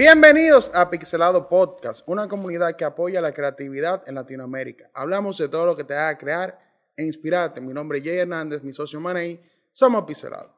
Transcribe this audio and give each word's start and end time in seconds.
Bienvenidos 0.00 0.74
a 0.74 0.88
Pixelado 0.88 1.46
Podcast, 1.46 2.00
una 2.08 2.26
comunidad 2.26 2.74
que 2.74 2.86
apoya 2.86 3.20
la 3.20 3.32
creatividad 3.32 4.02
en 4.08 4.14
Latinoamérica. 4.14 4.90
Hablamos 4.94 5.36
de 5.36 5.46
todo 5.46 5.66
lo 5.66 5.76
que 5.76 5.84
te 5.84 5.92
haga 5.92 6.16
crear 6.16 6.58
e 6.96 7.04
inspirarte. 7.04 7.60
Mi 7.60 7.74
nombre 7.74 7.98
es 7.98 8.04
Jay 8.04 8.16
Hernández, 8.16 8.62
mi 8.62 8.72
socio 8.72 8.98
Manei. 8.98 9.38
Somos 9.72 10.04
Pixelado. 10.04 10.56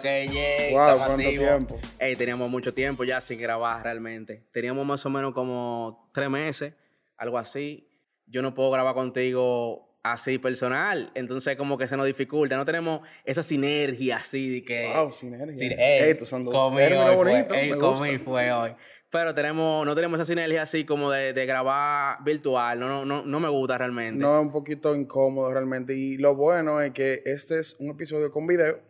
Que 0.00 0.28
yeah, 0.28 0.70
Wow, 0.70 0.98
¿cuánto 0.98 1.16
tiempo? 1.16 1.78
Ey, 1.98 2.14
teníamos 2.14 2.48
mucho 2.48 2.72
tiempo 2.72 3.02
ya 3.02 3.20
sin 3.20 3.40
grabar 3.40 3.82
realmente. 3.82 4.46
Teníamos 4.52 4.86
más 4.86 5.04
o 5.04 5.10
menos 5.10 5.34
como 5.34 6.08
tres 6.14 6.30
meses, 6.30 6.74
algo 7.16 7.38
así. 7.38 7.90
Yo 8.26 8.40
no 8.40 8.54
puedo 8.54 8.70
grabar 8.70 8.94
contigo 8.94 9.89
así 10.02 10.38
personal, 10.38 11.10
entonces 11.14 11.56
como 11.56 11.76
que 11.76 11.86
se 11.86 11.96
nos 11.96 12.06
dificulta. 12.06 12.56
No 12.56 12.64
tenemos 12.64 13.00
esa 13.24 13.42
sinergia 13.42 14.16
así 14.16 14.48
de 14.48 14.64
que... 14.64 14.92
Wow, 14.94 15.12
sinergia. 15.12 15.56
Sí, 15.56 15.64
Ey, 15.64 16.02
ey, 16.04 16.10
estos 16.10 16.28
son 16.28 16.44
dos 16.44 16.54
comí 16.54 16.82
ey, 16.82 17.70
comí 17.78 18.18
fue 18.18 18.50
hoy. 18.52 18.74
Pero 19.10 19.34
tenemos, 19.34 19.84
no 19.84 19.94
tenemos 19.94 20.18
esa 20.18 20.26
sinergia 20.26 20.62
así 20.62 20.84
como 20.84 21.10
de, 21.10 21.32
de 21.32 21.44
grabar 21.44 22.22
virtual. 22.24 22.78
No, 22.78 22.88
no, 22.88 23.04
no, 23.04 23.24
no 23.24 23.40
me 23.40 23.48
gusta 23.48 23.76
realmente. 23.76 24.20
No 24.20 24.38
es 24.38 24.46
un 24.46 24.52
poquito 24.52 24.94
incómodo 24.94 25.52
realmente. 25.52 25.94
Y 25.94 26.16
lo 26.16 26.36
bueno 26.36 26.80
es 26.80 26.92
que 26.92 27.20
este 27.24 27.58
es 27.58 27.76
un 27.80 27.90
episodio 27.90 28.30
con 28.30 28.46
video 28.46 28.80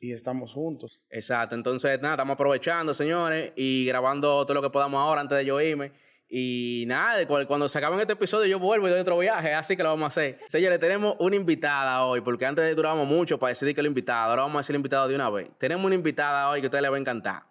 y 0.00 0.12
estamos 0.12 0.54
juntos. 0.54 0.98
Exacto, 1.10 1.54
entonces 1.54 2.00
nada, 2.00 2.14
estamos 2.14 2.34
aprovechando, 2.34 2.94
señores, 2.94 3.52
y 3.54 3.84
grabando 3.86 4.44
todo 4.44 4.54
lo 4.54 4.62
que 4.62 4.70
podamos 4.70 4.98
ahora 4.98 5.20
antes 5.20 5.36
de 5.36 5.44
yo 5.44 5.60
irme. 5.60 5.92
Y 6.32 6.84
nada, 6.86 7.26
cuando 7.26 7.68
se 7.68 7.76
acabe 7.78 8.00
este 8.00 8.12
episodio 8.12 8.46
yo 8.46 8.60
vuelvo 8.60 8.86
y 8.86 8.90
doy 8.92 9.00
otro 9.00 9.18
viaje, 9.18 9.52
así 9.52 9.76
que 9.76 9.82
lo 9.82 9.88
vamos 9.88 10.04
a 10.04 10.08
hacer. 10.08 10.38
Señores, 10.48 10.78
tenemos 10.78 11.16
una 11.18 11.34
invitada 11.34 12.04
hoy, 12.04 12.20
porque 12.20 12.46
antes 12.46 12.76
durábamos 12.76 13.08
mucho 13.08 13.36
para 13.36 13.48
decidir 13.48 13.74
que 13.74 13.80
el 13.80 13.88
invitado, 13.88 14.30
ahora 14.30 14.42
vamos 14.42 14.56
a 14.56 14.60
decir 14.60 14.74
el 14.74 14.78
invitado 14.78 15.08
de 15.08 15.16
una 15.16 15.28
vez. 15.28 15.48
Tenemos 15.58 15.84
una 15.84 15.96
invitada 15.96 16.48
hoy 16.48 16.60
que 16.60 16.66
a 16.66 16.68
ustedes 16.68 16.82
les 16.82 16.92
va 16.92 16.96
a 16.96 17.00
encantar. 17.00 17.42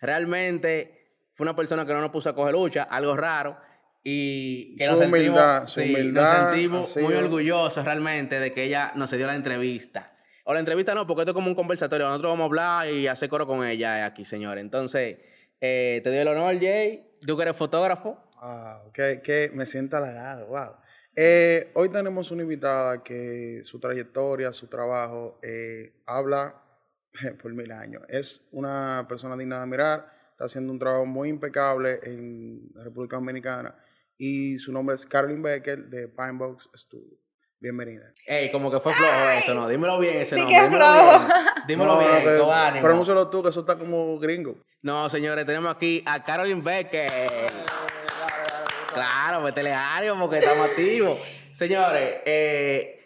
Realmente 0.00 1.00
fue 1.32 1.44
una 1.44 1.56
persona 1.56 1.84
que 1.84 1.92
no 1.92 2.00
nos 2.00 2.10
puso 2.10 2.30
a 2.30 2.34
coger 2.34 2.52
lucha, 2.52 2.84
algo 2.84 3.16
raro. 3.16 3.58
Y 4.04 4.76
que 4.76 4.84
Su 4.84 4.92
nos 4.92 5.00
sentimos, 5.00 5.20
humildad, 5.20 5.66
su 5.66 5.80
sí, 5.80 5.94
humildad 5.94 6.22
nos 6.22 6.50
sentimos 6.52 6.96
muy 6.98 7.14
orgullosos 7.14 7.84
realmente 7.84 8.38
de 8.38 8.52
que 8.52 8.62
ella 8.64 8.92
nos 8.94 9.10
dio 9.10 9.26
la 9.26 9.34
entrevista. 9.34 10.16
O 10.44 10.54
la 10.54 10.60
entrevista 10.60 10.94
no, 10.94 11.06
porque 11.06 11.22
esto 11.22 11.32
es 11.32 11.34
como 11.34 11.48
un 11.48 11.54
conversatorio. 11.54 12.06
Nosotros 12.06 12.32
vamos 12.32 12.44
a 12.44 12.46
hablar 12.46 12.88
y 12.88 13.08
hacer 13.08 13.28
coro 13.28 13.46
con 13.46 13.64
ella 13.66 14.06
aquí, 14.06 14.24
señores. 14.24 14.62
Entonces, 14.62 15.18
eh, 15.60 16.00
te 16.02 16.10
doy 16.10 16.18
el 16.18 16.28
honor, 16.28 16.58
Jay. 16.58 17.04
Tú 17.26 17.36
que 17.36 17.42
eres 17.42 17.56
fotógrafo. 17.56 18.18
Wow, 18.40 18.90
que, 18.92 19.20
que 19.22 19.50
me 19.54 19.66
siento 19.66 19.96
halagado, 19.98 20.46
wow. 20.46 20.76
Eh, 21.14 21.70
hoy 21.74 21.88
tenemos 21.90 22.30
una 22.30 22.42
invitada 22.42 23.02
que 23.02 23.60
su 23.64 23.78
trayectoria, 23.78 24.52
su 24.52 24.66
trabajo, 24.68 25.38
eh, 25.42 25.92
habla 26.06 26.62
por 27.42 27.52
mil 27.52 27.70
años. 27.72 28.02
Es 28.08 28.48
una 28.52 29.04
persona 29.08 29.36
digna 29.36 29.56
de 29.56 29.62
admirar, 29.62 30.06
está 30.30 30.44
haciendo 30.46 30.72
un 30.72 30.78
trabajo 30.78 31.04
muy 31.04 31.28
impecable 31.28 31.98
en 32.04 32.70
la 32.74 32.84
República 32.84 33.16
Dominicana 33.16 33.74
y 34.16 34.56
su 34.58 34.72
nombre 34.72 34.94
es 34.94 35.04
Carolyn 35.04 35.42
Becker 35.42 35.86
de 35.86 36.08
Pinebox 36.08 36.70
Studio. 36.76 37.18
Bienvenida. 37.62 38.10
Ey, 38.26 38.50
como 38.50 38.70
que 38.70 38.80
fue 38.80 38.94
flojo 38.94 39.28
eso, 39.38 39.52
¿no? 39.52 39.68
Dímelo 39.68 39.98
bien 39.98 40.16
ese 40.16 40.36
Sí 40.36 40.40
nombre. 40.40 40.56
que 40.56 40.62
dímelo 40.64 40.84
flojo. 40.86 41.18
bien. 41.26 41.30
Dímelo 41.68 41.92
No, 41.94 41.98
bien, 41.98 42.22
que- 42.24 42.38
con 42.38 42.50
ánimo. 42.54 42.84
Pronúncialo 42.86 43.28
tú, 43.28 43.42
que 43.42 43.50
eso 43.50 43.60
está 43.60 43.76
como 43.78 44.18
gringo. 44.18 44.56
No, 44.82 45.10
señores, 45.10 45.44
tenemos 45.44 45.74
aquí 45.74 46.02
a 46.06 46.24
Carolyn 46.24 46.64
Becker. 46.64 47.10
Claro, 48.92 49.40
métele 49.40 49.72
ánimo 49.72 50.18
porque 50.18 50.38
estamos 50.38 50.68
activos. 50.68 51.18
Señores, 51.52 52.16
eh, 52.24 53.00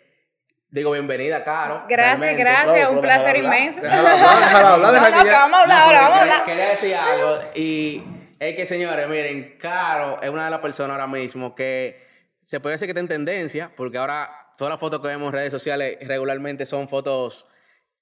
digo 0.70 0.90
bienvenida, 0.90 1.42
Caro. 1.44 1.84
Gracias, 1.88 2.20
realmente. 2.20 2.42
gracias, 2.42 2.90
un 2.90 3.00
placer 3.00 3.36
hablar, 3.36 3.44
inmenso. 3.44 3.80
déjala 3.80 3.98
hablar, 4.00 4.50
déjala 4.50 4.74
hablar, 4.74 4.92
no, 4.92 5.18
no, 5.18 5.24
que 5.24 5.30
vamos 5.30 5.58
a 5.58 5.62
hablar 5.62 5.82
ahora, 5.82 6.00
vamos 6.00 6.18
a 6.18 6.22
hablar. 6.22 6.44
Quería 6.44 6.68
decir 6.68 6.94
algo 6.94 7.38
y 7.54 8.02
es 8.38 8.56
que, 8.56 8.66
señores, 8.66 9.08
miren, 9.08 9.56
Caro 9.58 10.20
es 10.20 10.28
una 10.30 10.44
de 10.44 10.50
las 10.50 10.60
personas 10.60 10.92
ahora 10.92 11.06
mismo 11.06 11.54
que 11.54 12.04
se 12.44 12.60
puede 12.60 12.74
decir 12.74 12.86
que 12.86 12.90
está 12.90 13.00
en 13.00 13.08
tendencia, 13.08 13.70
porque 13.76 13.98
ahora 13.98 14.52
todas 14.56 14.70
las 14.70 14.80
fotos 14.80 15.00
que 15.00 15.08
vemos 15.08 15.28
en 15.28 15.32
redes 15.32 15.50
sociales 15.50 15.96
regularmente 16.02 16.66
son 16.66 16.88
fotos 16.88 17.46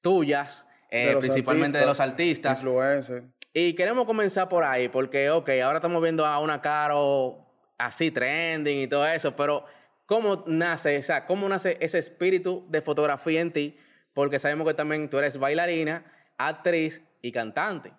tuyas, 0.00 0.66
eh, 0.90 1.08
De 1.08 1.16
principalmente 1.16 1.78
de 1.78 1.86
los 1.86 2.00
artistas. 2.00 2.60
Influencers. 2.60 3.24
Y 3.54 3.74
queremos 3.74 4.06
comenzar 4.06 4.48
por 4.48 4.64
ahí, 4.64 4.88
porque, 4.88 5.30
ok, 5.30 5.48
ahora 5.62 5.78
estamos 5.78 6.02
viendo 6.02 6.26
a 6.26 6.38
una 6.38 6.60
Caro 6.60 7.46
así 7.86 8.10
trending 8.10 8.80
y 8.80 8.86
todo 8.86 9.06
eso, 9.06 9.34
pero 9.36 9.64
¿cómo 10.06 10.44
nace, 10.46 10.98
o 10.98 11.02
sea, 11.02 11.26
cómo 11.26 11.48
nace 11.48 11.76
ese 11.80 11.98
espíritu 11.98 12.64
de 12.68 12.82
fotografía 12.82 13.40
en 13.40 13.52
ti? 13.52 13.78
Porque 14.14 14.38
sabemos 14.38 14.66
que 14.66 14.74
también 14.74 15.08
tú 15.08 15.18
eres 15.18 15.38
bailarina, 15.38 16.04
actriz 16.38 17.02
y 17.22 17.32
cantante. 17.32 17.92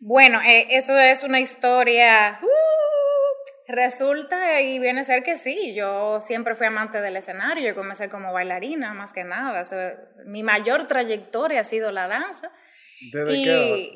Bueno, 0.00 0.40
eh, 0.40 0.68
eso 0.70 0.98
es 0.98 1.22
una 1.22 1.40
historia. 1.40 2.38
uh, 2.42 2.46
resulta 3.68 4.60
y 4.60 4.78
viene 4.78 5.00
a 5.00 5.04
ser 5.04 5.22
que 5.22 5.36
sí. 5.36 5.74
Yo 5.74 6.20
siempre 6.20 6.54
fui 6.54 6.66
amante 6.66 7.00
del 7.00 7.16
escenario. 7.16 7.68
Yo 7.68 7.74
comencé 7.74 8.08
como 8.08 8.32
bailarina, 8.32 8.94
más 8.94 9.12
que 9.12 9.24
nada. 9.24 9.62
Mi 10.24 10.42
mayor 10.42 10.86
trayectoria 10.86 11.60
ha 11.60 11.64
sido 11.64 11.92
la 11.92 12.08
danza. 12.08 12.50
¿Desde 13.12 13.36
y 13.36 13.44
qué 13.44 13.50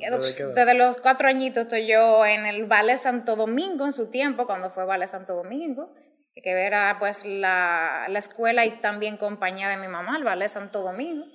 edad? 0.06 0.18
¿Desde 0.18 0.36
qué 0.36 0.42
edad? 0.42 0.54
desde 0.54 0.74
los 0.74 0.96
cuatro 0.98 1.28
añitos 1.28 1.64
estoy 1.64 1.86
yo 1.86 2.24
en 2.26 2.46
el 2.46 2.66
Ballet 2.66 2.98
Santo 2.98 3.36
Domingo 3.36 3.84
en 3.84 3.92
su 3.92 4.10
tiempo, 4.10 4.46
cuando 4.46 4.70
fue 4.70 4.84
Ballet 4.84 5.08
Santo 5.08 5.34
Domingo, 5.34 5.94
que 6.34 6.50
era 6.50 6.96
pues 6.98 7.24
la, 7.24 8.06
la 8.08 8.18
escuela 8.18 8.64
y 8.66 8.80
también 8.80 9.16
compañía 9.16 9.68
de 9.68 9.76
mi 9.76 9.88
mamá, 9.88 10.16
el 10.16 10.24
Ballet 10.24 10.48
Santo 10.48 10.82
Domingo. 10.82 11.26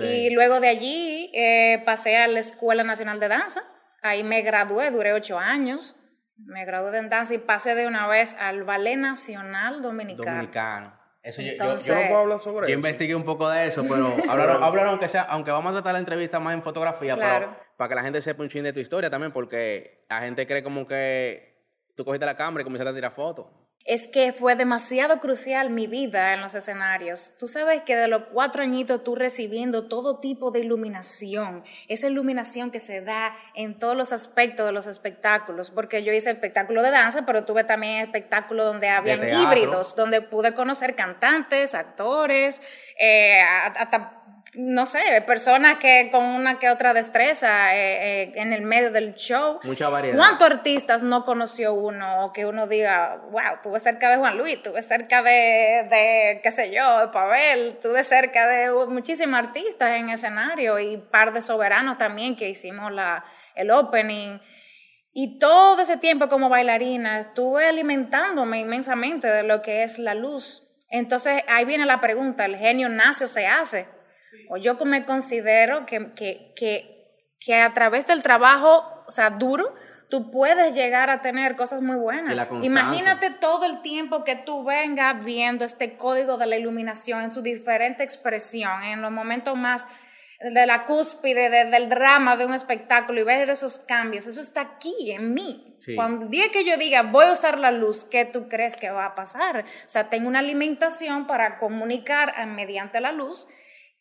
Y 0.00 0.30
luego 0.30 0.60
de 0.60 0.68
allí 0.68 1.30
eh, 1.34 1.82
pasé 1.84 2.16
a 2.16 2.28
la 2.28 2.40
Escuela 2.40 2.84
Nacional 2.84 3.20
de 3.20 3.28
Danza. 3.28 3.62
Ahí 4.02 4.22
me 4.22 4.42
gradué, 4.42 4.90
duré 4.90 5.12
ocho 5.12 5.38
años. 5.38 5.96
Me 6.36 6.64
gradué 6.64 6.96
en 6.98 7.08
danza 7.08 7.34
y 7.34 7.38
pasé 7.38 7.74
de 7.74 7.88
una 7.88 8.06
vez 8.06 8.36
al 8.38 8.62
Ballet 8.62 8.96
Nacional 8.96 9.82
Dominicano. 9.82 10.30
Dominicano. 10.30 10.97
Eso 11.28 11.42
yo- 11.42 11.52
yo- 11.52 11.64
no 11.94 12.00
puedo 12.08 12.18
hablar 12.18 12.38
sobre 12.40 12.66
yo 12.68 12.78
eso. 12.78 12.78
investigué 12.78 13.14
un 13.14 13.24
poco 13.24 13.48
de 13.50 13.66
eso, 13.66 13.82
pero 13.88 14.06
hablaron, 14.30 14.62
hablaron 14.62 14.90
aunque 14.90 15.08
sea, 15.08 15.22
aunque 15.22 15.50
vamos 15.50 15.70
a 15.70 15.74
tratar 15.74 15.92
la 15.92 15.98
entrevista 15.98 16.40
más 16.40 16.54
en 16.54 16.62
fotografía, 16.62 17.14
Claro. 17.14 17.46
pero 17.50 17.68
para 17.76 17.88
que 17.90 17.94
la 17.96 18.02
gente 18.02 18.22
sepa 18.22 18.42
un 18.42 18.48
chin 18.48 18.64
de 18.64 18.72
tu 18.72 18.80
historia 18.80 19.10
también, 19.10 19.30
porque 19.32 20.04
la 20.08 20.20
gente 20.20 20.46
cree 20.46 20.62
como 20.62 20.86
que 20.86 21.54
tú 21.94 22.04
cogiste 22.04 22.24
la 22.26 22.36
cámara 22.36 22.62
y 22.62 22.64
comenzaste 22.64 22.90
a 22.90 22.94
tirar 22.94 23.12
fotos. 23.12 23.46
Es 23.88 24.06
que 24.06 24.34
fue 24.34 24.54
demasiado 24.54 25.18
crucial 25.18 25.70
mi 25.70 25.86
vida 25.86 26.34
en 26.34 26.42
los 26.42 26.54
escenarios. 26.54 27.32
Tú 27.38 27.48
sabes 27.48 27.80
que 27.80 27.96
de 27.96 28.06
los 28.06 28.24
cuatro 28.30 28.62
añitos 28.62 29.02
tú 29.02 29.14
recibiendo 29.14 29.88
todo 29.88 30.18
tipo 30.18 30.50
de 30.50 30.60
iluminación, 30.60 31.64
esa 31.88 32.06
iluminación 32.06 32.70
que 32.70 32.80
se 32.80 33.00
da 33.00 33.34
en 33.54 33.78
todos 33.78 33.96
los 33.96 34.12
aspectos 34.12 34.66
de 34.66 34.72
los 34.72 34.86
espectáculos, 34.86 35.70
porque 35.70 36.04
yo 36.04 36.12
hice 36.12 36.30
espectáculo 36.30 36.82
de 36.82 36.90
danza, 36.90 37.24
pero 37.24 37.46
tuve 37.46 37.64
también 37.64 38.00
espectáculos 38.00 38.66
donde 38.66 38.90
habían 38.90 39.26
híbridos, 39.26 39.96
donde 39.96 40.20
pude 40.20 40.52
conocer 40.52 40.94
cantantes, 40.94 41.74
actores, 41.74 42.60
eh, 43.00 43.40
hasta 43.40 44.17
no 44.54 44.86
sé, 44.86 45.00
personas 45.26 45.78
que 45.78 46.08
con 46.10 46.24
una 46.24 46.58
que 46.58 46.70
otra 46.70 46.94
destreza 46.94 47.76
eh, 47.76 48.22
eh, 48.22 48.32
en 48.36 48.52
el 48.52 48.62
medio 48.62 48.90
del 48.90 49.14
show. 49.14 49.60
Mucha 49.62 49.88
variedad. 49.88 50.16
¿Cuántos 50.16 50.50
artistas 50.50 51.02
no 51.02 51.24
conoció 51.24 51.74
uno 51.74 52.24
o 52.24 52.32
que 52.32 52.46
uno 52.46 52.66
diga, 52.66 53.20
wow, 53.30 53.56
estuve 53.56 53.78
cerca 53.78 54.10
de 54.10 54.16
Juan 54.16 54.38
Luis, 54.38 54.54
estuve 54.54 54.80
cerca 54.82 55.22
de, 55.22 55.86
de 55.90 56.40
qué 56.42 56.50
sé 56.50 56.72
yo, 56.72 57.00
de 57.00 57.08
Pavel, 57.08 57.68
estuve 57.74 58.02
cerca 58.02 58.46
de 58.48 58.70
muchísimos 58.86 59.38
artistas 59.38 59.90
en 59.90 60.08
escenario 60.08 60.78
y 60.78 60.96
par 60.96 61.32
de 61.34 61.42
soberanos 61.42 61.98
también 61.98 62.34
que 62.34 62.48
hicimos 62.48 62.90
la, 62.90 63.24
el 63.54 63.70
opening. 63.70 64.38
Y 65.12 65.38
todo 65.38 65.82
ese 65.82 65.98
tiempo 65.98 66.28
como 66.28 66.48
bailarina 66.48 67.20
estuve 67.20 67.66
alimentándome 67.66 68.60
inmensamente 68.60 69.26
de 69.26 69.42
lo 69.42 69.60
que 69.60 69.82
es 69.82 69.98
la 69.98 70.14
luz. 70.14 70.64
Entonces 70.90 71.42
ahí 71.48 71.66
viene 71.66 71.84
la 71.84 72.00
pregunta, 72.00 72.46
¿el 72.46 72.56
genio 72.56 72.88
nace 72.88 73.24
o 73.24 73.28
se 73.28 73.46
hace? 73.46 73.97
O 74.50 74.56
yo 74.56 74.74
me 74.84 75.04
considero 75.04 75.86
que, 75.86 76.12
que, 76.14 76.52
que, 76.56 77.06
que 77.40 77.54
a 77.60 77.72
través 77.74 78.06
del 78.06 78.22
trabajo, 78.22 78.84
o 79.06 79.10
sea, 79.10 79.30
duro, 79.30 79.74
tú 80.10 80.30
puedes 80.30 80.74
llegar 80.74 81.10
a 81.10 81.20
tener 81.20 81.54
cosas 81.56 81.82
muy 81.82 81.96
buenas. 81.96 82.48
Imagínate 82.64 83.30
todo 83.30 83.64
el 83.66 83.82
tiempo 83.82 84.24
que 84.24 84.36
tú 84.36 84.64
vengas 84.64 85.22
viendo 85.24 85.64
este 85.64 85.96
código 85.96 86.38
de 86.38 86.46
la 86.46 86.56
iluminación 86.56 87.22
en 87.22 87.30
su 87.30 87.42
diferente 87.42 88.02
expresión, 88.04 88.82
en 88.84 89.02
los 89.02 89.10
momentos 89.10 89.56
más 89.56 89.86
de 90.40 90.66
la 90.66 90.84
cúspide 90.84 91.50
de- 91.50 91.64
del 91.64 91.88
drama 91.88 92.36
de 92.36 92.46
un 92.46 92.54
espectáculo 92.54 93.20
y 93.20 93.24
ver 93.24 93.50
esos 93.50 93.80
cambios. 93.80 94.26
Eso 94.26 94.40
está 94.40 94.60
aquí, 94.62 95.10
en 95.10 95.34
mí. 95.34 95.76
Sí. 95.80 95.94
Cuando 95.96 96.24
el 96.26 96.30
día 96.30 96.44
que 96.52 96.64
yo 96.64 96.76
diga, 96.76 97.02
voy 97.02 97.26
a 97.26 97.32
usar 97.32 97.58
la 97.58 97.70
luz, 97.72 98.04
¿qué 98.04 98.24
tú 98.24 98.48
crees 98.48 98.76
que 98.76 98.88
va 98.90 99.04
a 99.06 99.14
pasar? 99.16 99.64
O 99.64 99.88
sea, 99.88 100.08
tengo 100.10 100.28
una 100.28 100.38
alimentación 100.38 101.26
para 101.26 101.58
comunicar 101.58 102.34
eh, 102.38 102.46
mediante 102.46 103.00
la 103.00 103.10
luz 103.12 103.48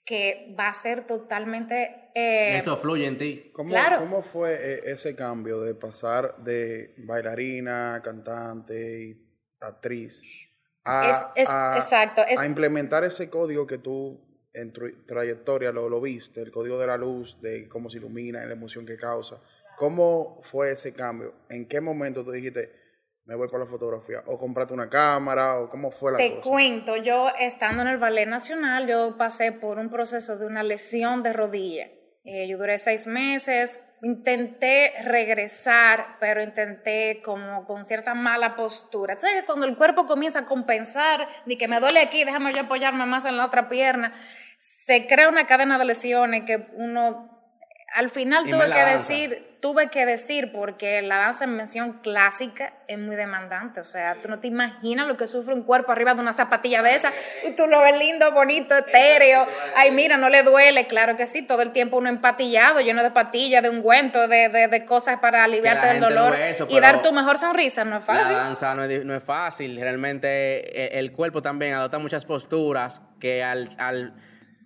que 0.08 0.56
va 0.58 0.70
a 0.70 0.74
ser 0.74 1.06
totalmente... 1.06 2.10
eh, 2.16 2.56
Eso 2.58 2.78
fluye 2.78 3.06
en 3.06 3.18
ti. 3.18 3.52
¿Cómo, 3.54 3.72
Claro. 3.72 4.00
¿Cómo 4.00 4.24
fue 4.24 4.54
eh, 4.54 4.82
ese 4.86 5.16
cambio 5.18 5.60
de 5.60 5.76
pasar 5.76 6.38
de 6.38 6.96
bailarina, 7.00 8.02
cantante 8.02 9.02
y 9.04 9.28
actriz 9.60 10.24
a, 10.86 11.10
Es- 11.36 11.44
es- 11.44 11.50
a- 11.50 11.74
exacto, 11.76 12.22
es- 12.28 12.40
a 12.40 12.46
implementar 12.46 13.04
ese 13.04 13.30
código 13.30 13.68
que 13.68 13.80
tú 13.80 14.24
en 14.54 14.72
tu 14.72 14.90
trayectoria 15.06 15.74
lo, 15.74 15.90
lo 15.90 16.00
viste, 16.00 16.42
el 16.42 16.52
código 16.52 16.80
de 16.80 16.88
la 16.88 16.98
luz, 16.98 17.40
de 17.42 17.68
cómo 17.68 17.90
se 17.90 17.98
ilumina, 17.98 18.46
la 18.46 18.54
emoción 18.54 18.86
que 18.86 18.96
causa. 18.96 19.42
¿Cómo 19.76 20.40
fue 20.42 20.72
ese 20.72 20.94
cambio? 20.94 21.36
¿En 21.50 21.68
qué 21.68 21.82
momento 21.82 22.24
tú 22.24 22.32
dijiste, 22.32 22.72
me 23.28 23.36
voy 23.36 23.48
por 23.50 23.60
la 23.60 23.66
fotografía? 23.66 24.24
¿O 24.26 24.38
compraste 24.38 24.74
una 24.74 24.90
cámara? 24.90 25.60
¿O 25.60 25.70
cómo 25.70 25.92
fue 25.92 26.14
la 26.14 26.18
Te 26.18 26.36
cosa? 26.36 26.50
cuento, 26.50 26.96
yo 26.96 27.28
estando 27.38 27.82
en 27.82 27.90
el 27.90 27.98
Ballet 27.98 28.28
Nacional, 28.28 28.88
yo 28.88 29.18
pasé 29.18 29.52
por 29.52 29.80
un 29.80 29.90
proceso 29.90 30.38
de 30.38 30.46
una 30.48 30.64
lesión 30.64 31.24
de 31.24 31.34
rodilla. 31.34 31.88
Eh, 32.24 32.48
yo 32.48 32.58
duré 32.58 32.78
seis 32.78 33.06
meses, 33.06 33.84
intenté 34.02 34.94
regresar, 35.04 36.18
pero 36.20 36.42
intenté 36.42 37.22
como 37.24 37.66
con 37.66 37.84
cierta 37.84 38.14
mala 38.14 38.56
postura. 38.56 39.20
¿Sabes? 39.20 39.44
Cuando 39.46 39.66
el 39.66 39.76
cuerpo 39.76 40.06
comienza 40.06 40.40
a 40.40 40.46
compensar, 40.46 41.28
de 41.46 41.58
que 41.58 41.68
me 41.68 41.82
duele 41.82 42.00
aquí, 42.00 42.24
déjame 42.24 42.54
yo 42.54 42.62
apoyarme 42.62 43.06
más 43.06 43.26
en 43.26 43.38
la 43.38 43.46
otra 43.46 43.68
pierna, 43.68 44.14
se 44.58 45.06
crea 45.06 45.28
una 45.28 45.48
cadena 45.48 45.78
de 45.78 45.86
lesiones 45.86 46.44
que 46.46 46.68
uno, 46.76 47.37
al 47.98 48.10
final 48.10 48.48
Y 48.48 48.52
tuve 48.52 48.64
que 48.66 48.70
la 48.70 48.86
decir, 48.86 49.58
tuve 49.60 49.90
que 49.90 50.06
decir, 50.06 50.52
porque 50.52 51.02
la 51.02 51.18
danza 51.18 51.46
en 51.46 51.56
mención 51.56 51.94
clásica 52.04 52.74
es 52.88 53.00
muy 53.00 53.16
demandante. 53.16 53.80
O 53.80 53.84
sea, 53.84 54.16
tú 54.22 54.28
no 54.30 54.40
te 54.40 54.48
imaginas 54.48 55.08
lo 55.08 55.18
que 55.18 55.26
sufre 55.26 55.54
un 55.56 55.64
cuerpo 55.64 55.92
arriba 55.92 56.14
de 56.14 56.22
una 56.22 56.32
zapatilla 56.32 56.84
de 56.84 56.94
esa 56.94 57.12
y 57.44 57.56
tú 57.56 57.66
lo 57.68 57.82
ves 57.82 57.98
lindo, 57.98 58.32
bonito, 58.32 58.78
etéreo. 58.78 59.48
Ay, 59.76 59.90
mira, 59.92 60.16
no 60.16 60.30
le 60.30 60.44
duele. 60.44 60.86
Claro 60.86 61.18
que 61.18 61.26
sí, 61.26 61.42
todo 61.42 61.64
el 61.64 61.72
tiempo 61.72 61.98
uno 61.98 62.08
empatillado, 62.10 62.82
lleno 62.82 63.02
de 63.02 63.10
patillas, 63.10 63.64
de 63.64 63.70
ungüento, 63.70 64.28
de, 64.28 64.50
de, 64.50 64.68
de 64.68 64.86
cosas 64.86 65.20
para 65.20 65.44
aliviarte 65.44 65.88
la 65.88 65.94
del 65.94 66.02
dolor. 66.02 66.36
eso, 66.36 66.68
y 66.70 66.80
dar 66.80 67.02
tu 67.02 67.12
mejor 67.12 67.40
sonrisa, 67.40 67.84
no 67.84 67.98
es 67.98 68.08
La 68.08 68.14
fácil. 68.16 68.36
danza 68.36 68.76
no 68.76 68.84
es, 68.84 69.04
no 69.06 69.16
es 69.16 69.24
fácil. 69.24 69.80
Realmente 69.82 70.28
eh, 70.96 71.00
el 71.00 71.12
cuerpo 71.12 71.42
también 71.42 71.74
adopta 71.74 71.98
muchas 71.98 72.26
posturas 72.26 73.02
que 73.20 73.44
al, 73.44 73.76
al- 73.80 74.14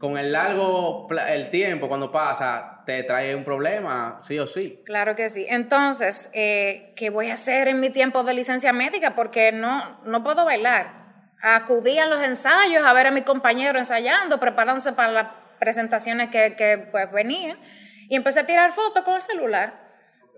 con 0.01 0.17
el 0.17 0.31
largo 0.31 1.07
el 1.29 1.51
tiempo, 1.51 1.87
cuando 1.87 2.11
pasa, 2.11 2.81
te 2.87 3.03
trae 3.03 3.35
un 3.35 3.43
problema, 3.43 4.19
sí 4.23 4.39
o 4.39 4.47
sí. 4.47 4.81
Claro 4.83 5.15
que 5.15 5.29
sí. 5.29 5.45
Entonces, 5.47 6.31
eh, 6.33 6.91
¿qué 6.95 7.11
voy 7.11 7.29
a 7.29 7.35
hacer 7.35 7.67
en 7.67 7.79
mi 7.79 7.91
tiempo 7.91 8.23
de 8.23 8.33
licencia 8.33 8.73
médica? 8.73 9.13
Porque 9.13 9.51
no, 9.51 10.01
no 10.03 10.23
puedo 10.23 10.43
bailar. 10.43 10.91
Acudí 11.43 11.99
a 11.99 12.07
los 12.07 12.19
ensayos 12.19 12.83
a 12.83 12.91
ver 12.93 13.05
a 13.05 13.11
mi 13.11 13.21
compañero 13.21 13.77
ensayando, 13.77 14.39
preparándose 14.39 14.91
para 14.93 15.11
las 15.11 15.27
presentaciones 15.59 16.31
que, 16.31 16.55
que, 16.55 16.79
pues, 16.79 17.11
venían. 17.11 17.59
Y 18.09 18.15
empecé 18.15 18.39
a 18.39 18.47
tirar 18.47 18.71
fotos 18.71 19.03
con 19.03 19.17
el 19.17 19.21
celular. 19.21 19.81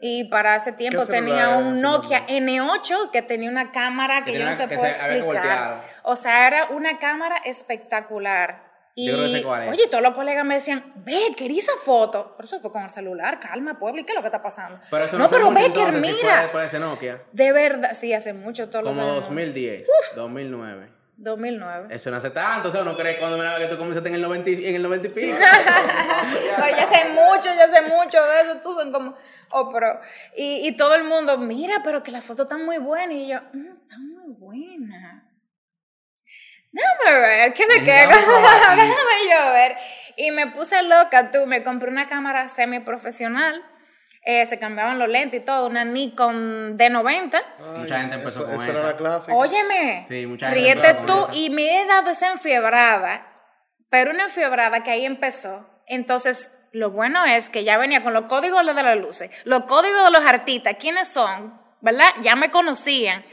Y 0.01 0.25
para 0.25 0.57
ese 0.57 0.74
tiempo 0.74 1.06
tenía 1.06 1.51
un 1.51 1.80
Nokia 1.80 2.27
N8 2.27 3.12
que 3.12 3.21
tenía 3.21 3.50
una 3.50 3.71
cámara 3.71 4.25
que 4.25 4.33
Que 4.33 4.39
yo 4.39 4.45
no 4.45 4.57
te 4.57 4.68
puedo 4.68 4.86
explicar. 4.86 5.81
O 6.04 6.18
sea, 6.18 6.48
era 6.48 6.66
una 6.66 7.00
cámara 7.00 7.38
espectacular. 7.45 8.73
Y, 8.95 9.07
Yo 9.07 9.13
creo 9.13 9.25
que 9.25 9.31
sé 9.38 9.44
cuál 9.44 9.63
es. 9.63 9.72
oye, 9.72 9.88
todos 9.88 10.04
los 10.04 10.13
colegas 10.13 10.45
me 10.45 10.54
decían, 10.56 10.94
ve, 10.98 11.19
quería 11.36 11.57
esa 11.60 11.72
foto. 11.84 12.36
Pero 12.38 12.45
eso 12.45 12.60
fue 12.60 12.72
con 12.72 12.84
el 12.84 12.90
celular, 12.92 13.40
calma, 13.40 13.80
pueblo, 13.80 14.01
¿y 14.01 14.04
qué 14.04 14.12
es 14.12 14.16
lo 14.16 14.22
que 14.22 14.28
está 14.28 14.42
pasando? 14.44 14.80
Pero 14.92 15.06
eso 15.06 15.18
no, 15.18 15.24
no, 15.24 15.30
pero 15.31 15.50
Becker, 15.50 15.68
entonces, 15.88 16.06
si 16.06 16.12
fue 16.13 16.22
mira. 16.24 16.42
después 16.44 16.72
de 16.72 16.80
Nokia. 16.80 17.22
De 17.31 17.51
verdad, 17.51 17.94
sí, 17.95 18.13
hace 18.13 18.34
mucho, 18.34 18.69
todos 18.69 18.86
los 18.86 18.95
Como 18.98 19.12
años. 19.13 19.25
2010, 19.25 19.88
2009. 20.16 20.90
2009. 21.16 21.88
Eso 21.95 22.12
no 22.12 22.18
hace 22.18 22.31
tanto, 22.31 22.69
o 22.69 22.72
sea, 22.72 22.81
uno 22.81 22.98
cree 22.98 23.18
cuando 23.18 23.38
mira 23.38 23.57
que 23.57 23.68
tú 23.68 23.78
comenzaste 23.78 24.10
en 24.10 24.16
el 24.16 24.22
90, 24.22 24.50
y- 24.50 24.66
en 24.68 24.75
el 24.75 24.84
90 24.84 25.07
y 25.07 25.12
pico. 25.12 25.38
Ya 25.38 26.86
sé 26.86 27.06
mucho, 27.10 27.50
ya 27.56 27.68
sé 27.68 27.81
mucho 27.84 28.22
de 28.24 28.42
eso. 28.42 28.60
Tú 28.62 28.74
son 28.74 28.92
como, 28.92 29.16
oh, 29.51 29.69
pero. 29.72 30.00
Y, 30.36 30.68
y 30.68 30.75
todo 30.78 30.95
el 30.95 31.04
mundo, 31.04 31.38
mira, 31.38 31.81
pero 31.84 32.04
que 32.04 32.12
la 32.12 32.22
foto 32.22 32.44
está 32.44 32.57
muy 32.57 32.78
buena. 32.80 33.13
Y 33.13 33.28
yo, 33.28 33.40
"Mm, 33.54 33.68
está 33.81 33.98
muy 34.00 34.34
buena. 34.38 35.23
Déjame 36.74 37.20
ver, 37.20 37.54
¿qué 37.54 37.68
le 37.68 37.84
queda? 37.84 38.08
Déjame 38.75 39.14
yo 39.30 39.54
ver. 39.54 39.78
Y 40.18 40.31
me 40.31 40.48
puse 40.48 40.81
loca, 40.81 41.31
tú. 41.31 41.46
Me 41.46 41.64
compré 41.64 41.90
una 41.90 42.08
cámara 42.08 42.50
semiprofesional. 42.50 43.64
Eh, 44.25 44.46
se 44.48 44.58
cambiaban 44.58 44.98
los 44.98 45.08
lentes 45.08 45.42
y 45.42 45.44
todo. 45.44 45.68
Una 45.68 45.86
Nikon 45.86 46.75
D90. 46.75 47.44
Mucha 47.78 48.00
gente 48.00 48.16
empezó 48.16 48.46
con 48.46 48.56
esa. 48.56 48.64
esa. 48.64 48.72
era 48.72 48.84
la 48.88 48.98
clásica. 48.98 49.38
Óyeme, 49.38 50.06
Sí, 50.08 50.25
mucha 50.25 50.50
gente 50.50 50.62
ríete 50.62 50.96
con 50.96 51.06
tú 51.06 51.28
y 51.34 51.52
me 51.52 51.81
he 51.81 51.86
dado 51.86 52.10
esa 52.10 52.31
enfiebrada, 52.31 53.28
pero 53.90 54.10
una 54.10 54.24
enfiebrada 54.24 54.84
que 54.84 54.90
ahí 54.90 55.06
empezó. 55.06 55.69
Entonces, 55.86 56.58
lo 56.72 56.90
bueno 56.90 57.24
es 57.24 57.50
que 57.50 57.64
ya 57.64 57.78
venía 57.78 58.02
con 58.02 58.14
los 58.14 58.24
códigos 58.24 58.66
de 58.66 58.74
las 58.81 58.98
luces, 58.98 59.30
los 59.44 59.66
códigos 59.66 60.06
de 60.06 60.12
los 60.12 60.26
artistas, 60.26 60.78
quiénes 60.80 61.08
son, 61.08 61.62
¿verdad? 61.81 62.10
Ya 62.24 62.36
me 62.36 62.50
conocían. 62.50 63.24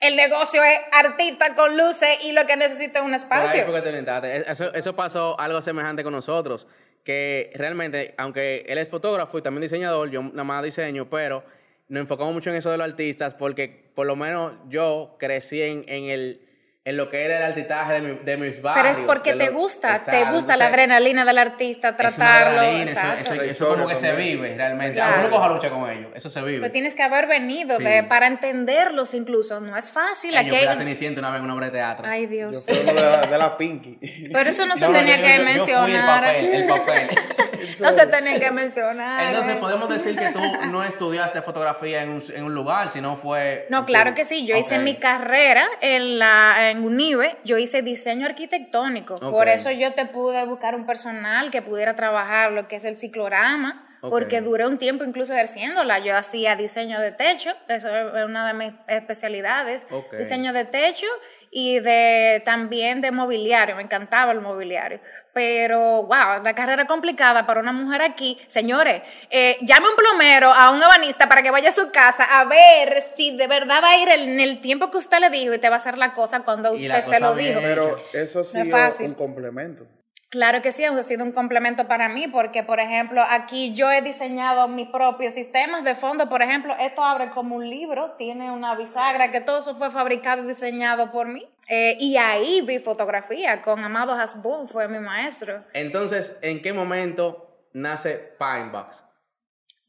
El 0.00 0.16
negocio 0.16 0.64
es 0.64 0.80
artista 0.92 1.54
con 1.54 1.76
luces 1.76 2.24
y 2.24 2.32
lo 2.32 2.46
que 2.46 2.56
necesito 2.56 3.00
es 3.00 3.04
un 3.04 3.14
espacio. 3.14 3.64
te 3.82 3.88
orientaste. 3.88 4.50
Eso, 4.50 4.72
eso 4.72 4.96
pasó 4.96 5.38
algo 5.38 5.60
semejante 5.60 6.02
con 6.02 6.12
nosotros, 6.12 6.66
que 7.04 7.52
realmente, 7.54 8.14
aunque 8.16 8.64
él 8.66 8.78
es 8.78 8.88
fotógrafo 8.88 9.36
y 9.38 9.42
también 9.42 9.62
diseñador, 9.62 10.10
yo 10.10 10.22
nada 10.22 10.44
más 10.44 10.64
diseño, 10.64 11.08
pero 11.10 11.44
nos 11.88 12.00
enfocamos 12.00 12.32
mucho 12.32 12.48
en 12.48 12.56
eso 12.56 12.70
de 12.70 12.78
los 12.78 12.88
artistas 12.88 13.34
porque 13.34 13.90
por 13.94 14.06
lo 14.06 14.16
menos 14.16 14.54
yo 14.68 15.16
crecí 15.18 15.60
en, 15.60 15.84
en 15.86 16.04
el 16.04 16.49
en 16.82 16.96
lo 16.96 17.10
que 17.10 17.22
era 17.24 17.36
el 17.36 17.42
artistaje 17.42 17.92
de, 17.94 18.00
mi- 18.00 18.18
de 18.24 18.36
mis 18.38 18.62
barrios. 18.62 18.82
Pero 18.86 18.98
es 18.98 19.02
porque 19.06 19.34
te 19.34 19.46
lo- 19.46 19.52
gusta, 19.52 19.98
te 20.02 20.24
gusta 20.32 20.56
la 20.56 20.68
adrenalina 20.68 21.26
del 21.26 21.36
artista, 21.36 21.88
es 21.90 21.94
una 21.94 22.08
tratarlo. 22.10 22.60
adrenalina, 22.60 22.90
eso-. 22.90 23.20
Eso, 23.20 23.34
La 23.34 23.44
eso 23.44 23.68
como 23.68 23.86
que 23.86 23.96
se 23.96 24.12
vive 24.14 24.54
realmente. 24.56 24.94
Claro. 24.94 25.20
Uno 25.20 25.30
coja 25.30 25.48
lucha 25.50 25.68
con 25.70 25.90
ellos, 25.90 26.10
eso 26.14 26.30
se 26.30 26.40
vive. 26.40 26.60
Pero 26.60 26.72
tienes 26.72 26.94
que 26.94 27.02
haber 27.02 27.26
venido 27.26 27.76
Sí. 27.76 27.84
de, 27.84 28.02
para 28.04 28.26
entenderlos 28.28 29.12
incluso. 29.12 29.60
No 29.60 29.76
es 29.76 29.92
fácil. 29.92 30.30
Ay, 30.34 30.38
Aquí 30.38 30.48
yo 30.48 30.54
fui 30.54 30.62
hay 30.62 30.68
a 30.68 30.72
un- 30.72 30.78
Cenicienta 30.78 31.20
una 31.20 31.30
vez 31.30 31.38
en 31.40 31.44
una 31.44 31.54
obra 31.54 31.66
de 31.66 31.72
teatro. 31.72 32.06
Ay, 32.08 32.22
Yo 32.22 32.28
Dios. 32.30 32.64
fui 32.66 32.78
uno 32.82 32.94
de 32.94 33.00
la, 33.02 33.26
de 33.26 33.38
la 33.38 33.56
Pinky. 33.58 33.98
Pero 34.32 34.48
eso 34.50 34.64
no 34.66 34.74
se 34.76 34.86
No, 34.86 34.92
tenía 34.92 35.16
yo- 35.18 35.22
que 35.22 35.28
yo- 35.28 35.36
yo 35.36 35.44
fui 35.44 35.82
mencionar. 35.82 36.24
el 36.24 36.34
papel, 36.34 36.54
el 36.54 36.66
papel. 36.66 37.10
no 37.80 37.92
se 37.92 38.06
tenía 38.06 38.40
que 38.40 38.50
mencionar. 38.50 39.26
Entonces 39.28 39.52
eso. 39.52 39.60
podemos 39.60 39.88
decir 39.90 40.16
que 40.18 40.30
tú 40.30 40.40
no 40.68 40.82
estudiaste 40.82 41.42
fotografía 41.42 42.02
en 42.02 42.08
un, 42.08 42.22
en 42.34 42.44
un 42.44 42.54
lugar, 42.54 42.88
sino 42.88 43.16
fue... 43.16 43.66
No, 43.68 43.84
claro 43.84 44.14
que 44.14 44.24
sí. 44.24 44.46
Yo 44.46 44.56
hice 44.56 44.78
mi 44.78 44.96
carrera 44.96 45.66
en 45.82 46.18
la 46.18 46.70
en 46.70 46.79
UNIBE. 46.84 47.38
Yo 47.44 47.58
hice 47.58 47.82
diseño 47.82 48.26
arquitectónico. 48.26 49.14
Por 49.16 49.48
eso 49.48 49.70
yo 49.70 49.92
te 49.94 50.06
pude 50.06 50.44
buscar 50.44 50.74
un 50.74 50.86
personal 50.86 51.50
que 51.50 51.62
pudiera 51.62 51.94
trabajar 51.94 52.52
lo 52.52 52.68
que 52.68 52.76
es 52.76 52.84
el 52.84 52.98
ciclorama. 52.98 53.86
Porque 54.00 54.40
duré 54.40 54.66
un 54.66 54.78
tiempo 54.78 55.04
incluso 55.04 55.34
ejerciéndola. 55.34 55.98
Yo 55.98 56.16
hacía 56.16 56.56
diseño 56.56 56.98
de 57.00 57.12
techo, 57.12 57.50
eso 57.68 57.88
es 57.94 58.24
una 58.24 58.46
de 58.46 58.54
mis 58.54 58.72
especialidades. 58.86 59.86
Diseño 60.16 60.54
de 60.54 60.64
techo 60.64 61.06
y 61.50 61.80
de 61.80 62.42
también 62.44 63.00
de 63.00 63.10
mobiliario. 63.10 63.76
Me 63.76 63.82
encantaba 63.82 64.32
el 64.32 64.40
mobiliario. 64.40 65.00
Pero, 65.32 66.04
wow, 66.04 66.42
la 66.42 66.54
carrera 66.54 66.86
complicada 66.86 67.46
para 67.46 67.60
una 67.60 67.72
mujer 67.72 68.02
aquí. 68.02 68.38
Señores, 68.48 69.02
eh, 69.30 69.58
llame 69.62 69.86
a 69.86 69.90
un 69.90 69.96
plomero, 69.96 70.52
a 70.52 70.70
un 70.70 70.82
ebanista 70.82 71.28
para 71.28 71.42
que 71.42 71.50
vaya 71.50 71.70
a 71.70 71.72
su 71.72 71.90
casa 71.90 72.40
a 72.40 72.44
ver 72.44 73.02
si 73.16 73.36
de 73.36 73.46
verdad 73.46 73.82
va 73.82 73.90
a 73.90 73.98
ir 73.98 74.08
en 74.08 74.40
el 74.40 74.60
tiempo 74.60 74.90
que 74.90 74.98
usted 74.98 75.18
le 75.18 75.30
dijo 75.30 75.54
y 75.54 75.58
te 75.58 75.68
va 75.68 75.76
a 75.76 75.78
hacer 75.78 75.98
la 75.98 76.14
cosa 76.14 76.40
cuando 76.40 76.72
usted 76.72 77.04
se 77.08 77.20
lo 77.20 77.34
dijo. 77.34 77.60
Pero 77.60 77.96
eso 78.12 78.44
sido 78.44 78.66
fácil. 78.66 79.06
un 79.06 79.14
complemento. 79.14 79.86
Claro 80.30 80.62
que 80.62 80.70
sí, 80.70 80.84
ha 80.84 81.02
sido 81.02 81.24
un 81.24 81.32
complemento 81.32 81.88
para 81.88 82.08
mí 82.08 82.28
porque, 82.28 82.62
por 82.62 82.78
ejemplo, 82.78 83.20
aquí 83.28 83.74
yo 83.74 83.90
he 83.90 84.00
diseñado 84.00 84.68
mis 84.68 84.86
propios 84.86 85.34
sistemas 85.34 85.82
de 85.82 85.96
fondo. 85.96 86.28
Por 86.28 86.40
ejemplo, 86.40 86.72
esto 86.78 87.02
abre 87.02 87.30
como 87.30 87.56
un 87.56 87.68
libro, 87.68 88.12
tiene 88.12 88.52
una 88.52 88.76
bisagra, 88.76 89.32
que 89.32 89.40
todo 89.40 89.58
eso 89.58 89.74
fue 89.74 89.90
fabricado 89.90 90.44
y 90.44 90.46
diseñado 90.46 91.10
por 91.10 91.26
mí. 91.26 91.48
Eh, 91.68 91.96
y 91.98 92.16
ahí 92.16 92.60
vi 92.60 92.78
fotografía 92.78 93.60
con 93.60 93.84
Amado 93.84 94.12
Hasbun, 94.12 94.68
fue 94.68 94.86
mi 94.86 95.00
maestro. 95.00 95.64
Entonces, 95.72 96.38
¿en 96.42 96.62
qué 96.62 96.72
momento 96.72 97.50
nace 97.72 98.32
Pinebox? 98.38 99.09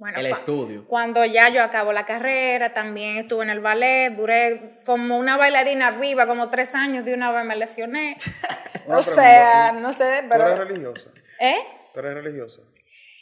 Bueno, 0.01 0.17
El 0.17 0.25
estudio. 0.25 0.87
Cuando 0.87 1.23
ya 1.25 1.49
yo 1.49 1.61
acabo 1.61 1.93
la 1.93 2.07
carrera, 2.07 2.73
también 2.73 3.17
estuve 3.17 3.43
en 3.43 3.51
el 3.51 3.59
ballet, 3.59 4.09
duré 4.15 4.79
como 4.83 5.15
una 5.19 5.37
bailarina 5.37 5.91
viva, 5.91 6.25
como 6.25 6.49
tres 6.49 6.73
años, 6.73 7.05
de 7.05 7.13
una 7.13 7.31
vez 7.31 7.45
me 7.45 7.55
lesioné. 7.55 8.17
O 8.87 9.03
sea, 9.03 9.73
no 9.73 9.93
sé, 9.93 10.23
¿Tú 10.27 10.33
eres 10.33 10.47
pero... 10.49 10.65
religiosa? 10.65 11.11
¿Eh? 11.39 11.55
¿Tú 11.93 11.99
eres 11.99 12.15
religiosa? 12.15 12.61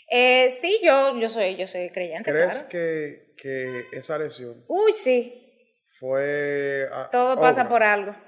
Eh, 0.10 0.50
sí, 0.58 0.80
yo, 0.82 1.20
yo 1.20 1.28
soy, 1.28 1.58
yo 1.58 1.68
soy 1.68 1.90
creyente, 1.90 2.32
¿Crees 2.32 2.54
claro. 2.64 2.70
que, 2.70 3.34
que 3.38 3.86
esa 3.92 4.18
lesión 4.18 4.56
Uy, 4.70 4.94
sí, 4.94 5.84
fue... 6.00 6.88
a- 6.94 7.10
todo 7.12 7.36
pasa 7.36 7.62
obra? 7.64 7.70
por 7.70 7.84
algo. 7.84 8.12
Para- 8.14 8.24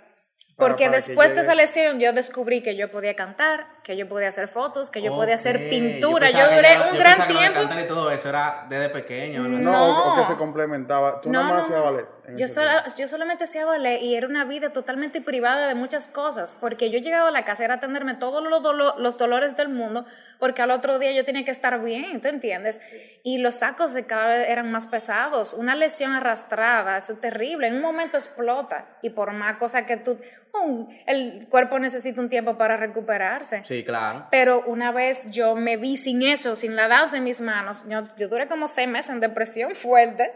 Porque 0.58 0.86
para 0.86 0.98
después 0.98 1.30
de 1.30 1.36
llegue- 1.38 1.42
esa 1.44 1.56
lesión 1.56 2.00
yo 2.02 2.12
descubrí 2.12 2.62
que 2.62 2.76
yo 2.76 2.92
podía 2.92 3.16
cantar, 3.16 3.66
que 3.84 3.98
yo 3.98 4.08
podía 4.08 4.28
hacer 4.28 4.48
fotos, 4.48 4.92
que 4.92 5.02
yo 5.02 5.14
podía 5.16 5.36
hacer 5.36 5.70
pintura. 5.70 6.28
Yo, 6.30 6.34
pensaba 6.38 6.50
que 6.50 6.56
duré 6.56 6.70
un 6.90 6.94
yo 6.94 7.00
gran 7.00 7.14
que 7.14 7.20
lo 7.20 7.26
de 7.34 7.40
tiempo. 7.40 7.60
cantar 7.62 7.80
y 7.80 7.88
todo 7.88 8.12
eso 8.12 8.30
era 8.30 8.66
desde 8.70 8.90
pequeño. 8.90 9.44
No, 9.44 9.58
No. 9.72 10.14
o 10.14 10.18
que 10.18 10.24
se 10.24 10.36
complementaba. 10.36 11.20
Tú 11.22 11.32
nada 11.32 11.46
más 11.50 11.62
hacías 11.66 11.84
ballet. 11.84 12.06
Yo, 12.38 12.48
sola- 12.48 12.86
yo 12.98 13.08
solamente 13.08 13.46
hacía 13.46 13.66
ballet 13.66 14.00
y 14.02 14.16
era 14.16 14.28
una 14.28 14.46
vida 14.46 14.70
totalmente 14.70 15.20
privada 15.22 15.68
de 15.68 15.74
muchas 15.76 16.08
cosas, 16.08 16.56
porque 16.62 16.90
yo 16.92 17.00
llegaba 17.00 17.30
a 17.30 17.32
la 17.32 17.44
casa 17.44 17.66
era 17.66 17.74
atenderme 17.76 18.14
todos 18.14 18.44
los, 18.48 18.62
dolo- 18.62 18.96
los 19.00 19.18
dolores 19.18 19.58
del 19.58 19.70
mundo, 19.70 20.06
porque 20.40 20.62
al 20.62 20.70
otro 20.72 21.00
día 21.00 21.12
yo 21.12 21.26
tenía 21.26 21.44
que 21.44 21.52
estar 21.52 21.82
bien, 21.84 22.22
¿tú 22.22 22.28
entiendes? 22.30 22.80
Y 23.24 23.40
los 23.40 23.56
sacos 23.56 23.94
de 23.94 24.06
cada 24.06 24.28
vez 24.28 24.48
eran 24.48 24.72
más 24.72 24.86
pesados, 24.86 25.54
una 25.56 25.76
lesión 25.76 26.14
arrastrada, 26.14 26.98
eso 27.00 27.14
es 27.14 27.22
terrible, 27.22 27.68
en 27.68 27.76
un 27.76 27.82
momento 27.82 28.18
explota 28.18 28.86
y 29.02 29.10
por 29.10 29.34
más 29.34 29.58
cosas 29.58 29.84
que 29.84 29.98
tú, 29.98 30.18
um, 30.64 30.88
el 31.08 31.48
cuerpo 31.50 31.80
necesita 31.80 32.22
un 32.22 32.30
tiempo 32.30 32.58
para 32.58 32.78
recuperarse. 32.78 33.64
Sí, 33.66 33.71
claro. 33.86 34.28
Pero 34.32 34.64
una 34.68 34.92
vez 34.92 35.26
yo 35.32 35.56
me 35.56 35.78
vi 35.78 35.98
sin 35.98 36.22
eso, 36.24 36.56
sin 36.56 36.76
la 36.76 36.88
danza 36.88 37.18
en 37.18 37.24
mis 37.24 37.42
manos, 37.42 37.86
yo, 37.88 38.02
yo 38.18 38.28
duré 38.28 38.48
como 38.48 38.68
seis 38.68 38.88
meses 38.88 39.10
en 39.12 39.20
depresión 39.20 39.72
fuerte, 39.76 40.32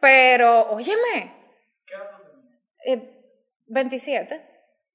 pero 0.00 0.70
óyeme, 0.70 1.34
eh, 2.86 3.10
27. 3.66 4.50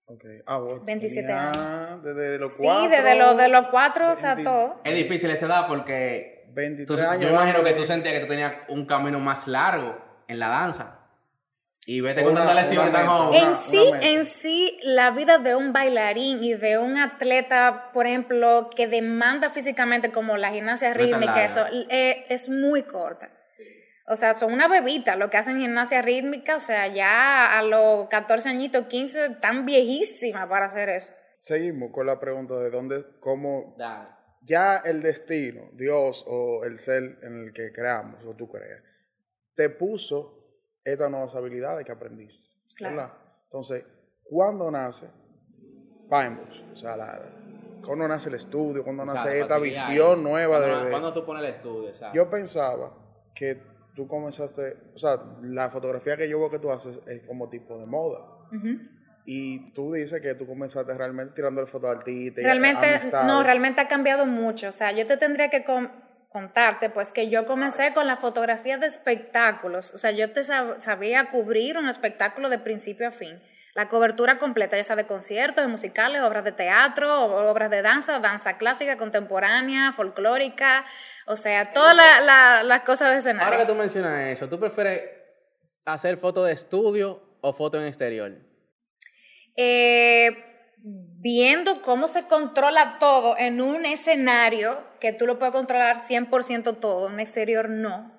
Ok. 0.05 0.23
Ah, 0.45 0.57
vos 0.57 0.83
27 0.85 1.27
tenías 1.27 2.03
Desde 2.03 2.39
los 2.39 2.53
Sí, 2.55 2.63
cuatro. 2.63 2.89
desde 2.89 3.15
los 3.15 3.37
de 3.37 3.47
los 3.49 3.67
cuatro, 3.67 4.11
o 4.11 4.15
sea, 4.15 4.35
20. 4.35 4.49
todo. 4.51 4.81
Es 4.83 4.95
difícil 4.95 5.29
esa 5.29 5.45
edad 5.45 5.67
porque 5.67 6.45
23 6.53 6.99
tú- 6.99 7.05
años. 7.07 7.21
yo 7.23 7.29
imagino 7.29 7.63
que 7.63 7.73
tú 7.73 7.85
sentías 7.85 8.13
que 8.15 8.21
tú 8.21 8.27
tenías 8.27 8.53
un 8.69 8.85
camino 8.85 9.19
más 9.19 9.47
largo 9.47 9.97
en 10.27 10.39
la 10.39 10.49
danza. 10.49 10.98
Y 11.91 12.01
vete 12.01 12.23
con 12.23 12.35
tanta 12.35 12.53
lesión 12.53 12.91
tan 12.91 13.07
joven. 13.07 13.47
En 13.47 13.55
sí, 13.55 13.83
en 14.03 14.23
sí, 14.23 14.77
la 14.83 15.09
vida 15.09 15.39
de 15.39 15.55
un 15.55 15.73
bailarín 15.73 16.43
y 16.43 16.53
de 16.53 16.77
un 16.77 16.97
atleta, 16.97 17.89
por 17.95 18.05
ejemplo, 18.05 18.69
que 18.75 18.87
demanda 18.87 19.49
físicamente 19.49 20.11
como 20.11 20.37
la 20.37 20.51
gimnasia 20.51 20.89
No 20.89 20.99
rítmica, 20.99 21.43
eso 21.43 21.65
eh, 21.89 22.27
es 22.29 22.47
muy 22.47 22.83
corta. 22.83 23.31
O 24.05 24.15
sea, 24.15 24.35
son 24.35 24.53
una 24.53 24.67
bebita 24.67 25.15
lo 25.15 25.31
que 25.31 25.37
hacen 25.37 25.59
gimnasia 25.59 26.03
rítmica, 26.03 26.57
o 26.57 26.59
sea, 26.59 26.85
ya 26.85 27.57
a 27.57 27.63
los 27.63 28.07
14 28.09 28.49
añitos, 28.49 28.85
15, 28.85 29.25
están 29.25 29.65
viejísimas 29.65 30.45
para 30.45 30.65
hacer 30.65 30.89
eso. 30.89 31.13
Seguimos 31.39 31.89
con 31.91 32.05
la 32.05 32.19
pregunta 32.19 32.53
de 32.59 32.69
dónde, 32.69 33.03
cómo 33.19 33.73
Dale. 33.79 34.09
ya 34.43 34.77
el 34.77 35.01
destino, 35.01 35.71
Dios 35.73 36.23
o 36.27 36.65
el 36.65 36.77
ser 36.77 37.17
en 37.23 37.45
el 37.45 37.51
que 37.51 37.71
creamos 37.71 38.23
o 38.25 38.35
tú 38.35 38.47
creas, 38.47 38.83
te 39.55 39.71
puso 39.71 40.38
estas 40.83 41.09
nuevas 41.09 41.35
habilidades 41.35 41.85
que 41.85 41.91
aprendiste. 41.91 42.47
Claro. 42.75 42.95
¿verdad? 42.95 43.13
Entonces, 43.45 43.85
¿cuándo 44.23 44.69
nace 44.71 45.09
Pinebox? 46.09 46.63
O 46.71 46.75
sea, 46.75 46.95
la, 46.97 47.19
¿cuándo 47.85 48.07
nace 48.07 48.29
el 48.29 48.35
estudio? 48.35 48.83
¿Cuándo 48.83 49.05
nace 49.05 49.39
esta 49.39 49.57
visión 49.59 50.19
ahí. 50.19 50.23
nueva 50.23 50.59
de, 50.59 50.67
¿Cuándo- 50.67 50.85
de- 50.85 50.91
¿Cuándo 50.91 51.13
tú 51.13 51.25
pones 51.25 51.43
el 51.43 51.55
estudio? 51.55 51.91
Yo 52.13 52.29
pensaba 52.29 52.93
que 53.35 53.61
tú 53.95 54.07
comenzaste, 54.07 54.77
o 54.95 54.97
sea, 54.97 55.21
la 55.41 55.69
fotografía 55.69 56.15
que 56.17 56.29
yo 56.29 56.39
veo 56.39 56.49
que 56.49 56.59
tú 56.59 56.71
haces 56.71 57.01
es 57.07 57.23
como 57.27 57.49
tipo 57.49 57.77
de 57.79 57.85
moda. 57.85 58.19
Y 59.25 59.71
tú 59.73 59.93
dices 59.93 60.21
que 60.21 60.33
tú 60.33 60.47
comenzaste 60.47 60.91
realmente 60.97 61.33
tirando 61.35 61.61
el 61.61 61.67
foto 61.67 61.85
de 61.85 61.93
artista 61.97 62.41
y 62.41 62.43
Realmente, 62.43 62.99
no, 63.27 63.43
realmente 63.43 63.79
ha 63.81 63.87
cambiado 63.87 64.25
mucho. 64.25 64.69
O 64.69 64.71
sea, 64.71 64.91
yo 64.91 65.05
te 65.05 65.17
tendría 65.17 65.49
que 65.51 65.63
contarte, 66.29 66.89
pues 66.89 67.11
que 67.11 67.27
yo 67.29 67.45
comencé 67.45 67.91
con 67.93 68.07
la 68.07 68.15
fotografía 68.17 68.77
de 68.77 68.85
espectáculos. 68.87 69.93
O 69.93 69.97
sea, 69.97 70.11
yo 70.11 70.31
te 70.31 70.41
sab- 70.41 70.79
sabía 70.79 71.25
cubrir 71.29 71.77
un 71.77 71.89
espectáculo 71.89 72.49
de 72.49 72.59
principio 72.59 73.07
a 73.07 73.11
fin. 73.11 73.41
La 73.75 73.87
cobertura 73.87 74.37
completa, 74.39 74.77
ya 74.77 74.83
sea 74.83 74.95
de 74.95 75.05
conciertos, 75.05 75.63
de 75.63 75.69
musicales, 75.69 76.21
obras 76.23 76.43
de 76.43 76.51
teatro, 76.51 77.23
obras 77.49 77.69
de 77.69 77.81
danza, 77.81 78.19
danza 78.19 78.57
clásica, 78.57 78.97
contemporánea, 78.97 79.91
folclórica, 79.93 80.85
o 81.27 81.35
sea, 81.35 81.71
todas 81.73 81.95
la- 81.95 82.19
la- 82.21 82.63
las 82.63 82.83
cosas 82.83 83.11
de 83.11 83.19
escenario. 83.19 83.45
Ahora 83.51 83.65
que 83.65 83.71
tú 83.71 83.75
mencionas 83.77 84.27
eso, 84.29 84.47
¿tú 84.49 84.59
prefieres 84.59 85.01
hacer 85.85 86.17
foto 86.17 86.43
de 86.43 86.53
estudio 86.53 87.21
o 87.41 87.53
foto 87.53 87.79
en 87.79 87.87
exterior? 87.87 88.31
eh, 89.61 90.45
viendo 90.81 91.81
cómo 91.81 92.07
se 92.07 92.27
controla 92.27 92.97
todo 92.99 93.35
en 93.37 93.59
un 93.61 93.85
escenario 93.85 94.77
que 94.99 95.13
tú 95.13 95.25
lo 95.27 95.39
puedes 95.39 95.53
controlar 95.53 95.97
100% 95.97 96.79
todo, 96.79 97.07
en 97.07 97.13
un 97.13 97.19
exterior 97.19 97.69
no. 97.69 98.11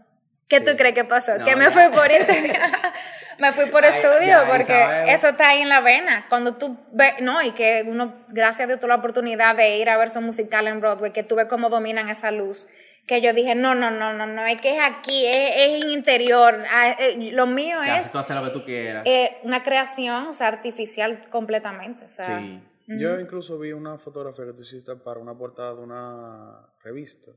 ¿Qué 0.49 0.61
tú 0.61 0.73
crees 0.77 0.95
que 0.97 1.05
pasó? 1.05 1.39
No, 1.39 1.45
que 1.45 1.55
me 1.55 1.71
fui 1.71 1.89
por 1.91 2.09
me 3.39 3.53
fui 3.53 3.67
por 3.67 3.85
estudio 3.85 4.21
ya, 4.27 4.47
porque 4.49 4.65
sabemos. 4.65 5.11
eso 5.15 5.29
está 5.29 5.49
ahí 5.51 5.63
en 5.63 5.69
la 5.69 5.81
vena. 5.81 6.27
Cuando 6.29 6.57
tú 6.57 6.77
ves, 6.91 7.15
no, 7.21 7.41
y 7.41 7.53
que 7.53 7.85
uno, 7.87 8.15
gracias 8.29 8.65
a 8.65 8.67
Dios, 8.67 8.81
tuvo 8.81 8.89
la 8.89 8.97
oportunidad 8.97 9.55
de 9.55 9.77
ir 9.79 9.89
a 9.89 9.97
ver 9.97 10.11
su 10.11 10.21
musical 10.21 10.67
en 10.67 10.81
Broadway, 10.81 11.13
que 11.13 11.23
tú 11.23 11.37
ves 11.37 11.47
cómo 11.47 11.69
dominan 11.71 12.09
esa 12.09 12.33
luz. 12.33 12.67
Que 13.07 13.21
yo 13.21 13.33
dije, 13.33 13.55
no, 13.55 13.75
no, 13.77 13.91
no, 13.91 14.13
no, 14.13 14.27
no, 14.27 14.45
es 14.47 14.61
que 14.61 14.77
es 14.77 14.81
aquí, 14.85 15.25
es, 15.27 15.53
es 15.57 15.83
en 15.85 15.91
interior. 15.91 16.65
Ah, 16.71 16.97
eh, 16.99 17.31
lo 17.33 17.47
mío 17.47 17.79
Ya, 17.85 17.99
es 18.01 18.11
tú 18.13 18.19
haces 18.19 18.35
lo 18.37 18.43
que 18.45 18.51
tú 18.51 18.65
quieras. 18.65 19.05
eh, 19.07 19.39
una 19.45 19.63
creación, 19.63 20.27
o 20.27 20.33
sea, 20.33 20.49
artificial 20.49 21.21
completamente. 21.31 22.05
O 22.05 22.09
sea, 22.09 22.39
sí. 22.41 22.61
Yo 22.99 23.21
incluso 23.21 23.59
vi 23.59 23.73
una 23.73 23.99
fotografía 23.99 24.47
que 24.47 24.53
tú 24.53 24.63
hiciste 24.63 24.97
para 24.97 25.21
una 25.21 25.37
portada 25.37 25.75
de 25.75 25.81
una 25.83 26.75
revista. 26.83 27.31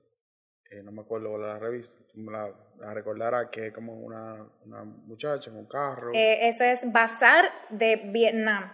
Eh, 0.71 0.81
no 0.83 0.91
me 0.91 1.01
acuerdo 1.01 1.29
cuál 1.29 1.43
era 1.43 1.53
la 1.53 1.59
revista. 1.59 1.99
Tú 2.11 2.19
me 2.19 2.31
la, 2.31 2.49
la 2.79 2.93
recordarás 2.93 3.47
que 3.51 3.67
es 3.67 3.73
como 3.73 3.93
una, 3.99 4.49
una 4.65 4.83
muchacha 4.83 5.51
en 5.51 5.57
un 5.57 5.67
carro. 5.67 6.11
eh, 6.13 6.47
eso 6.47 6.63
es 6.63 6.91
Bazar 6.91 7.45
de 7.69 7.97
Vietnam. 8.11 8.71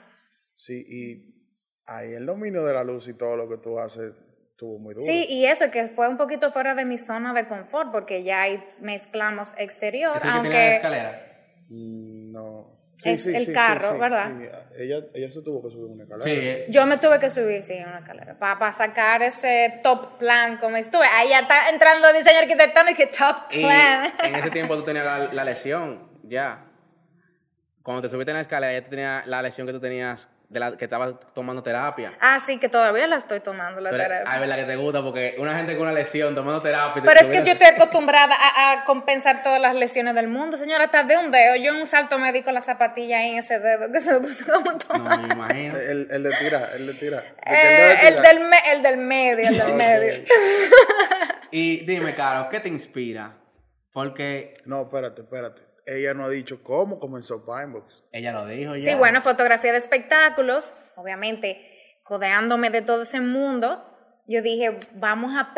Sí, 0.55 0.85
y 0.87 1.51
ahí 1.85 2.13
el 2.13 2.25
dominio 2.25 2.63
de 2.63 2.73
la 2.73 2.83
luz 2.83 3.07
y 3.09 3.13
todo 3.15 3.35
lo 3.35 3.49
que 3.49 3.57
tú 3.57 3.77
haces 3.79 4.15
estuvo 4.51 4.79
muy 4.79 4.93
duro. 4.93 5.05
Sí, 5.05 5.25
y 5.29 5.45
eso 5.45 5.69
que 5.71 5.85
fue 5.87 6.07
un 6.07 6.17
poquito 6.17 6.51
fuera 6.51 6.75
de 6.75 6.85
mi 6.85 6.97
zona 6.97 7.33
de 7.33 7.47
confort, 7.47 7.91
porque 7.91 8.23
ya 8.23 8.43
ahí 8.43 8.63
mezclamos 8.81 9.53
exterior, 9.57 10.15
¿Es 10.15 10.23
el 10.23 10.31
que 10.31 10.39
tiene 10.41 10.49
la 10.49 10.61
aunque 10.61 10.75
escalera? 10.75 11.21
Mm, 11.69 12.31
No. 12.31 12.78
Sí, 13.01 13.11
Es 13.11 13.23
sí, 13.23 13.33
el 13.33 13.45
sí, 13.45 13.53
carro, 13.53 13.93
sí, 13.93 13.97
¿verdad? 13.97 14.27
sí. 14.37 14.45
Ella, 14.77 15.05
ella 15.13 15.31
se 15.31 15.41
tuvo 15.41 15.61
que 15.63 15.69
subir 15.69 15.85
una 15.89 16.03
escalera. 16.03 16.65
Sí. 16.65 16.65
yo 16.69 16.85
me 16.85 16.97
tuve 16.97 17.17
que 17.17 17.29
subir, 17.29 17.63
sí, 17.63 17.75
una 17.81 17.99
escalera, 17.99 18.37
para 18.37 18.73
sacar 18.73 19.23
ese 19.23 19.79
top 19.81 20.17
plan 20.17 20.57
como 20.57 20.75
estuve. 20.75 21.05
Ahí 21.05 21.29
ya 21.29 21.39
está 21.39 21.69
entrando 21.69 22.11
diseño 22.11 22.39
arquitectónico 22.39 23.01
y 23.01 23.05
top 23.05 23.37
Y 23.51 23.61
plan. 23.63 24.11
en 24.21 24.35
ese 24.35 24.51
tiempo 24.51 24.75
tú 24.75 24.83
tenías 24.83 25.05
la, 25.05 25.33
la 25.33 25.43
lesión, 25.45 26.09
ya. 26.23 26.65
Cuando 27.83 28.01
te 28.01 28.09
subiste 28.09 28.31
en 28.31 28.35
la 28.35 28.41
escalera, 28.41 28.73
ya 28.73 28.83
tú 28.83 28.89
tenías 28.89 29.25
la 29.27 29.41
lesión 29.41 29.65
que 29.65 29.71
tú 29.71 29.79
tenías, 29.79 30.27
de 30.49 30.59
la, 30.59 30.75
que 30.75 30.85
estabas 30.85 31.13
tomando 31.35 31.61
terapia. 31.61 32.11
Ah, 32.19 32.39
sí, 32.39 32.57
que 32.57 32.69
todavía 32.69 33.05
la 33.05 33.17
estoy 33.17 33.39
tomando 33.39 33.79
la 33.81 33.91
eres- 33.91 34.01
terapia. 34.01 34.31
Ay, 34.33 34.39
verdad 34.39 34.55
que 34.55 34.63
te 34.63 34.75
gusta, 34.77 35.03
porque 35.03 35.35
una 35.37 35.55
gente 35.55 35.73
con 35.73 35.83
una 35.83 35.91
lesión 35.91 36.33
tomando 36.33 36.59
terapia. 36.61 36.99
y 36.99 37.01
te 37.03 37.07
Pero 37.07 37.19
es 37.21 37.29
que 37.29 37.43
yo 37.45 37.51
estoy 37.53 37.67
acostumbrada 37.67 38.33
a, 38.35 38.71
a 38.71 38.83
compensar 38.85 39.43
todas 39.43 39.61
las 39.61 39.75
lesiones 39.75 40.15
del 40.15 40.27
mundo. 40.27 40.57
Señora, 40.57 40.85
hasta 40.85 41.03
de 41.03 41.17
un 41.17 41.29
dedo. 41.31 41.55
Yo 41.55 41.71
en 41.73 41.77
un 41.81 41.85
salto 41.85 42.17
me 42.17 42.31
di 42.33 42.41
con 42.41 42.55
la 42.55 42.61
zapatilla 42.61 43.19
ahí 43.19 43.29
en 43.33 43.37
ese 43.37 43.59
dedo 43.59 43.91
que 43.91 44.01
se 44.01 44.11
me 44.13 44.19
puso 44.21 44.43
como 44.51 44.71
un 44.71 44.79
tomate. 44.79 45.21
No, 45.21 45.27
me 45.27 45.33
imagino. 45.35 45.77
El, 45.89 46.07
el 46.09 46.23
de 46.23 46.31
tirar, 46.37 46.69
el 46.75 46.87
de 46.87 46.93
tirar. 46.95 47.23
De 47.23 47.29
que 47.45 47.51
Eh, 47.53 47.77
de 47.77 47.91
el, 48.07 48.15
tirar. 48.15 48.23
del 48.35 48.39
me- 48.49 48.71
el 48.73 48.81
del 48.81 48.97
medio, 48.97 49.47
el 49.49 49.57
del 49.57 49.73
medio. 49.73 50.13
Y 51.51 51.85
dime, 51.85 52.13
Caro, 52.15 52.49
¿qué 52.49 52.59
te 52.59 52.69
inspira? 52.69 53.35
Porque 53.91 54.53
No, 54.65 54.81
espérate, 54.83 55.21
espérate. 55.21 55.61
Ella 55.89 56.13
no 56.13 56.25
ha 56.25 56.29
dicho 56.29 56.61
cómo 56.63 56.99
comenzó 56.99 57.45
Pinebox. 57.45 58.03
ella 58.11 58.31
lo 58.31 58.45
dijo 58.45 58.75
ya. 58.75 58.83
Sí, 58.91 58.95
bueno, 58.95 59.21
fotografía 59.21 59.71
de 59.71 59.77
espectáculos, 59.79 60.73
obviamente, 60.95 61.65
codeándome 62.03 62.69
de 62.69 62.81
todo 62.81 63.03
ese 63.03 63.19
mundo, 63.21 63.85
yo 64.27 64.41
dije, 64.41 64.79
vamos 64.93 65.35
a 65.35 65.53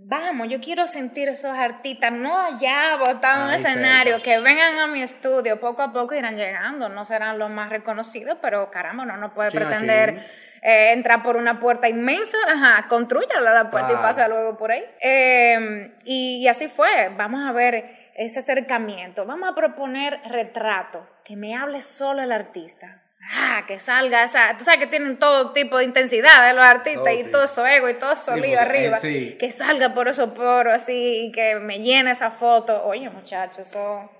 vamos, 0.00 0.48
yo 0.48 0.60
quiero 0.60 0.86
sentir 0.86 1.28
esos 1.28 1.56
artistas, 1.56 2.12
no 2.12 2.36
allá 2.40 2.96
botados 2.96 3.38
en 3.40 3.48
un 3.48 3.54
escenario, 3.66 4.14
cerca. 4.14 4.24
que 4.30 4.40
vengan 4.40 4.78
a 4.78 4.86
mi 4.86 5.02
estudio, 5.02 5.58
poco 5.60 5.82
a 5.82 5.92
poco 5.92 6.14
irán 6.14 6.36
llegando, 6.36 6.88
no 6.88 7.04
serán 7.04 7.38
los 7.38 7.50
más 7.50 7.70
reconocidos, 7.70 8.38
pero 8.40 8.70
caramba, 8.70 9.04
no, 9.04 9.16
no 9.16 9.34
puede 9.34 9.50
Chin 9.50 9.62
a 9.62 9.66
pretender 9.68 10.14
chin. 10.14 10.24
eh, 10.62 10.92
entrar 10.92 11.22
por 11.22 11.36
una 11.36 11.58
puerta 11.60 11.88
inmensa, 11.88 12.36
ajá, 12.48 12.86
construyala 12.88 13.52
la 13.52 13.70
puerta 13.70 13.88
Claro. 13.88 14.02
y 14.02 14.06
pasa 14.06 14.28
luego 14.28 14.56
por 14.56 14.70
ahí. 14.70 14.84
Eh, 15.00 15.96
y, 16.04 16.38
y 16.42 16.48
así 16.48 16.68
fue, 16.68 17.10
vamos 17.16 17.46
a 17.46 17.52
ver 17.52 17.97
ese 18.18 18.40
acercamiento, 18.40 19.24
vamos 19.24 19.48
a 19.48 19.54
proponer 19.54 20.20
retrato, 20.24 21.08
que 21.24 21.36
me 21.36 21.56
hable 21.56 21.80
solo 21.80 22.20
el 22.20 22.32
artista. 22.32 23.04
Ah, 23.32 23.64
que 23.66 23.78
salga 23.78 24.24
esa, 24.24 24.56
tú 24.58 24.64
sabes 24.64 24.80
que 24.80 24.86
tienen 24.86 25.18
todo 25.18 25.52
tipo 25.52 25.78
de 25.78 25.84
intensidad 25.84 26.46
de 26.46 26.54
los 26.54 26.64
artistas 26.64 27.04
Todo 27.04 27.20
y 27.20 27.24
todo 27.24 27.44
eso 27.44 27.66
ego 27.66 27.88
y 27.88 27.94
todo 27.98 28.12
eso 28.12 28.34
Sí, 28.34 28.40
lío 28.40 28.54
eh, 28.54 28.58
arriba, 28.58 28.98
sí. 28.98 29.36
que 29.38 29.52
salga 29.52 29.92
por 29.94 30.08
esos 30.08 30.30
poros 30.30 30.72
así 30.72 31.26
y 31.26 31.32
que 31.32 31.56
me 31.56 31.80
llene 31.80 32.12
esa 32.12 32.30
foto. 32.30 32.84
Oye, 32.84 33.08
muchachos, 33.10 33.58
eso 33.58 34.10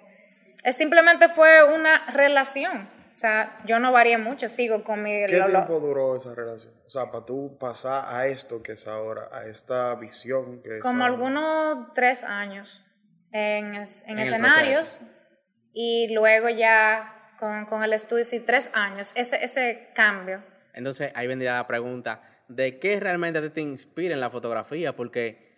es 0.62 0.76
simplemente 0.76 1.28
fue 1.28 1.64
una 1.75 2.07
relación. 2.11 2.88
O 3.14 3.17
sea, 3.17 3.59
yo 3.64 3.81
no 3.81 3.90
varié 3.90 4.19
mucho, 4.19 4.49
sigo 4.49 4.85
con 4.85 5.02
mi 5.02 5.26
¿Qué 5.26 5.43
tiempo 5.43 5.81
duró 5.81 6.17
esa 6.17 6.35
relación? 6.35 6.73
O 6.87 6.90
sea, 6.90 7.11
para 7.11 7.25
tú 7.25 7.57
pasar 7.59 8.05
a 8.14 8.26
esto 8.26 8.62
que 8.62 8.73
es 8.73 8.87
ahora, 8.87 9.28
a 9.33 9.45
esta 9.47 9.95
visión 9.97 10.62
que 10.62 10.76
es 10.76 10.83
como 10.83 11.02
ahora. 11.02 11.14
algunos 11.14 11.95
tres 11.95 12.23
años 12.23 12.85
en, 13.33 13.77
escenarios 13.77 15.03
y 15.73 16.13
luego 16.15 16.49
ya 16.49 17.35
con, 17.39 17.67
con 17.67 17.85
el 17.85 17.93
estudio, 17.93 18.25
sí, 18.25 18.41
tres 18.41 18.71
años, 18.75 19.13
ese, 19.15 19.45
ese 19.45 19.91
cambio. 19.95 20.43
Entonces 20.75 21.13
ahí 21.15 21.27
vendría 21.27 21.55
la 21.55 21.67
pregunta, 21.67 22.23
¿de 22.49 22.79
qué 22.79 23.01
realmente 23.01 23.49
te 23.51 23.61
inspira 23.61 24.15
en 24.15 24.21
la 24.21 24.31
fotografía? 24.31 24.95
Porque 24.95 25.49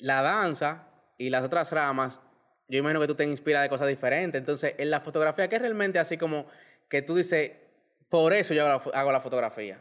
la 0.00 0.22
danza 0.22 0.88
y 1.18 1.30
las 1.30 1.44
otras 1.44 1.70
ramas, 1.72 2.20
yo 2.68 2.78
imagino 2.78 3.00
que 3.00 3.06
tú 3.06 3.14
te 3.14 3.24
inspiras 3.24 3.62
de 3.62 3.68
cosas 3.68 3.88
diferentes. 3.88 4.38
Entonces, 4.38 4.74
en 4.78 4.90
la 4.90 5.00
fotografía, 5.00 5.48
¿qué 5.48 5.56
es 5.56 5.62
realmente 5.62 5.98
así 5.98 6.16
como 6.16 6.46
que 6.88 7.02
tú 7.02 7.16
dices, 7.16 7.52
por 8.08 8.32
eso 8.32 8.54
yo 8.54 8.66
hago 8.66 8.90
la, 8.92 9.00
hago 9.00 9.12
la 9.12 9.20
fotografía? 9.20 9.78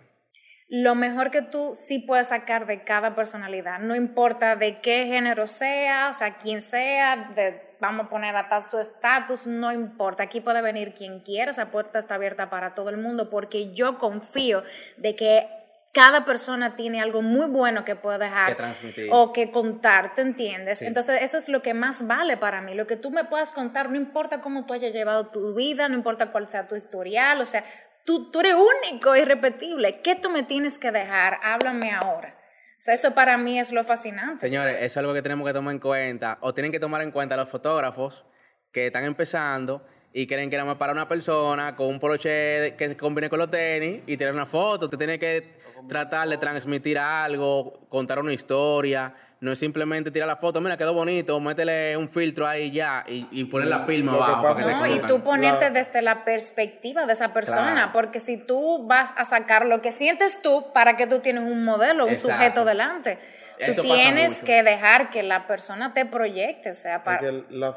Lo 0.69 0.93
mejor 0.93 1.31
que 1.31 1.41
tú 1.41 1.71
sí 1.73 1.99
puedes 1.99 2.27
sacar 2.27 2.67
de 2.67 2.83
cada 2.83 3.15
personalidad, 3.15 3.79
no 3.79 3.95
importa 3.95 4.55
de 4.55 4.81
qué 4.81 5.07
género 5.07 5.47
sea, 5.47 6.09
o 6.11 6.13
sea, 6.13 6.37
quién 6.37 6.61
sea, 6.61 7.31
de, 7.35 7.75
vamos 7.79 8.05
a 8.05 8.09
poner 8.09 8.35
hasta 8.35 8.61
su 8.61 8.77
estatus, 8.77 9.47
no 9.47 9.71
importa, 9.71 10.23
aquí 10.23 10.41
puede 10.41 10.61
venir 10.61 10.93
quien 10.93 11.21
quiera, 11.21 11.51
esa 11.51 11.71
puerta 11.71 11.97
está 11.97 12.15
abierta 12.15 12.51
para 12.51 12.75
todo 12.75 12.91
el 12.91 12.97
mundo, 12.97 13.31
porque 13.31 13.73
yo 13.73 13.97
confío 13.97 14.63
de 14.97 15.15
que 15.15 15.47
cada 15.91 16.23
persona 16.23 16.75
tiene 16.75 17.01
algo 17.01 17.23
muy 17.23 17.47
bueno 17.47 17.83
que 17.83 17.95
puede 17.95 18.19
dejar 18.19 18.55
Que 18.55 19.09
o 19.11 19.33
que 19.33 19.49
contar, 19.49 20.13
¿te 20.13 20.21
entiendes? 20.21 20.83
Entonces 20.83 21.23
eso 21.23 21.39
es 21.39 21.49
lo 21.49 21.63
que 21.63 21.73
más 21.73 22.05
vale 22.05 22.37
para 22.37 22.61
mí, 22.61 22.75
lo 22.75 22.85
que 22.85 22.95
tú 22.95 23.09
me 23.09 23.23
puedas 23.23 23.53
contar, 23.53 23.89
no 23.89 23.95
importa 23.95 24.39
cómo 24.39 24.67
tú 24.67 24.73
hayas 24.73 24.93
llevado 24.93 25.27
tu 25.27 25.55
vida, 25.55 25.89
no 25.89 25.95
importa 25.95 26.31
cuál 26.31 26.47
sea 26.47 26.67
tu 26.67 26.75
historial, 26.75 27.41
o 27.41 27.45
sea, 27.47 27.63
tú, 28.05 28.31
tú 28.31 28.39
eres 28.39 28.55
único, 28.55 29.15
irrepetible, 29.15 30.01
¿qué 30.01 30.15
tú 30.15 30.29
me 30.29 30.43
tienes 30.43 30.79
que 30.79 30.91
dejar? 30.91 31.39
Háblame 31.43 31.91
ahora. 31.91 32.35
O 32.79 32.81
sea, 32.81 32.93
eso 32.93 33.13
para 33.13 33.37
mí 33.37 33.59
es 33.59 33.71
lo 33.71 33.83
fascinante. 33.83 34.39
Señores, 34.39 34.75
eso 34.77 34.85
es 34.85 34.97
algo 34.97 35.13
que 35.13 35.21
tenemos 35.21 35.45
que 35.45 35.53
tomar 35.53 35.73
en 35.73 35.79
cuenta, 35.79 36.37
o 36.41 36.53
tienen 36.53 36.71
que 36.71 36.79
tomar 36.79 37.01
en 37.01 37.11
cuenta 37.11 37.35
los 37.35 37.49
fotógrafos 37.49 38.25
que 38.71 38.87
están 38.87 39.03
empezando 39.03 39.85
y 40.13 40.27
quieren 40.27 40.49
que 40.49 40.57
nada 40.57 40.67
más 40.67 40.77
para 40.77 40.93
una 40.93 41.07
persona 41.07 41.75
con 41.75 41.87
un 41.87 41.99
poloche 41.99 42.75
que 42.77 42.87
se 42.87 42.97
combine 42.97 43.29
con 43.29 43.39
los 43.39 43.51
tenis 43.51 44.01
y 44.07 44.17
tirar 44.17 44.33
una 44.33 44.45
foto. 44.45 44.89
Tú 44.89 44.97
tienes 44.97 45.19
que 45.19 45.59
tratar 45.87 46.27
de 46.29 46.37
transmitir 46.37 46.97
algo, 46.97 47.87
contar 47.89 48.19
una 48.19 48.33
historia. 48.33 49.13
No 49.41 49.53
es 49.53 49.59
simplemente 49.59 50.11
tirar 50.11 50.27
la 50.27 50.35
foto, 50.35 50.59
mira, 50.59 50.75
quedó 50.75 50.93
bonito, 50.93 51.39
métele 51.39 51.95
un 51.95 52.09
filtro 52.09 52.45
ahí 52.45 52.71
ya 52.71 53.05
y, 53.07 53.25
y 53.31 53.45
poner 53.45 53.69
la 53.69 53.85
firma 53.85 54.13
abajo. 54.13 54.49
es 54.69 54.81
No, 54.81 54.85
y 54.87 54.99
tú 55.07 55.23
ponerte 55.23 55.65
La- 55.65 55.69
desde 55.69 56.01
la 56.01 56.25
perspectiva 56.25 57.05
de 57.05 57.13
esa 57.13 57.31
persona, 57.33 57.71
Claro. 57.73 57.91
porque 57.93 58.19
si 58.19 58.35
tú 58.37 58.85
vas 58.85 59.13
a 59.15 59.23
sacar 59.23 59.65
lo 59.65 59.81
que 59.81 59.93
sientes 59.93 60.41
tú, 60.41 60.73
¿para 60.73 60.97
que 60.97 61.07
tú 61.07 61.19
tienes 61.19 61.43
un 61.43 61.63
modelo, 61.63 62.03
un 62.03 62.09
Exacto. 62.09 62.35
sujeto 62.35 62.65
delante? 62.65 63.17
Eso 63.59 63.81
tú 63.81 63.87
tienes 63.87 64.41
que 64.41 64.61
dejar 64.61 65.09
que 65.09 65.23
la 65.23 65.47
persona 65.47 65.93
te 65.93 66.05
proyecte, 66.05 66.71
o 66.71 66.75
sea, 66.75 67.03
para... 67.03 67.19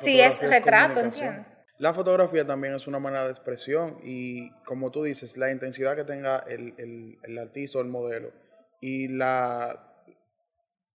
Si 0.00 0.21
es 0.21 0.37
fotografía 0.37 0.49
retrato. 0.59 1.00
¿entiendes? 1.00 1.57
La 1.78 1.92
fotografía 1.95 2.47
también 2.47 2.75
es 2.75 2.87
una 2.88 2.99
manera 2.99 3.25
de 3.25 3.31
expresión 3.31 3.99
y 4.04 4.50
como 4.64 4.90
tú 4.90 5.02
dices, 5.04 5.37
la 5.37 5.50
intensidad 5.52 5.95
que 5.97 6.04
tenga 6.04 6.38
el, 6.49 6.75
el- 6.78 7.19
el 7.23 7.38
artista 7.38 7.78
o 7.78 7.83
el 7.83 7.88
modelo 7.88 8.33
y 8.81 9.09
la, 9.09 9.91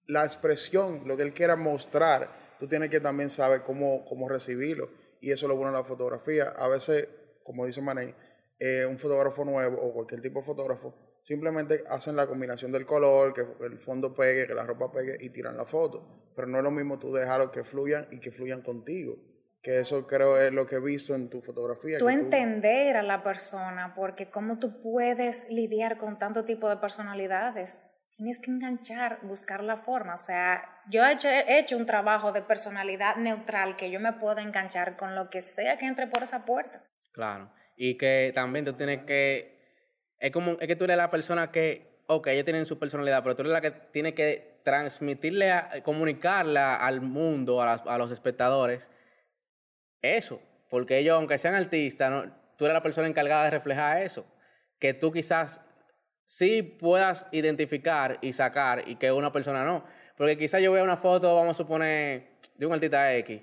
la 0.07 0.23
expresión, 0.23 1.01
lo 1.05 1.15
que 1.17 1.23
él 1.23 1.33
quiera 1.33 1.55
mostrar, 1.55 2.29
tú 2.59 2.67
tienes 2.67 2.89
que 2.89 2.99
también 2.99 3.29
saber 3.29 3.61
cómo, 3.61 4.05
cómo 4.05 4.27
recibirlo. 4.27 4.89
Y 5.21 5.31
eso 5.31 5.45
es 5.45 5.49
lo 5.49 5.55
bueno 5.55 5.71
de 5.71 5.79
la 5.79 5.83
fotografía. 5.83 6.49
A 6.49 6.67
veces, 6.67 7.07
como 7.43 7.65
dice 7.65 7.81
Manei, 7.81 8.15
eh, 8.59 8.85
un 8.85 8.97
fotógrafo 8.97 9.45
nuevo 9.45 9.79
o 9.81 9.93
cualquier 9.93 10.21
tipo 10.21 10.39
de 10.39 10.45
fotógrafo 10.45 10.95
simplemente 11.23 11.83
hacen 11.89 12.15
la 12.15 12.25
combinación 12.25 12.71
del 12.71 12.85
color, 12.85 13.33
que 13.33 13.45
el 13.65 13.77
fondo 13.77 14.13
pegue, 14.13 14.47
que 14.47 14.53
la 14.53 14.63
ropa 14.63 14.91
pegue 14.91 15.17
y 15.19 15.29
tiran 15.29 15.57
la 15.57 15.65
foto. 15.65 16.31
Pero 16.33 16.47
no 16.47 16.59
es 16.59 16.63
lo 16.63 16.71
mismo 16.71 16.99
tú 16.99 17.13
dejarlo 17.13 17.51
que 17.51 17.65
fluyan 17.65 18.07
y 18.11 18.19
que 18.19 18.31
fluyan 18.31 18.61
contigo. 18.61 19.17
Que 19.61 19.79
eso 19.79 20.07
creo 20.07 20.39
es 20.39 20.53
lo 20.53 20.65
que 20.65 20.75
he 20.75 20.79
visto 20.79 21.15
en 21.15 21.29
tu 21.29 21.41
fotografía. 21.41 21.97
Tú 21.97 22.05
que 22.05 22.13
entender 22.13 22.95
a 22.95 23.03
la 23.03 23.23
persona, 23.23 23.93
porque 23.93 24.29
cómo 24.29 24.59
tú 24.59 24.81
puedes 24.81 25.49
lidiar 25.49 25.97
con 25.97 26.17
tanto 26.17 26.45
tipo 26.45 26.69
de 26.69 26.77
personalidades. 26.77 27.81
Tienes 28.17 28.39
que 28.39 28.49
enganchar, 28.49 29.19
buscar 29.21 29.63
la 29.63 29.77
forma. 29.77 30.15
O 30.15 30.17
sea, 30.17 30.81
yo 30.89 31.05
he 31.05 31.13
hecho, 31.13 31.29
he 31.29 31.59
hecho 31.59 31.77
un 31.77 31.85
trabajo 31.85 32.31
de 32.31 32.41
personalidad 32.41 33.15
neutral 33.17 33.75
que 33.77 33.91
yo 33.91 33.99
me 33.99 34.13
puedo 34.13 34.39
enganchar 34.39 34.97
con 34.97 35.13
lo 35.13 35.29
que 35.29 35.41
sea 35.43 35.77
que 35.77 35.85
entre 35.85 36.07
por 36.07 36.23
esa 36.23 36.43
puerta. 36.43 36.83
Claro. 37.13 37.51
Y 37.75 37.95
que 37.95 38.31
también 38.33 38.65
tú 38.65 38.73
tienes 38.73 39.03
que. 39.03 39.55
Es 40.19 40.31
como. 40.31 40.53
Es 40.59 40.67
que 40.67 40.75
tú 40.75 40.85
eres 40.85 40.97
la 40.97 41.11
persona 41.11 41.51
que. 41.51 42.01
Ok, 42.07 42.27
ellos 42.27 42.45
tienen 42.45 42.65
su 42.65 42.79
personalidad, 42.79 43.21
pero 43.21 43.35
tú 43.35 43.43
eres 43.43 43.53
la 43.53 43.61
que 43.61 43.69
tiene 43.69 44.13
que 44.15 44.61
transmitirle, 44.63 45.51
a- 45.51 45.83
comunicarla 45.83 46.75
al 46.77 47.01
mundo, 47.01 47.61
a 47.61 47.97
los 47.97 48.11
espectadores, 48.11 48.89
eso. 50.01 50.41
Porque 50.69 50.97
ellos, 50.97 51.15
aunque 51.15 51.37
sean 51.37 51.53
artistas, 51.55 52.09
¿no? 52.09 52.33
tú 52.57 52.65
eres 52.65 52.73
la 52.73 52.81
persona 52.83 53.07
encargada 53.07 53.43
de 53.45 53.51
reflejar 53.51 54.01
eso. 54.01 54.25
Que 54.79 54.93
tú 54.93 55.11
quizás 55.11 55.61
sí 56.27 56.61
puedas 56.61 57.25
identificar 57.31 58.19
y 58.21 58.33
sacar 58.33 58.83
y 58.85 58.97
que 58.97 59.11
una 59.11 59.31
persona 59.31 59.63
no. 59.63 59.85
Porque 60.17 60.37
quizás 60.37 60.61
yo 60.61 60.71
vea 60.73 60.83
una 60.83 60.97
foto, 60.97 61.33
vamos 61.33 61.55
a 61.55 61.63
suponer, 61.63 62.31
de 62.55 62.65
un 62.65 62.73
artista 62.73 63.15
X, 63.15 63.41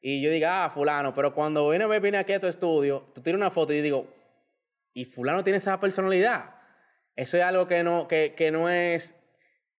y 0.00 0.20
yo 0.20 0.30
diga, 0.30 0.64
ah, 0.64 0.70
fulano, 0.70 1.14
pero 1.14 1.34
cuando 1.34 1.68
viene, 1.70 1.86
viene 1.98 2.18
aquí 2.18 2.34
a 2.34 2.40
tu 2.40 2.46
estudio, 2.46 3.10
tú 3.14 3.22
tiras 3.22 3.38
una 3.38 3.50
foto 3.50 3.72
y 3.72 3.78
yo 3.78 3.82
digo, 3.82 4.14
y 4.92 5.06
fulano 5.06 5.42
tiene 5.42 5.56
esa 5.56 5.80
personalidad. 5.80 6.54
Eso 7.14 7.38
es 7.38 7.42
algo 7.42 7.66
que 7.66 7.82
no, 7.82 8.06
que, 8.06 8.34
que 8.36 8.50
no 8.50 8.68
es 8.68 9.14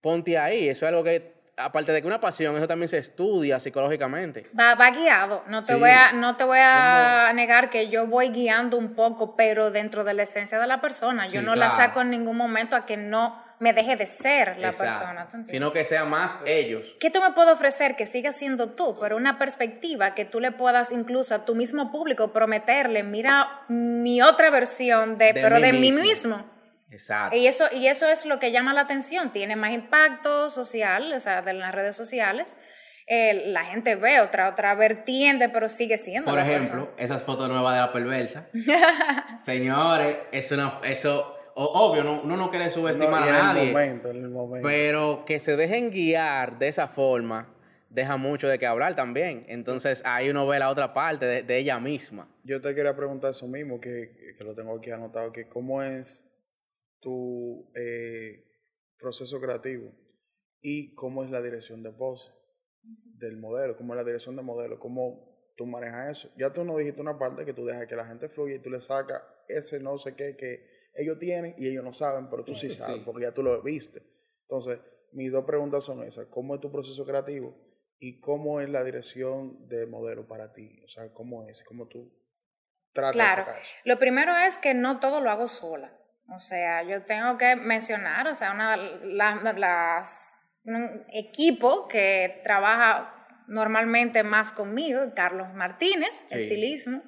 ponte 0.02 0.38
ahí, 0.38 0.68
eso 0.68 0.86
es 0.86 0.90
algo 0.90 1.04
que, 1.04 1.37
aparte 1.58 1.92
de 1.92 2.02
que 2.02 2.08
una 2.08 2.20
pasión, 2.22 2.56
eso 2.56 2.68
también 2.68 2.88
se 2.88 2.98
estudia 3.00 3.60
psicológicamente. 3.60 4.50
Va, 4.58 4.76
va 4.76 4.92
guiado. 4.92 5.44
No 5.48 5.64
te, 5.64 5.74
Sí. 5.74 5.80
voy 5.80 5.90
a, 5.90 6.12
no 6.14 6.38
te 6.38 6.44
voy 6.44 6.60
a 6.62 7.32
negar 7.34 7.70
que 7.70 7.90
yo 7.90 8.08
voy 8.08 8.30
guiando 8.30 8.78
un 8.78 8.94
poco, 8.94 9.36
pero 9.36 9.72
dentro 9.72 10.04
de 10.04 10.14
la 10.14 10.24
esencia 10.24 10.60
de 10.60 10.68
la 10.68 10.80
persona. 10.82 11.26
Yo 11.28 11.40
Sí, 11.42 11.46
no 11.46 11.56
la 11.56 11.70
saco 11.70 12.02
en 12.02 12.12
ningún 12.12 12.38
momento 12.38 12.76
a 12.76 12.86
que 12.86 12.96
no 12.98 13.46
me 13.60 13.74
deje 13.74 13.96
de 13.96 14.06
ser 14.06 14.60
la 14.60 14.68
Exacto. 14.68 14.94
persona. 15.26 15.28
Sino 15.48 15.74
que 15.74 15.84
sea 15.84 16.06
más 16.06 16.38
ellos. 16.46 16.96
¿Qué 17.00 17.10
tú 17.10 17.20
me 17.22 17.32
puedes 17.32 17.52
ofrecer 17.54 17.96
que 17.96 18.06
siga 18.06 18.32
siendo 18.32 18.70
tú, 18.74 18.96
pero 19.02 19.18
una 19.18 19.40
perspectiva 19.40 20.14
que 20.14 20.26
tú 20.26 20.40
le 20.40 20.52
puedas 20.52 20.92
incluso 20.92 21.34
a 21.34 21.44
tu 21.44 21.56
mismo 21.56 21.92
público 21.92 22.32
prometerle, 22.32 23.02
mira 23.02 23.62
mi 23.68 24.22
otra 24.22 24.52
versión 24.52 25.18
de, 25.18 25.34
De 25.34 25.42
pero 25.42 25.56
mí 25.56 25.62
de 25.64 25.74
mí 25.74 25.92
mismo. 25.92 26.46
Exacto. 26.90 27.36
Y 27.36 27.48
eso, 27.48 27.66
y 27.74 27.88
eso 27.88 28.08
es 28.08 28.26
lo 28.26 28.40
que 28.40 28.52
llama 28.52 28.74
la 28.74 28.82
atención, 28.82 29.32
tiene 29.32 29.56
más 29.56 29.72
impacto 29.72 30.50
social, 30.50 31.12
o 31.14 31.20
sea, 31.20 31.42
de 31.42 31.54
las 31.54 31.74
redes 31.74 31.96
sociales. 31.96 32.56
Eh, 33.10 33.44
la 33.48 33.64
gente 33.64 33.96
ve 33.96 34.20
otra, 34.20 34.50
otra 34.50 34.76
vertiente, 34.76 35.48
pero 35.50 35.70
sigue 35.70 35.98
siendo. 35.98 36.30
Por 36.30 36.40
ejemplo, 36.40 36.92
esas 36.98 37.24
fotos 37.24 37.48
nuevas 37.50 37.74
de 37.76 37.82
la 37.82 37.94
perversa. 37.94 38.50
Señores, 39.40 40.18
es 40.32 40.52
una, 40.52 40.80
eso, 40.84 41.36
obvio, 41.56 42.04
no, 42.04 42.22
uno 42.22 42.36
no 42.38 42.50
quiere 42.50 42.66
No, 42.66 42.72
subestimar 42.72 43.26
y 43.26 43.30
en 43.30 43.36
a 43.36 43.40
el 43.40 43.46
nadie. 43.46 43.72
momento, 43.72 44.10
en 44.10 44.18
el 44.18 44.30
momento. 44.30 44.68
Pero 44.68 45.24
que 45.26 45.40
se 45.40 45.56
dejen 45.56 45.90
guiar 45.92 46.58
de 46.60 46.68
esa 46.68 46.88
forma 46.88 47.54
deja 47.90 48.18
mucho 48.18 48.48
de 48.50 48.60
qué 48.60 48.68
hablar 48.68 48.96
también. 48.96 49.46
Entonces 49.48 50.02
ahí 50.06 50.30
uno 50.30 50.46
ve 50.46 50.60
la 50.60 50.70
otra 50.70 50.94
parte 50.94 51.26
de, 51.26 51.44
de 51.44 51.58
ella 51.58 51.80
misma. 51.80 52.28
Yo 52.44 52.60
te 52.60 52.76
quería 52.76 52.96
preguntar 52.96 53.32
eso 53.32 53.48
mismo, 53.48 53.80
que, 53.80 54.34
que 54.38 54.44
lo 54.44 54.54
tengo 54.54 54.78
aquí 54.78 54.92
anotado, 54.92 55.32
que 55.32 55.48
cómo 55.48 55.82
es 55.82 56.26
tu 57.00 57.72
eh, 57.76 58.44
proceso 58.98 59.40
creativo 59.40 59.92
y 60.62 60.94
cómo 60.96 61.24
es 61.24 61.30
la 61.32 61.42
dirección 61.42 61.84
de 61.84 61.92
pose 61.92 62.32
del 63.20 63.38
modelo, 63.38 63.76
cómo 63.76 63.94
es 63.94 63.98
la 63.98 64.04
dirección 64.04 64.36
de 64.36 64.42
modelo, 64.44 64.80
cómo 64.80 65.52
tú 65.56 65.66
manejas 65.66 66.10
eso. 66.12 66.30
Ya 66.38 66.54
tú 66.54 66.64
nos 66.64 66.78
dijiste 66.78 67.02
una 67.02 67.18
parte 67.18 67.46
que 67.46 67.54
tú 67.54 67.66
dejas 67.66 67.88
que 67.88 67.96
la 67.96 68.06
gente 68.06 68.30
fluya 68.30 68.56
y 68.56 68.60
tú 68.60 68.70
le 68.70 68.80
sacas 68.80 69.24
ese 69.48 69.80
no 69.80 69.98
sé 69.98 70.16
qué 70.16 70.36
que 70.36 70.66
ellos 70.94 71.18
tienen 71.20 71.54
y 71.58 71.68
ellos 71.68 71.84
no 71.84 71.94
saben, 71.94 72.30
pero 72.30 72.44
tú 72.44 72.56
sí 72.56 72.70
sabes, 72.70 72.98
Sí. 72.98 73.02
porque 73.06 73.24
ya 73.24 73.34
tú 73.34 73.44
lo 73.44 73.62
viste. 73.62 74.02
Entonces, 74.42 74.80
mis 75.12 75.32
dos 75.32 75.46
preguntas 75.46 75.84
son 75.84 76.04
esas, 76.04 76.26
¿cómo 76.28 76.56
es 76.56 76.62
tu 76.62 76.72
proceso 76.72 77.06
creativo? 77.06 77.56
¿Y 78.00 78.20
cómo 78.20 78.62
es 78.62 78.70
la 78.70 78.84
dirección 78.84 79.68
de 79.68 79.88
modelo 79.88 80.28
para 80.28 80.54
ti? 80.54 80.80
O 80.84 80.88
sea, 80.88 81.12
¿cómo 81.14 81.48
es? 81.48 81.64
¿Cómo 81.64 81.88
tú 81.88 82.14
tratas 82.94 83.14
Claro. 83.16 83.42
de 83.42 83.46
sacar 83.48 83.62
eso? 83.62 83.72
Lo 83.86 83.98
primero 84.00 84.36
es 84.38 84.58
que 84.60 84.74
no 84.74 85.00
todo 85.00 85.20
lo 85.22 85.30
hago 85.32 85.48
sola. 85.48 86.00
O 86.30 86.38
sea, 86.40 86.84
yo 86.84 87.04
tengo 87.06 87.38
que 87.38 87.56
mencionar, 87.56 88.28
o 88.28 88.36
sea, 88.36 88.52
una 88.52 88.76
la- 88.78 89.54
las 89.56 90.36
un 90.66 91.06
equipo 91.14 91.88
que 91.88 92.42
trabaja 92.44 93.14
normalmente 93.48 94.24
más 94.24 94.52
conmigo, 94.52 95.00
Carlos 95.16 95.54
Martínez, 95.54 96.26
Sí. 96.28 96.38
estilismo, 96.38 97.02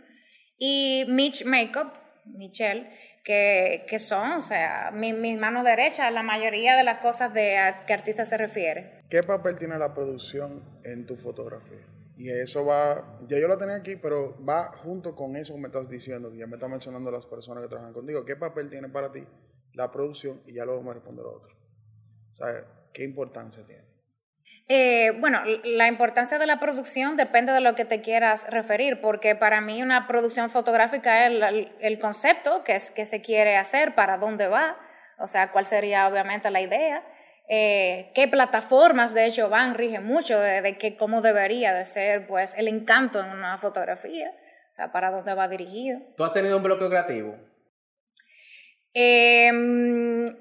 y 0.58 1.04
Mitch 1.10 1.44
Makeup, 1.46 1.92
Michelle, 2.26 2.90
que, 3.26 3.86
que 3.90 4.00
son, 4.00 4.32
o 4.32 4.42
sea, 4.42 4.92
mi, 4.94 5.12
mi 5.12 5.36
mano 5.36 5.64
derecha 5.64 6.08
en 6.08 6.14
la 6.16 6.24
mayoría 6.24 6.78
de 6.78 6.84
las 6.86 7.00
cosas 7.00 7.34
de 7.34 7.58
a- 7.58 7.86
que 7.86 7.92
artista 7.94 8.26
se 8.26 8.38
refiere. 8.38 9.02
¿Qué 9.10 9.22
papel 9.24 9.58
tiene 9.58 9.78
la 9.78 9.94
producción 9.94 10.64
en 10.86 11.06
tu 11.06 11.18
fotografía? 11.18 11.86
Y 12.20 12.30
eso 12.30 12.66
va, 12.66 13.18
ya 13.30 13.40
yo 13.40 13.48
lo 13.48 13.58
tenía 13.58 13.76
aquí, 13.76 13.96
pero 13.96 14.36
va 14.44 14.74
junto 14.84 15.16
con 15.16 15.38
eso 15.38 15.54
que 15.54 15.62
me 15.62 15.68
estás 15.68 15.88
diciendo, 15.88 16.30
que 16.30 16.38
ya 16.38 16.48
me 16.48 16.58
estás 16.58 16.70
mencionando 16.70 17.10
las 17.10 17.26
personas 17.26 17.64
que 17.64 17.70
trabajan 17.70 17.94
contigo. 17.94 18.26
¿Qué 18.26 18.36
papel 18.36 18.70
tiene 18.70 18.90
para 18.90 19.10
ti 19.10 19.26
la 19.72 19.90
producción? 19.90 20.42
Y 20.46 20.56
ya 20.56 20.66
luego 20.66 20.84
me 20.84 20.94
responde 20.94 21.24
lo 21.24 21.34
otro. 21.34 21.54
O 22.30 22.36
sea, 22.36 22.48
¿qué 22.94 23.06
importancia 23.06 23.66
tiene? 23.66 23.84
Eh, 24.68 25.18
bueno, 25.22 25.40
la 25.64 25.88
importancia 25.88 26.38
de 26.38 26.46
la 26.46 26.60
producción 26.60 27.16
depende 27.16 27.54
de 27.54 27.62
lo 27.62 27.74
que 27.74 27.86
te 27.86 28.02
quieras 28.02 28.50
referir, 28.50 29.00
porque 29.00 29.36
para 29.36 29.62
mí 29.62 29.82
una 29.82 30.06
producción 30.06 30.50
fotográfica 30.50 31.26
es 31.26 31.32
el, 31.32 31.72
el 31.80 32.00
concepto 32.00 32.66
que, 32.66 32.76
es, 32.76 32.92
que 32.92 33.06
se 33.06 33.22
quiere 33.22 33.56
hacer, 33.56 33.96
para 33.96 34.18
dónde 34.18 34.50
va, 34.50 34.78
o 35.20 35.28
sea, 35.28 35.54
cuál 35.54 35.66
sería 35.66 36.10
obviamente 36.10 36.52
la 36.52 36.60
idea, 36.60 37.02
eh, 37.50 38.12
qué 38.14 38.28
plataformas 38.28 39.14
de 39.16 39.26
hecho 39.26 39.50
van, 39.50 39.74
rige 39.74 40.00
mucho 40.00 40.40
de, 40.40 40.62
de 40.62 40.78
que 40.78 40.96
cómo 40.96 41.22
debería 41.22 41.74
de 41.74 41.84
ser 41.84 42.28
pues 42.28 42.56
el 42.58 42.68
encanto 42.68 43.20
en 43.20 43.32
una 43.32 43.58
fotografía, 43.58 44.30
o 44.30 44.74
sea, 44.74 44.92
para 44.92 45.10
dónde 45.10 45.34
va 45.34 45.48
dirigido. 45.48 46.00
¿Tú 46.16 46.24
has 46.24 46.32
tenido 46.32 46.56
un 46.58 46.64
bloqueo 46.64 46.90
creativo? 46.90 47.36
Em, 48.94 50.36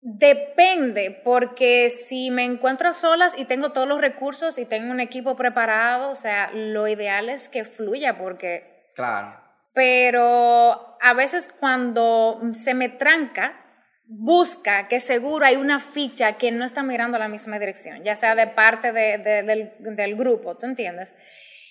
depende, 0.00 1.10
porque 1.24 1.90
si 1.90 2.30
me 2.30 2.44
encuentro 2.44 2.88
a 2.88 2.92
solas 2.92 3.38
y 3.38 3.44
tengo 3.44 3.72
todos 3.72 3.88
los 3.88 4.00
recursos 4.00 4.58
y 4.58 4.64
tengo 4.66 4.90
un 4.90 5.00
equipo 5.00 5.36
preparado, 5.36 6.10
o 6.10 6.14
sea, 6.14 6.50
lo 6.52 6.88
ideal 6.88 7.28
es 7.28 7.48
que 7.48 7.64
fluya, 7.64 8.18
porque, 8.18 8.90
Claro. 8.94 9.38
pero 9.72 10.96
a 11.00 11.12
veces 11.14 11.48
cuando 11.60 12.40
se 12.52 12.74
me 12.74 12.88
tranca, 12.88 13.64
busca 14.08 14.88
que 14.88 15.00
seguro 15.00 15.44
hay 15.44 15.56
una 15.56 15.78
ficha 15.78 16.32
que 16.32 16.50
no 16.50 16.64
está 16.64 16.82
mirando 16.82 17.18
la 17.18 17.28
misma 17.28 17.58
dirección, 17.58 18.02
ya 18.02 18.16
sea 18.16 18.34
de 18.34 18.46
parte 18.46 18.92
de, 18.92 19.18
de, 19.18 19.42
del, 19.42 19.72
del 19.78 20.16
grupo, 20.16 20.56
¿tú 20.56 20.66
entiendes? 20.66 21.14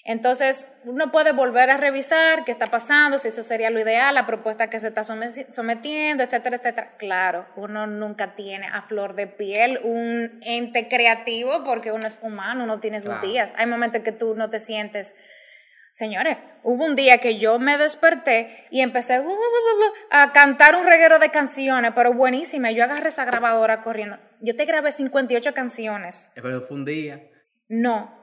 Entonces, 0.04 0.70
uno 0.86 1.12
puede 1.12 1.34
volver 1.34 1.70
a 1.70 1.76
revisar 1.76 2.46
qué 2.46 2.54
está 2.54 2.68
pasando, 2.68 3.20
si 3.20 3.28
eso 3.28 3.44
sería 3.44 3.70
lo 3.70 3.82
ideal, 3.82 4.16
la 4.16 4.26
propuesta 4.26 4.70
que 4.70 4.80
se 4.80 4.88
está 4.88 5.04
sometiendo, 5.04 6.24
etcétera, 6.24 6.56
etcétera. 6.56 6.96
Claro, 6.98 7.46
uno 7.58 7.88
nunca 7.88 8.34
tiene 8.34 8.68
a 8.68 8.82
flor 8.82 9.16
de 9.16 9.28
piel 9.28 9.82
un 9.84 10.40
ente 10.44 10.88
creativo 10.88 11.66
porque 11.66 11.92
uno 11.92 12.08
es 12.08 12.20
humano, 12.22 12.64
uno 12.64 12.80
tiene 12.80 13.02
sus 13.02 13.20
días. 13.20 13.54
Hay 13.58 13.66
momentos 13.66 14.02
que 14.02 14.14
tú 14.14 14.34
no 14.36 14.50
te 14.50 14.60
sientes... 14.60 15.16
Señores, 15.98 16.38
hubo 16.62 16.86
un 16.86 16.96
día 16.96 17.18
que 17.18 17.40
yo 17.40 17.58
me 17.58 17.76
desperté 17.78 18.68
y 18.70 18.82
empecé 18.82 19.20
a 20.12 20.32
cantar 20.32 20.76
un 20.76 20.86
reguero 20.86 21.18
de 21.18 21.32
canciones, 21.32 21.92
pero 21.96 22.14
buenísima. 22.14 22.70
Yo 22.70 22.84
agarré 22.84 23.10
esa 23.10 23.26
grabadora 23.26 23.82
corriendo. 23.82 24.20
Yo 24.40 24.56
te 24.56 24.66
grabé 24.66 24.92
58 24.92 25.56
canciones. 25.56 26.32
Pero 26.36 26.62
fue 26.62 26.78
un 26.78 26.86
día. 26.86 27.20
No, 27.68 28.18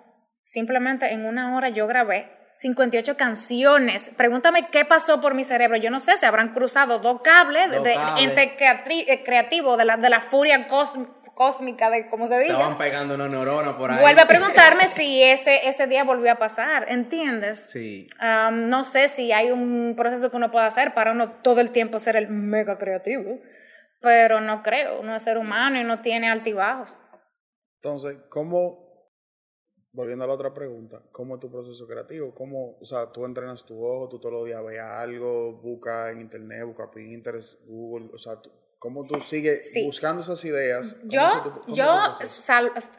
Simplemente 0.44 1.10
en 1.12 1.24
una 1.24 1.56
hora 1.56 1.70
yo 1.70 1.86
grabé 1.86 2.30
58 2.56 3.16
canciones. 3.16 4.10
Pregúntame 4.16 4.68
qué 4.68 4.84
pasó 4.84 5.20
por 5.20 5.34
mi 5.34 5.42
cerebro. 5.42 5.78
Yo 5.78 5.90
no 5.90 6.00
sé, 6.00 6.16
se 6.18 6.26
habrán 6.26 6.50
cruzado 6.52 6.98
dos 6.98 7.22
cables, 7.22 7.70
de, 7.70 7.96
entre 8.18 8.54
eh, 8.54 9.22
creativo 9.24 9.76
de 9.76 9.86
la, 9.86 9.96
de 9.96 10.10
la 10.10 10.20
furia 10.20 10.68
cósmica, 10.68 11.10
de 11.34 12.08
cómo 12.10 12.26
se 12.26 12.38
dice. 12.38 12.52
Estaban 12.52 12.78
pegando 12.78 13.14
una 13.14 13.28
neurona 13.28 13.76
por 13.76 13.90
ahí. 13.90 14.00
Vuelve 14.00 14.22
a 14.22 14.28
preguntarme 14.28 14.88
si 14.88 15.22
ese, 15.22 15.68
ese 15.68 15.86
día 15.86 16.04
volvió 16.04 16.32
a 16.32 16.36
pasar, 16.36 16.86
¿entiendes? 16.90 17.70
Sí. 17.70 18.08
no 18.52 18.84
sé 18.84 19.08
si 19.08 19.32
hay 19.32 19.50
un 19.50 19.94
proceso 19.96 20.30
que 20.30 20.36
uno 20.36 20.50
pueda 20.50 20.66
hacer 20.66 20.94
para 20.94 21.14
no 21.14 21.32
todo 21.42 21.60
el 21.60 21.70
tiempo 21.70 22.00
ser 22.00 22.16
el 22.16 22.28
mega 22.28 22.78
creativo, 22.78 23.40
pero 24.00 24.40
no 24.40 24.62
creo. 24.62 25.00
Uno 25.00 25.14
es 25.14 25.22
ser 25.22 25.38
humano 25.38 25.80
y 25.80 25.84
no 25.84 26.00
tiene 26.00 26.30
altibajos. 26.30 26.98
Entonces, 27.76 28.16
¿cómo 28.28 28.84
volviendo 29.94 30.24
a 30.24 30.28
la 30.28 30.34
otra 30.34 30.52
pregunta, 30.52 31.00
¿cómo 31.12 31.34
es 31.34 31.40
tu 31.40 31.50
proceso 31.50 31.86
creativo? 31.86 32.34
¿Cómo, 32.34 32.76
o 32.80 32.84
sea, 32.84 33.12
tú 33.12 33.24
entrenas 33.24 33.64
tu 33.64 33.80
ojo, 33.82 34.08
tú 34.08 34.18
todos 34.18 34.34
los 34.34 34.44
días 34.44 34.62
ves 34.64 34.80
algo, 34.80 35.52
busca 35.52 36.10
en 36.10 36.20
internet, 36.20 36.66
busca 36.66 36.90
Pinterest, 36.90 37.64
Google, 37.64 38.10
o 38.12 38.18
sea, 38.18 38.42
¿cómo 38.78 39.06
tú 39.06 39.20
sigues 39.20 39.72
buscando 39.84 40.22
esas 40.22 40.44
ideas? 40.44 40.96
Yo, 41.04 41.64
yo, 41.68 42.12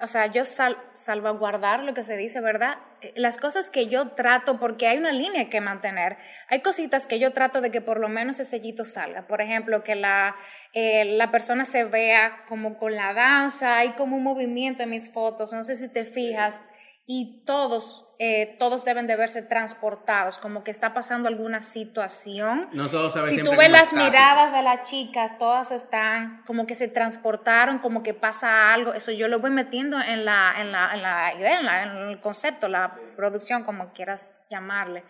o 0.01 0.07
sea, 0.07 0.27
yo 0.27 0.43
salvaguardar 0.45 1.83
lo 1.83 1.93
que 1.93 2.03
se 2.03 2.17
dice, 2.17 2.41
¿verdad? 2.41 2.77
Eh, 3.01 3.13
las 3.15 3.38
cosas 3.38 3.69
que 3.69 3.88
yo 3.88 4.09
trato, 4.09 4.59
porque 4.59 4.88
hay 4.88 4.97
una 4.97 5.11
línea 5.11 5.49
que 5.49 5.61
mantener, 5.61 6.17
hay 6.49 6.61
cositas 6.61 7.07
que 7.07 7.19
yo 7.19 7.33
trato 7.33 7.61
de 7.61 7.71
que 7.71 7.81
por 7.81 7.99
lo 7.99 8.09
menos 8.09 8.39
ese 8.39 8.57
sellito 8.57 8.85
salga. 8.85 9.27
Por 9.27 9.41
ejemplo, 9.41 9.83
que 9.83 9.95
la, 9.95 10.35
eh, 10.73 11.05
la 11.05 11.31
persona 11.31 11.65
se 11.65 11.83
vea 11.83 12.45
como 12.47 12.77
con 12.77 12.95
la 12.95 13.13
danza, 13.13 13.77
hay 13.77 13.93
como 13.93 14.17
un 14.17 14.23
movimiento 14.23 14.83
en 14.83 14.89
mis 14.89 15.11
fotos, 15.11 15.53
no 15.53 15.63
sé 15.63 15.75
si 15.75 15.91
te 15.91 16.05
fijas 16.05 16.59
y 17.07 17.43
todos, 17.45 18.07
eh, 18.17 18.55
todos 18.57 18.83
deben 18.83 19.05
de 19.05 19.15
verse 19.15 19.43
transportados, 19.43 20.39
como 20.39 20.63
que 20.63 20.71
está 20.71 20.95
pasando 20.95 21.27
alguna 21.27 21.61
situación. 21.61 22.67
No 22.71 22.89
si 22.89 23.43
tú 23.43 23.55
ves 23.55 23.69
las 23.69 23.93
miradas 23.93 24.51
de 24.51 24.63
las 24.63 24.89
chicas, 24.89 25.37
todas 25.37 25.69
están 25.69 26.41
como 26.47 26.65
que 26.65 26.73
se 26.73 26.87
transportaron, 26.87 27.77
como 27.77 28.01
que 28.01 28.15
pasa 28.15 28.73
algo. 28.73 28.93
Eso 28.93 29.11
yo 29.11 29.27
lo 29.27 29.39
voy 29.39 29.51
metiendo 29.51 30.01
en 30.01 30.25
la, 30.25 30.55
en 30.57 30.71
la, 30.71 30.95
en 30.95 31.01
la 31.03 31.33
idea, 31.35 31.83
en, 31.83 32.09
el 32.09 32.19
concepto, 32.21 32.67
la 32.67 32.95
producción, 33.15 33.63
como 33.63 33.93
quieras 33.93 34.43
llamarle. 34.49 35.03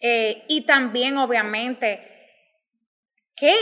Eh, 0.00 0.46
y 0.48 0.62
también, 0.62 1.18
obviamente, 1.18 2.00
¿qué, 3.36 3.52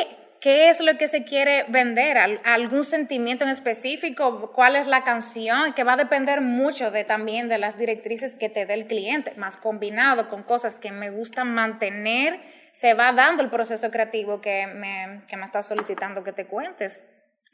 ¿Qué 0.45 0.69
es 0.69 0.83
lo 0.83 0.99
que 0.99 1.09
se 1.09 1.25
quiere 1.25 1.65
vender? 1.69 2.19
¿Algún 2.19 2.85
sentimiento 2.85 3.45
en 3.45 3.51
específico? 3.51 4.53
¿Cuál 4.53 4.77
es 4.77 4.87
la 4.87 5.03
canción? 5.03 5.73
Que 5.73 5.85
va 5.85 5.95
a 5.95 5.97
depender 5.97 6.43
mucho 6.43 6.91
de 6.91 7.03
también 7.03 7.49
de 7.49 7.57
las 7.57 7.79
directrices 7.79 8.37
que 8.37 8.51
te 8.51 8.67
dé 8.67 8.75
el 8.75 8.87
cliente, 8.87 9.33
más 9.39 9.57
combinado 9.57 10.29
con 10.29 10.43
cosas 10.43 10.79
que 10.79 10.93
me 10.93 11.09
gustan 11.09 11.55
mantener, 11.55 12.39
se 12.73 12.93
va 12.93 13.13
dando 13.13 13.43
el 13.43 13.49
proceso 13.49 13.91
creativo 13.91 14.43
que 14.43 14.67
me, 14.67 15.23
que 15.27 15.39
me 15.39 15.47
estás 15.47 15.67
solicitando 15.67 16.23
que 16.23 16.35
te 16.35 16.45
cuentes. 16.45 17.05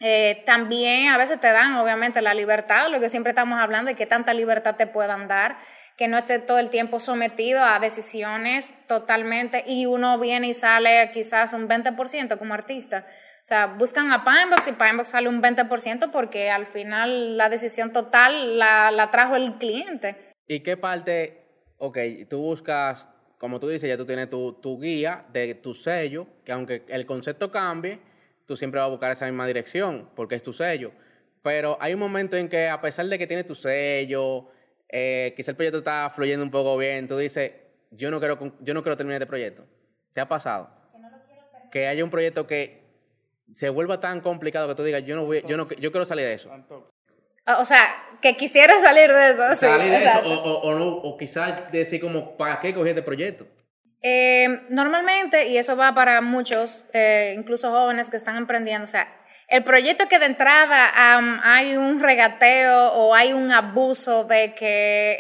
Eh, 0.01 0.43
también 0.47 1.09
a 1.09 1.19
veces 1.19 1.39
te 1.39 1.53
dan, 1.53 1.75
obviamente, 1.75 2.23
la 2.23 2.35
libertad, 2.35 2.89
lo 2.91 3.01
que 3.01 3.11
siempre 3.11 3.31
estamos 3.31 3.61
hablando, 3.61 3.91
de 3.91 3.97
qué 3.97 4.07
tanta 4.07 4.33
libertad 4.33 4.77
te 4.77 4.87
puedan 4.87 5.29
dar 5.29 5.57
que 6.01 6.09
no 6.09 6.17
esté 6.17 6.39
todo 6.39 6.59
el 6.59 6.71
tiempo 6.71 6.99
sometido 6.99 7.63
a 7.63 7.79
decisiones 7.79 8.73
totalmente 8.87 9.63
y 9.67 9.85
uno 9.85 10.19
viene 10.19 10.49
y 10.49 10.55
sale 10.55 11.11
quizás 11.13 11.53
un 11.53 11.69
20% 11.69 12.39
como 12.39 12.55
artista. 12.55 13.05
O 13.07 13.45
sea, 13.45 13.67
buscan 13.67 14.11
a 14.11 14.25
Pinebox 14.25 14.69
y 14.69 14.73
Pinebox 14.73 15.09
sale 15.09 15.29
un 15.29 15.43
20% 15.43 16.11
porque 16.11 16.49
al 16.49 16.67
final 16.67 17.37
la 17.37 17.51
decisión 17.51 17.93
total 17.93 18.59
la, 18.59 18.91
la 18.91 19.11
trajo 19.11 19.37
el 19.37 19.59
cliente. 19.59 20.17
¿Y 20.49 20.61
qué 20.61 20.79
parte, 20.79 21.43
ok, 21.77 21.99
tú 22.31 22.39
buscas, 22.39 23.11
como 23.37 23.61
tú 23.61 23.69
dices, 23.69 23.87
ya 23.87 23.99
tú 23.99 24.07
tienes 24.07 24.31
tu, 24.31 24.55
tu 24.55 24.81
guía 24.81 25.27
de 25.35 25.55
tu 25.55 25.75
sello, 25.75 26.27
que 26.47 26.53
aunque 26.53 26.83
el 26.89 27.05
concepto 27.05 27.53
cambie, 27.53 27.99
tú 28.51 28.57
siempre 28.57 28.81
vas 28.81 28.89
a 28.89 28.91
buscar 28.91 29.13
esa 29.13 29.27
misma 29.27 29.47
dirección 29.47 30.11
porque 30.17 30.35
es 30.35 30.43
tu 30.43 30.53
sello. 30.53 30.91
Pero 31.41 31.79
hay 31.81 31.95
un 31.95 32.01
momento 32.01 32.37
en 32.37 32.49
que 32.49 32.69
a 32.69 32.81
pesar 32.81 33.07
de 33.07 33.17
que 33.17 33.29
tienes 33.29 33.47
tu 33.47 33.55
sello, 33.55 34.49
eh, 34.89 35.33
quizá 35.37 35.53
el 35.53 35.57
proyecto 35.57 35.79
está 35.79 36.11
fluyendo 36.11 36.45
un 36.45 36.51
poco 36.51 36.77
bien, 36.77 37.07
tú 37.07 37.17
dices, 37.17 37.53
yo 37.93 38.11
no 38.11 38.19
quiero, 38.19 38.57
yo 38.61 38.75
no 38.75 38.83
quiero 38.83 38.97
terminar 38.97 39.23
este 39.23 39.29
proyecto. 39.29 39.65
¿Te 40.13 40.21
ha 40.21 40.27
pasado? 40.27 40.69
Que, 41.71 41.71
que 41.71 41.87
haya 41.87 42.03
un 42.03 42.11
proyecto 42.11 42.45
que 42.49 42.83
se 43.55 43.69
vuelva 43.69 44.01
tan 44.01 44.21
complicado 44.21 44.67
que 44.67 44.75
tú 44.75 44.83
digas, 44.83 45.05
yo 45.05 45.15
no 45.15 45.27
voy, 45.27 45.45
yo 45.47 45.57
no, 45.57 45.69
yo 45.69 45.93
quiero 45.93 46.05
salir 46.05 46.25
de 46.25 46.33
eso. 46.33 46.51
O 47.57 47.65
sea, 47.65 48.03
que 48.21 48.37
quisiera 48.37 48.75
salir 48.81 49.13
de 49.13 49.31
eso. 49.31 49.55
Salir 49.55 49.93
de 49.93 49.99
eso, 49.99 50.19
o, 50.25 50.61
o, 50.63 50.75
no, 50.75 50.89
o 50.89 51.17
quizás 51.17 51.71
decir 51.71 52.01
como, 52.01 52.37
¿para 52.37 52.59
qué 52.59 52.75
cogí 52.75 52.89
este 52.89 53.03
proyecto? 53.03 53.47
Eh, 54.03 54.67
normalmente, 54.71 55.49
y 55.49 55.59
eso 55.59 55.77
va 55.77 55.95
para 55.95 56.21
muchos, 56.21 56.85
eh, 56.93 57.35
incluso 57.37 57.71
jóvenes 57.71 58.09
que 58.09 58.17
están 58.17 58.37
emprendiendo, 58.37 58.85
o 58.85 58.89
sea, 58.89 59.09
el 59.51 59.65
proyecto 59.65 60.07
que 60.07 60.21
de 60.21 60.27
entrada 60.27 60.93
hay 61.43 61.77
un 61.77 62.01
regateo 62.01 62.93
o 62.93 63.17
hay 63.17 63.33
un 63.33 63.51
abuso 63.51 64.23
de 64.23 64.55
que 64.55 65.19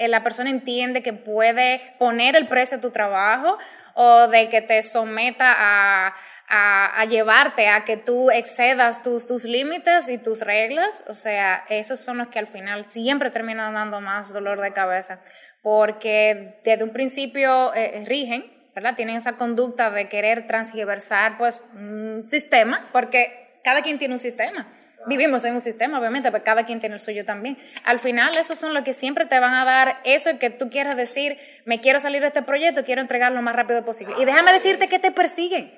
eh, 0.00 0.08
la 0.08 0.22
persona 0.22 0.50
entiende 0.50 1.02
que 1.02 1.12
puede 1.12 1.80
poner 1.98 2.36
el 2.36 2.46
precio 2.46 2.76
de 2.78 2.82
tu 2.82 2.92
trabajo 2.92 3.58
o 3.94 4.28
de 4.28 4.48
que 4.48 4.62
te 4.62 4.80
someta 4.84 5.52
a, 5.58 6.14
a, 6.48 7.04
llevarte 7.06 7.68
a 7.68 7.84
que 7.84 7.96
tú 7.96 8.30
excedas 8.30 9.02
tus, 9.02 9.26
tus 9.26 9.42
límites 9.42 10.08
y 10.08 10.16
tus 10.16 10.42
reglas. 10.42 11.02
O 11.08 11.12
sea, 11.12 11.64
esos 11.68 11.98
son 11.98 12.18
los 12.18 12.28
que 12.28 12.38
al 12.38 12.46
final 12.46 12.88
siempre 12.88 13.30
terminan 13.30 13.74
dando 13.74 14.00
más 14.00 14.32
dolor 14.32 14.60
de 14.60 14.72
cabeza 14.72 15.20
porque 15.62 16.58
desde 16.64 16.84
un 16.84 16.90
principio 16.90 17.72
eh, 17.74 18.04
rigen, 18.06 18.44
¿verdad? 18.74 18.94
Tienen 18.96 19.16
esa 19.16 19.36
conducta 19.36 19.90
de 19.90 20.08
querer 20.08 20.46
transgiversar 20.46 21.38
pues 21.38 21.62
un 21.74 22.24
sistema 22.28 22.88
porque 22.92 23.58
cada 23.62 23.82
quien 23.82 23.98
tiene 23.98 24.14
un 24.14 24.20
sistema. 24.20 24.78
Vivimos 25.06 25.44
en 25.44 25.54
un 25.54 25.60
sistema, 25.60 25.98
obviamente, 25.98 26.30
pero 26.30 26.44
cada 26.44 26.64
quien 26.64 26.78
tiene 26.78 26.94
el 26.94 27.00
suyo 27.00 27.24
también. 27.24 27.58
Al 27.84 27.98
final, 27.98 28.36
esos 28.36 28.58
son 28.58 28.72
los 28.72 28.84
que 28.84 28.94
siempre 28.94 29.26
te 29.26 29.38
van 29.40 29.54
a 29.54 29.64
dar 29.64 30.00
eso 30.04 30.38
que 30.38 30.48
tú 30.50 30.70
quieras 30.70 30.96
decir, 30.96 31.38
me 31.64 31.80
quiero 31.80 31.98
salir 31.98 32.20
de 32.20 32.28
este 32.28 32.42
proyecto, 32.42 32.84
quiero 32.84 33.00
entregarlo 33.00 33.36
lo 33.36 33.42
más 33.42 33.56
rápido 33.56 33.84
posible. 33.84 34.14
Y 34.20 34.24
déjame 34.24 34.52
decirte 34.52 34.88
que 34.88 35.00
te 35.00 35.10
persiguen. 35.10 35.72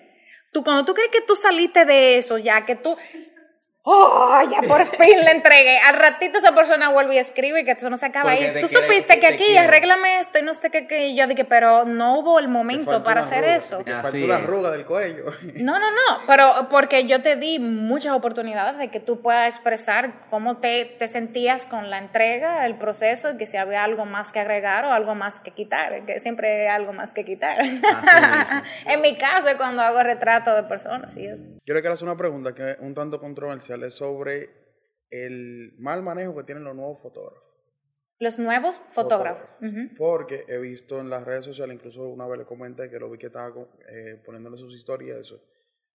Tú, 0.52 0.62
cuando 0.62 0.84
tú 0.84 0.92
crees 0.92 1.08
que 1.10 1.22
tú 1.22 1.36
saliste 1.36 1.86
de 1.86 2.18
eso, 2.18 2.36
ya 2.36 2.66
que 2.66 2.76
tú 2.76 2.96
¡Oh, 3.86 4.40
ya 4.50 4.66
por 4.66 4.86
fin 4.98 5.20
le 5.24 5.30
entregué! 5.30 5.78
Al 5.78 5.96
ratito 5.96 6.38
esa 6.38 6.54
persona 6.54 6.88
vuelve 6.88 7.16
y 7.16 7.18
escribe 7.18 7.66
que 7.66 7.72
eso 7.72 7.90
no 7.90 7.98
se 7.98 8.06
acaba 8.06 8.30
ahí. 8.30 8.54
Tú 8.58 8.66
supiste 8.66 9.20
que 9.20 9.26
aquí 9.26 9.56
arréglame 9.58 10.20
esto 10.20 10.38
y 10.38 10.42
no 10.42 10.54
sé 10.54 10.70
qué, 10.70 10.86
qué. 10.86 11.08
Y 11.08 11.16
yo 11.16 11.26
dije, 11.26 11.44
pero 11.44 11.84
no 11.84 12.18
hubo 12.18 12.38
el 12.38 12.48
momento 12.48 13.04
para 13.04 13.20
hacer 13.20 13.44
eso. 13.44 13.84
Te 13.84 13.92
faltó 13.92 14.24
una 14.24 14.36
arruga 14.36 14.70
del 14.70 14.86
cuello. 14.86 15.26
No, 15.56 15.78
no, 15.78 15.90
no. 15.90 16.22
Pero 16.26 16.68
porque 16.70 17.06
yo 17.06 17.20
te 17.20 17.36
di 17.36 17.58
muchas 17.58 18.14
oportunidades 18.14 18.78
de 18.78 18.88
que 18.88 19.00
tú 19.00 19.20
puedas 19.20 19.48
expresar 19.48 20.22
cómo 20.30 20.56
te, 20.56 20.86
te 20.98 21.06
sentías 21.06 21.66
con 21.66 21.90
la 21.90 21.98
entrega, 21.98 22.64
el 22.64 22.76
proceso, 22.78 23.32
y 23.32 23.36
que 23.36 23.44
si 23.44 23.58
había 23.58 23.84
algo 23.84 24.06
más 24.06 24.32
que 24.32 24.40
agregar 24.40 24.86
o 24.86 24.92
algo 24.92 25.14
más 25.14 25.40
que 25.40 25.50
quitar. 25.50 26.06
Que 26.06 26.20
siempre 26.20 26.62
hay 26.62 26.68
algo 26.68 26.94
más 26.94 27.12
que 27.12 27.26
quitar. 27.26 27.58
en 28.86 29.00
mi 29.02 29.14
caso 29.14 29.50
es 29.50 29.56
cuando 29.56 29.82
hago 29.82 30.02
retrato 30.02 30.54
de 30.54 30.62
personas 30.62 31.18
y 31.18 31.26
eso. 31.26 31.44
Yo 31.66 31.74
le 31.74 31.80
quiero 31.80 31.92
hacer 31.94 32.08
una 32.08 32.16
pregunta 32.16 32.54
que 32.54 32.72
es 32.72 32.76
un 32.80 32.94
tanto 32.94 33.20
controversial 33.20 33.73
sobre 33.90 34.50
el 35.10 35.74
mal 35.78 36.02
manejo 36.02 36.34
que 36.34 36.44
tienen 36.44 36.64
los 36.64 36.74
nuevos 36.74 37.00
fotógrafos. 37.00 37.44
Los 38.18 38.38
nuevos 38.38 38.80
fotógrafos. 38.92 39.56
Porque 39.98 40.44
he 40.48 40.58
visto 40.58 41.00
en 41.00 41.10
las 41.10 41.24
redes 41.24 41.44
sociales, 41.44 41.74
incluso 41.74 42.08
una 42.08 42.26
vez 42.26 42.38
le 42.38 42.44
comenté 42.44 42.88
que 42.88 42.98
lo 42.98 43.10
vi 43.10 43.18
que 43.18 43.26
estaba 43.26 43.52
eh, 43.88 44.22
poniéndole 44.24 44.56
sus 44.56 44.74
historias, 44.74 45.18
eso. 45.18 45.42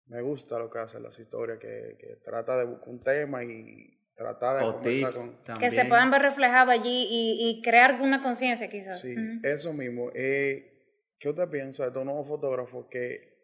Me 0.06 0.20
gusta 0.22 0.58
lo 0.58 0.68
que 0.70 0.78
hacen 0.78 1.02
las 1.02 1.18
historias, 1.18 1.58
que, 1.58 1.96
que 1.98 2.16
trata 2.16 2.56
de 2.56 2.64
buscar 2.64 2.88
un 2.88 3.00
tema 3.00 3.44
y 3.44 3.98
trata 4.18 4.56
de 4.56 4.72
conversar 4.72 5.14
con... 5.14 5.58
Que 5.58 5.70
se 5.70 5.84
puedan 5.84 6.10
ver 6.10 6.22
reflejados 6.22 6.74
allí 6.74 7.06
y, 7.40 7.62
crear 7.62 8.00
una 8.00 8.20
conciencia 8.20 8.68
quizás. 8.68 9.00
Sí, 9.00 9.14
eso 9.42 9.72
mismo. 9.72 10.10
Eh, 10.14 11.14
¿Qué 11.18 11.28
usted 11.28 11.48
piensa 11.48 11.84
de 11.84 11.88
estos 11.88 12.04
nuevos 12.04 12.26
fotógrafos 12.26 12.86
que 12.90 13.38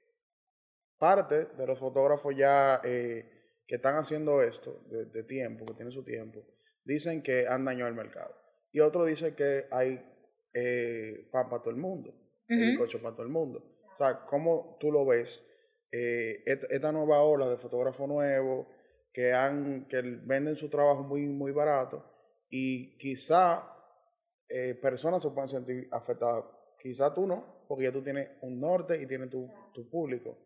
parte 0.98 1.44
de 1.44 1.66
los 1.66 1.78
fotógrafos 1.78 2.36
ya 2.36 2.80
eh, 2.82 3.33
que 3.66 3.76
están 3.76 3.96
haciendo 3.96 4.42
esto 4.42 4.84
de, 4.88 5.06
de 5.06 5.22
tiempo, 5.24 5.64
que 5.66 5.74
tienen 5.74 5.92
su 5.92 6.04
tiempo, 6.04 6.44
dicen 6.84 7.22
que 7.22 7.46
han 7.46 7.64
dañado 7.64 7.88
el 7.88 7.94
mercado. 7.94 8.34
Y 8.72 8.80
otro 8.80 9.04
dice 9.04 9.34
que 9.34 9.66
hay 9.70 10.04
eh, 10.52 11.28
pan 11.30 11.48
para 11.48 11.62
todo 11.62 11.70
el 11.74 11.80
mundo, 11.80 12.14
el 12.48 12.76
coche 12.76 12.98
para 12.98 13.14
todo 13.14 13.26
el 13.26 13.32
mundo. 13.32 13.80
O 13.92 13.96
sea, 13.96 14.24
¿cómo 14.26 14.76
tú 14.80 14.90
lo 14.90 15.06
ves? 15.06 15.44
Eh, 15.90 16.42
esta, 16.44 16.66
esta 16.68 16.92
nueva 16.92 17.22
ola 17.22 17.48
de 17.48 17.56
fotógrafos 17.56 18.08
nuevos 18.08 18.66
que, 19.12 19.32
han, 19.32 19.86
que 19.86 20.02
venden 20.02 20.56
su 20.56 20.68
trabajo 20.68 21.04
muy, 21.04 21.22
muy 21.26 21.52
barato 21.52 22.04
y 22.50 22.96
quizá 22.98 23.64
eh, 24.48 24.74
personas 24.74 25.22
se 25.22 25.30
pueden 25.30 25.48
sentir 25.48 25.88
afectadas. 25.92 26.44
Quizá 26.78 27.14
tú 27.14 27.26
no, 27.26 27.64
porque 27.68 27.84
ya 27.84 27.92
tú 27.92 28.02
tienes 28.02 28.30
un 28.42 28.60
norte 28.60 29.00
y 29.00 29.06
tienes 29.06 29.30
tu, 29.30 29.48
tu 29.72 29.88
público. 29.88 30.36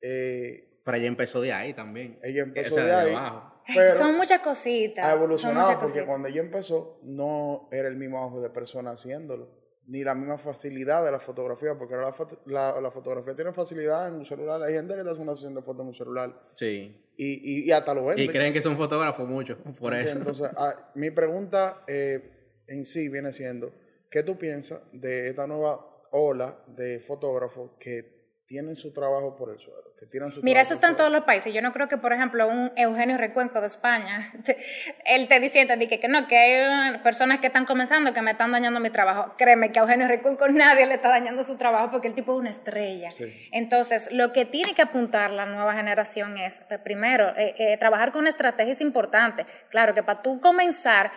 Eh, 0.00 0.67
Pero 0.88 0.98
ella 0.98 1.08
empezó 1.08 1.40
de 1.42 1.52
ahí 1.52 1.74
también. 1.74 2.18
ella 2.22 2.42
empezó 2.44 2.76
Esa 2.80 2.84
de 2.86 2.92
ahí, 2.94 3.14
abajo. 3.14 3.62
pero 3.74 3.90
Son 3.90 4.16
muchas 4.16 4.40
cositas. 4.40 5.04
ha 5.04 5.12
evolucionado 5.12 5.60
muchas 5.66 5.74
porque 5.76 5.86
cositas. 5.88 6.06
cuando 6.08 6.28
ella 6.28 6.40
empezó 6.40 6.98
no 7.02 7.68
era 7.70 7.88
el 7.88 7.96
mismo 7.96 8.24
ojo 8.24 8.40
de 8.40 8.48
persona 8.50 8.92
haciéndolo, 8.92 9.50
ni 9.86 10.02
la 10.04 10.14
misma 10.14 10.38
facilidad 10.38 11.04
de 11.04 11.10
la 11.10 11.18
fotografía, 11.20 11.76
porque 11.78 11.94
ahora 11.94 12.06
la, 12.06 12.12
foto- 12.12 12.40
la, 12.46 12.80
la 12.80 12.90
fotografía 12.90 13.34
tiene 13.34 13.52
facilidad 13.52 14.08
en 14.08 14.14
un 14.14 14.24
celular. 14.24 14.62
Hay 14.62 14.72
gente 14.74 14.94
que 14.94 15.00
está 15.00 15.10
haciendo 15.12 15.30
una 15.32 15.36
sesión 15.36 15.54
de 15.54 15.62
foto 15.62 15.82
en 15.82 15.88
un 15.88 15.94
celular 15.94 16.40
Sí. 16.54 17.12
y, 17.16 17.60
y, 17.62 17.64
y 17.68 17.72
hasta 17.72 17.92
lo 17.94 18.04
vende. 18.06 18.22
Y 18.24 18.28
creen 18.28 18.52
que 18.54 18.62
son 18.62 18.76
fotógrafos 18.76 19.28
mucho, 19.28 19.58
por 19.78 19.92
¿Entiendes? 19.94 20.06
eso. 20.08 20.18
Entonces, 20.18 20.50
ah, 20.56 20.90
mi 20.94 21.10
pregunta 21.10 21.84
eh, 21.86 22.62
en 22.66 22.84
sí 22.86 23.08
viene 23.10 23.32
siendo, 23.32 23.72
¿qué 24.10 24.22
tú 24.22 24.38
piensas 24.38 24.80
de 24.92 25.28
esta 25.28 25.46
nueva 25.46 25.84
ola 26.12 26.58
de 26.66 27.00
fotógrafos 27.00 27.72
que 27.78 28.17
tienen 28.48 28.74
su 28.74 28.92
trabajo 28.94 29.36
por 29.36 29.50
el 29.50 29.58
suelo? 29.58 29.94
Que 29.96 30.06
tiran 30.06 30.32
su 30.32 30.42
Mira, 30.42 30.62
eso 30.62 30.72
está 30.72 30.88
en 30.88 30.96
todos 30.96 31.12
los 31.12 31.24
países. 31.24 31.52
Yo 31.52 31.60
no 31.60 31.70
creo 31.70 31.86
que, 31.86 31.98
por 31.98 32.12
ejemplo, 32.14 32.48
un 32.48 32.72
Eugenio 32.76 33.18
Recuenco 33.18 33.60
de 33.60 33.66
España, 33.66 34.18
te- 34.44 34.56
él 35.04 35.28
te 35.28 35.38
diciendo 35.38 35.76
di 35.76 35.86
que, 35.86 36.00
que 36.00 36.08
no, 36.08 36.26
que 36.26 36.36
hay 36.36 36.94
uh, 36.96 37.02
personas 37.02 37.40
que 37.40 37.46
están 37.48 37.66
comenzando 37.66 38.14
que 38.14 38.22
me 38.22 38.30
están 38.30 38.50
dañando 38.50 38.80
mi 38.80 38.88
trabajo. 38.90 39.34
Créeme 39.36 39.70
que 39.70 39.78
a 39.78 39.82
Eugenio 39.82 40.08
Recuenco 40.08 40.48
nadie 40.64 40.86
le 40.86 40.94
está 40.94 41.10
dañando 41.10 41.44
su 41.44 41.58
trabajo 41.58 41.90
porque 41.90 42.08
el 42.08 42.14
tipo 42.14 42.32
es 42.32 42.38
una 42.40 42.50
estrella. 42.50 43.10
Sí. 43.10 43.24
Entonces, 43.52 44.08
lo 44.10 44.32
que 44.32 44.46
tiene 44.46 44.74
que 44.74 44.80
apuntar 44.82 45.30
la 45.30 45.44
nueva 45.44 45.74
generación 45.74 46.38
es, 46.38 46.64
eh, 46.70 46.78
primero, 46.78 47.36
eh, 47.36 47.54
eh, 47.58 47.76
trabajar 47.76 48.12
con 48.12 48.26
estrategia 48.26 48.72
es 48.72 48.80
importante. 48.80 49.44
Claro 49.68 49.92
que 49.92 50.02
para 50.02 50.22
tú 50.22 50.40
comenzar 50.40 51.12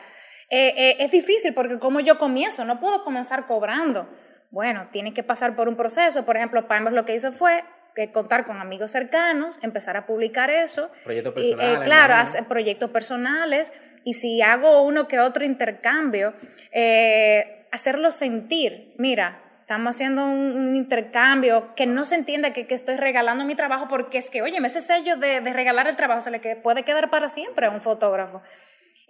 eh, 0.49 0.73
eh, 0.75 0.95
es 0.99 1.11
difícil 1.11 1.53
porque 1.53 1.79
como 1.79 2.01
yo 2.01 2.17
comienzo, 2.17 2.65
no 2.65 2.77
puedo 2.81 3.03
comenzar 3.03 3.45
cobrando. 3.45 4.09
Bueno, 4.51 4.87
tiene 4.91 5.13
que 5.13 5.23
pasar 5.23 5.55
por 5.55 5.67
un 5.67 5.75
proceso. 5.75 6.25
Por 6.25 6.37
ejemplo, 6.37 6.67
Palmer 6.67 6.93
lo 6.93 7.05
que 7.05 7.15
hizo 7.15 7.31
fue 7.31 7.63
que 7.95 8.11
contar 8.11 8.45
con 8.45 8.57
amigos 8.61 8.91
cercanos, 8.91 9.59
empezar 9.63 9.97
a 9.97 10.05
publicar 10.05 10.49
eso. 10.49 10.91
Proyectos 11.03 11.33
Y, 11.37 11.51
eh, 11.51 11.55
personales, 11.55 11.83
claro, 11.87 12.13
hacer 12.15 12.45
proyectos 12.45 12.89
personales. 12.91 13.73
Y 14.03 14.13
si 14.13 14.41
hago 14.41 14.83
uno 14.83 15.07
que 15.07 15.19
otro 15.19 15.45
intercambio, 15.45 16.33
eh, 16.73 17.67
hacerlo 17.71 18.11
sentir. 18.11 18.93
Mira, 18.97 19.41
estamos 19.61 19.95
haciendo 19.95 20.25
un, 20.25 20.51
un 20.57 20.75
intercambio 20.75 21.73
que 21.75 21.85
no 21.85 22.03
se 22.05 22.15
entienda 22.15 22.51
que, 22.51 22.67
que 22.67 22.75
estoy 22.75 22.97
regalando 22.97 23.45
mi 23.45 23.55
trabajo 23.55 23.87
porque 23.87 24.17
es 24.17 24.29
que, 24.29 24.41
oye, 24.41 24.57
ese 24.65 24.81
sello 24.81 25.15
de, 25.17 25.39
de 25.41 25.53
regalar 25.53 25.87
el 25.87 25.95
trabajo 25.95 26.21
se 26.21 26.31
le 26.31 26.41
que- 26.41 26.55
puede 26.57 26.83
quedar 26.83 27.09
para 27.09 27.29
siempre 27.29 27.67
a 27.67 27.69
un 27.69 27.79
fotógrafo. 27.79 28.41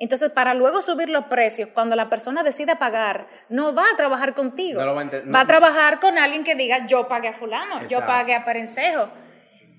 Entonces, 0.01 0.29
para 0.31 0.53
luego 0.53 0.81
subir 0.81 1.09
los 1.09 1.25
precios, 1.25 1.69
cuando 1.73 1.95
la 1.95 2.09
persona 2.09 2.41
decida 2.43 2.79
pagar, 2.79 3.27
no 3.49 3.73
va 3.75 3.83
a 3.93 3.95
trabajar 3.95 4.33
contigo. 4.33 4.79
No 4.79 4.85
lo 4.87 4.95
va 4.95 5.01
a 5.01 5.05
no- 5.05 5.31
va 5.31 5.41
a 5.41 5.47
trabajar 5.47 5.99
con 5.99 6.17
alguien 6.17 6.43
que 6.43 6.55
diga, 6.55 6.87
yo 6.87 7.07
pagué 7.07 7.27
a 7.29 7.33
fulano, 7.33 7.87
yo 7.87 7.99
pagué 8.05 8.33
a 8.33 8.43
Perencejo, 8.43 9.09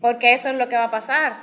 porque 0.00 0.32
eso 0.32 0.48
es 0.48 0.54
lo 0.56 0.68
que 0.68 0.76
va 0.76 0.84
a 0.84 0.90
pasar. 0.90 1.34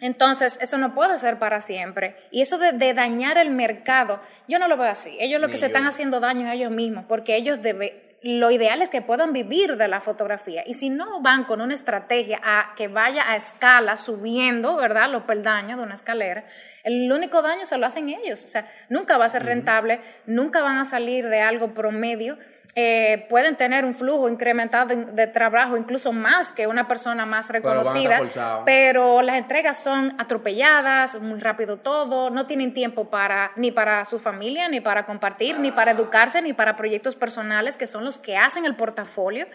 Entonces, 0.00 0.58
eso 0.60 0.78
no 0.78 0.94
puede 0.94 1.18
ser 1.18 1.38
para 1.38 1.60
siempre. 1.60 2.16
Y 2.30 2.42
eso 2.42 2.58
de, 2.58 2.72
de 2.72 2.94
dañar 2.94 3.36
el 3.38 3.50
mercado, 3.50 4.20
yo 4.46 4.58
no 4.58 4.68
lo 4.68 4.76
veo 4.76 4.88
así. 4.88 5.16
Ellos 5.20 5.40
lo 5.40 5.46
Ni 5.48 5.52
que 5.54 5.58
se 5.58 5.66
están 5.66 5.86
haciendo 5.86 6.20
daño 6.20 6.46
es 6.46 6.52
a 6.52 6.54
ellos 6.54 6.70
mismos, 6.70 7.04
porque 7.08 7.34
ellos 7.36 7.62
debe, 7.62 8.07
lo 8.20 8.50
ideal 8.50 8.82
es 8.82 8.90
que 8.90 9.00
puedan 9.00 9.32
vivir 9.32 9.76
de 9.76 9.86
la 9.86 10.00
fotografía. 10.00 10.64
Y 10.66 10.74
si 10.74 10.90
no 10.90 11.20
van 11.22 11.44
con 11.44 11.60
una 11.60 11.74
estrategia 11.74 12.40
a 12.42 12.74
que 12.76 12.88
vaya 12.88 13.30
a 13.30 13.36
escala, 13.36 13.96
subiendo, 13.96 14.76
¿verdad? 14.76 15.10
Los 15.10 15.22
peldaños 15.22 15.78
de 15.78 15.84
una 15.84 15.94
escalera, 15.94 16.44
el 16.82 17.10
único 17.12 17.42
daño 17.42 17.64
se 17.64 17.78
lo 17.78 17.86
hacen 17.86 18.08
ellos. 18.08 18.44
O 18.44 18.48
sea, 18.48 18.68
nunca 18.88 19.18
va 19.18 19.26
a 19.26 19.28
ser 19.28 19.44
rentable, 19.44 20.00
nunca 20.26 20.62
van 20.62 20.78
a 20.78 20.84
salir 20.84 21.28
de 21.28 21.40
algo 21.40 21.74
promedio. 21.74 22.38
Eh, 22.80 23.26
pueden 23.28 23.56
tener 23.56 23.84
un 23.84 23.92
flujo 23.92 24.28
incrementado 24.28 24.94
de, 24.94 25.26
trabajo, 25.26 25.76
incluso 25.76 26.12
más 26.12 26.52
que 26.52 26.68
una 26.68 26.86
persona 26.86 27.26
más 27.26 27.48
Pero 27.48 27.58
reconocida, 27.58 28.18
forzados. 28.18 28.62
pero 28.64 29.20
las 29.20 29.36
entregas 29.38 29.82
son 29.82 30.14
atropelladas, 30.16 31.20
muy 31.20 31.40
rápido 31.40 31.78
todo, 31.78 32.30
no 32.30 32.46
tienen 32.46 32.74
tiempo 32.74 33.10
para 33.10 33.50
ni 33.56 33.72
para 33.72 34.04
su 34.04 34.20
familia, 34.20 34.68
ni 34.68 34.80
para 34.80 35.06
compartir, 35.06 35.58
ni 35.58 35.72
para 35.72 35.90
educarse, 35.90 36.40
ni 36.40 36.52
para 36.52 36.76
proyectos 36.76 37.16
personales 37.16 37.76
que 37.76 37.88
son 37.88 38.04
los 38.04 38.20
que 38.20 38.36
hacen 38.36 38.64
el 38.64 38.76
portafolio. 38.76 39.48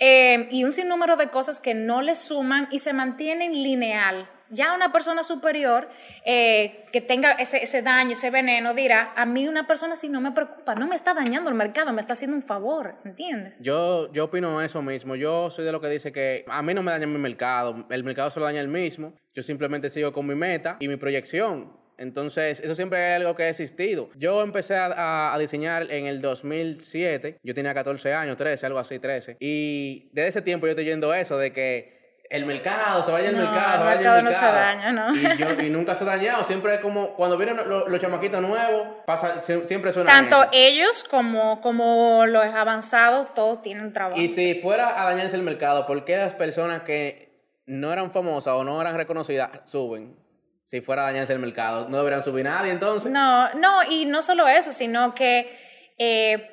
Eh, 0.00 0.48
y 0.50 0.64
un 0.64 0.72
sinnúmero 0.72 1.14
de 1.14 1.28
cosas 1.28 1.60
que 1.60 1.74
no 1.74 2.02
le 2.02 2.16
suman 2.16 2.66
y 2.72 2.80
se 2.80 2.92
mantienen 2.92 3.52
lineal. 3.52 4.28
Ya 4.50 4.74
una 4.74 4.92
persona 4.92 5.22
superior 5.22 5.88
eh, 6.24 6.84
que 6.92 7.00
tenga 7.00 7.32
ese, 7.32 7.82
daño, 7.82 8.12
ese 8.12 8.30
veneno, 8.30 8.74
dirá, 8.74 9.12
a 9.16 9.26
mí 9.26 9.46
una 9.46 9.66
persona 9.66 9.94
así 9.94 10.08
no 10.08 10.20
me 10.20 10.32
preocupa, 10.32 10.74
no 10.74 10.86
me 10.86 10.96
está 10.96 11.14
dañando 11.14 11.50
el 11.50 11.56
mercado, 11.56 11.92
me 11.92 12.00
está 12.00 12.14
haciendo 12.14 12.36
un 12.36 12.42
favor, 12.42 12.94
¿entiendes? 13.04 13.56
Yo, 13.60 14.10
yo 14.12 14.24
opino 14.24 14.60
eso 14.62 14.80
mismo. 14.82 15.14
Yo 15.16 15.50
soy 15.50 15.64
de 15.64 15.72
lo 15.72 15.80
que 15.80 15.88
dice 15.88 16.12
que 16.12 16.44
a 16.48 16.62
mí 16.62 16.74
no 16.74 16.82
me 16.82 16.90
daña 16.92 17.06
mi 17.06 17.18
mercado. 17.18 17.86
El 17.90 18.04
mercado 18.04 18.30
se 18.30 18.40
lo 18.40 18.46
daña 18.46 18.60
el 18.60 18.68
mismo. 18.68 19.14
Yo 19.34 19.42
simplemente 19.42 19.90
sigo 19.90 20.12
con 20.12 20.26
mi 20.26 20.34
meta 20.34 20.76
y 20.80 20.88
mi 20.88 20.96
proyección. 20.96 21.76
Entonces, 21.98 22.60
eso 22.60 22.76
siempre 22.76 23.10
es 23.10 23.16
algo 23.16 23.34
que 23.34 23.42
ha 23.42 23.48
existido. 23.48 24.08
Yo 24.16 24.42
empecé 24.42 24.76
a, 24.76 24.86
a- 24.86 25.34
a 25.34 25.38
diseñar 25.38 25.90
en 25.90 26.06
el 26.06 26.20
2007. 26.22 27.38
Yo 27.42 27.54
tenía 27.54 27.74
14 27.74 28.14
años, 28.14 28.36
13, 28.36 28.66
algo 28.66 28.78
así, 28.78 28.98
13. 29.00 29.36
Y 29.40 30.08
desde 30.12 30.28
ese 30.28 30.42
tiempo 30.42 30.66
yo 30.66 30.70
estoy 30.70 30.84
yendo 30.84 31.12
eso 31.12 31.36
de 31.38 31.52
que 31.52 31.97
el 32.30 32.44
mercado, 32.46 33.02
se 33.02 33.10
vaya 33.10 33.30
el 33.30 33.36
No, 33.38 33.44
mercado, 33.50 33.78
se 33.78 33.84
vaya 33.84 33.94
mercado 33.96 34.18
el 34.18 34.24
no 34.24 34.30
se 34.32 34.40
mercado. 34.40 34.54
daña, 34.56 34.92
¿no? 34.92 35.14
Y, 35.16 35.36
yo- 35.38 35.62
y 35.62 35.70
nunca 35.70 35.94
se 35.94 36.04
ha 36.04 36.06
dañado. 36.08 36.44
Siempre 36.44 36.74
es 36.74 36.80
como 36.80 37.14
cuando 37.14 37.36
vienen 37.38 37.56
los, 37.68 37.88
los 37.88 38.00
chamaquitos 38.00 38.40
nuevos, 38.42 38.86
pasa, 39.06 39.40
sie- 39.40 39.66
siempre 39.66 39.92
suena 39.92 40.10
Tanto 40.10 40.42
eso. 40.42 40.50
ellos 40.52 41.04
como, 41.10 41.60
como 41.62 42.26
los 42.26 42.44
avanzados, 42.54 43.32
todos 43.34 43.62
tienen 43.62 43.92
trabajo. 43.92 44.20
Y 44.20 44.28
si 44.28 44.54
fuera 44.54 45.00
a 45.00 45.06
dañarse 45.10 45.36
el 45.36 45.42
mercado, 45.42 45.86
¿por 45.86 46.04
qué 46.04 46.16
las 46.18 46.34
personas 46.34 46.82
que 46.82 47.28
no 47.66 47.92
eran 47.92 48.10
famosas 48.10 48.54
o 48.54 48.64
no 48.64 48.80
eran 48.80 48.96
reconocidas 48.96 49.50
suben? 49.64 50.16
Si 50.64 50.82
fuera 50.82 51.04
a 51.04 51.06
dañarse 51.06 51.32
el 51.32 51.38
mercado, 51.38 51.88
no 51.88 51.96
deberían 51.96 52.22
subir 52.22 52.44
nadie 52.44 52.70
entonces. 52.72 53.10
No, 53.10 53.54
no, 53.54 53.82
y 53.90 54.04
no 54.04 54.20
solo 54.20 54.46
eso, 54.48 54.70
sino 54.72 55.14
que 55.14 55.50
eh, 55.96 56.50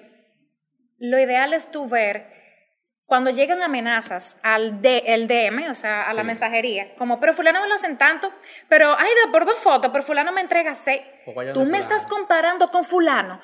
lo 1.00 1.20
ideal 1.20 1.54
es 1.54 1.70
tú 1.70 1.90
ver 1.90 2.34
cuando 3.06 3.30
llegan 3.30 3.62
amenazas 3.62 4.40
al 4.44 4.82
D- 4.82 5.04
el 5.08 5.28
DM, 5.28 5.70
o 5.70 5.76
sea, 5.76 6.04
a 6.04 6.14
la 6.14 6.22
Sí. 6.22 6.28
mensajería, 6.28 6.96
como, 6.96 7.20
pero 7.20 7.34
fulano 7.34 7.62
me 7.62 7.68
lo 7.68 7.76
hacen 7.76 7.98
tanto, 7.98 8.32
pero, 8.68 8.96
ay, 8.98 9.10
de 9.26 9.32
por 9.32 9.46
dos 9.46 9.60
fotos, 9.60 9.92
pero 9.92 10.04
fulano 10.04 10.32
me 10.32 10.42
entrega 10.42 10.74
seis. 10.76 11.02
Tú 11.54 11.66
me 11.66 11.78
estás 11.78 12.08
comparando 12.08 12.70
con 12.70 12.84
fulano. 12.84 13.40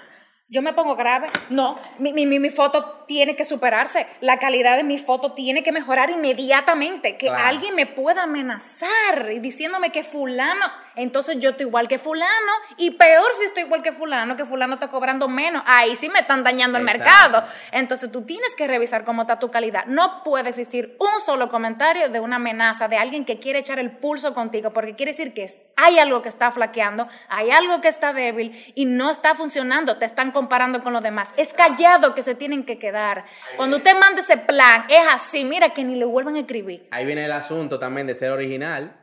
Yo 0.54 0.62
me 0.62 0.74
pongo 0.74 0.98
grave. 0.98 1.30
No, 1.50 1.80
mi, 1.98 2.12
mi, 2.12 2.26
mi- 2.26 2.50
foto 2.50 3.06
tiene 3.08 3.38
que 3.38 3.46
superarse. 3.46 4.06
La 4.20 4.38
calidad 4.38 4.76
de 4.76 4.84
mi 4.84 4.98
foto 4.98 5.32
tiene 5.32 5.64
que 5.64 5.72
mejorar 5.72 6.10
inmediatamente. 6.10 7.16
Que 7.16 7.28
Claro. 7.28 7.46
alguien 7.48 7.74
me 7.74 7.86
pueda 7.86 8.24
amenazar 8.24 9.32
y 9.32 9.40
diciéndome 9.40 9.92
que 9.94 10.04
fulano, 10.04 10.66
entonces 10.96 11.38
yo 11.40 11.52
estoy 11.52 11.66
igual 11.68 11.88
que 11.88 12.00
fulano 12.00 12.52
y 12.78 12.92
peor 12.92 13.32
si 13.34 13.46
estoy 13.46 13.64
igual 13.64 13.82
que 13.82 13.92
fulano, 13.92 14.36
que 14.36 14.46
fulano 14.46 14.76
está 14.76 14.88
cobrando 14.90 15.28
menos. 15.28 15.64
Ahí 15.66 15.96
sí 15.96 16.10
me 16.10 16.20
están 16.20 16.44
dañando 16.44 16.78
el 16.78 16.88
Exacto. 16.88 17.10
mercado. 17.10 17.48
Entonces 17.72 18.12
tú 18.12 18.24
tienes 18.24 18.56
que 18.56 18.68
revisar 18.68 19.04
cómo 19.06 19.22
está 19.24 19.40
tu 19.40 19.52
calidad. 19.52 19.86
No 19.86 20.24
puede 20.24 20.50
existir 20.50 20.98
un 21.00 21.22
solo 21.22 21.50
comentario 21.50 22.10
de 22.10 22.20
una 22.20 22.38
amenaza 22.38 22.88
de 22.88 22.98
alguien 22.98 23.26
que 23.26 23.40
quiere 23.40 23.60
echar 23.60 23.80
el 23.80 23.92
pulso 23.92 24.34
contigo 24.34 24.72
porque 24.72 24.96
quiere 24.96 25.12
decir 25.12 25.34
que 25.34 25.48
hay 25.78 25.98
algo 26.00 26.22
que 26.22 26.30
está 26.30 26.52
flaqueando, 26.52 27.08
hay 27.30 27.52
algo 27.52 27.82
que 27.82 27.88
está 27.88 28.14
débil 28.14 28.72
y 28.76 28.86
no 28.86 29.10
está 29.10 29.36
funcionando. 29.36 29.98
Te 29.98 30.06
están 30.06 30.32
comparando 30.32 30.84
con 30.84 30.94
los 30.94 31.02
demás. 31.02 31.34
Es 31.38 31.54
callado 31.54 32.14
que 32.14 32.24
se 32.24 32.36
tienen 32.36 32.64
que 32.64 32.78
quedar. 32.78 33.26
Cuando 33.58 33.78
usted 33.78 33.98
manda 33.98 34.22
ese 34.22 34.38
plan, 34.38 34.86
es 34.90 35.08
así. 35.10 35.46
Mira 35.46 35.70
que 35.70 35.84
ni 35.84 35.96
le 35.96 36.06
vuelvan 36.06 36.36
a 36.36 36.40
escribir. 36.40 36.88
Ahí 36.92 37.06
viene 37.06 37.26
el 37.26 37.32
asunto 37.32 37.80
también 37.80 38.08
de 38.08 38.16
ser 38.16 38.32
original, 38.32 38.96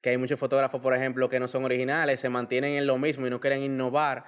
que 0.00 0.10
hay 0.10 0.16
muchos 0.18 0.38
fotógrafos, 0.38 0.80
por 0.80 0.94
ejemplo, 0.94 1.28
que 1.28 1.38
no 1.40 1.48
son 1.48 1.64
originales, 1.64 2.20
se 2.20 2.28
mantienen 2.28 2.74
en 2.74 2.86
lo 2.86 2.96
mismo 2.98 3.26
y 3.26 3.30
no 3.30 3.40
quieren 3.40 3.62
innovar. 3.62 4.24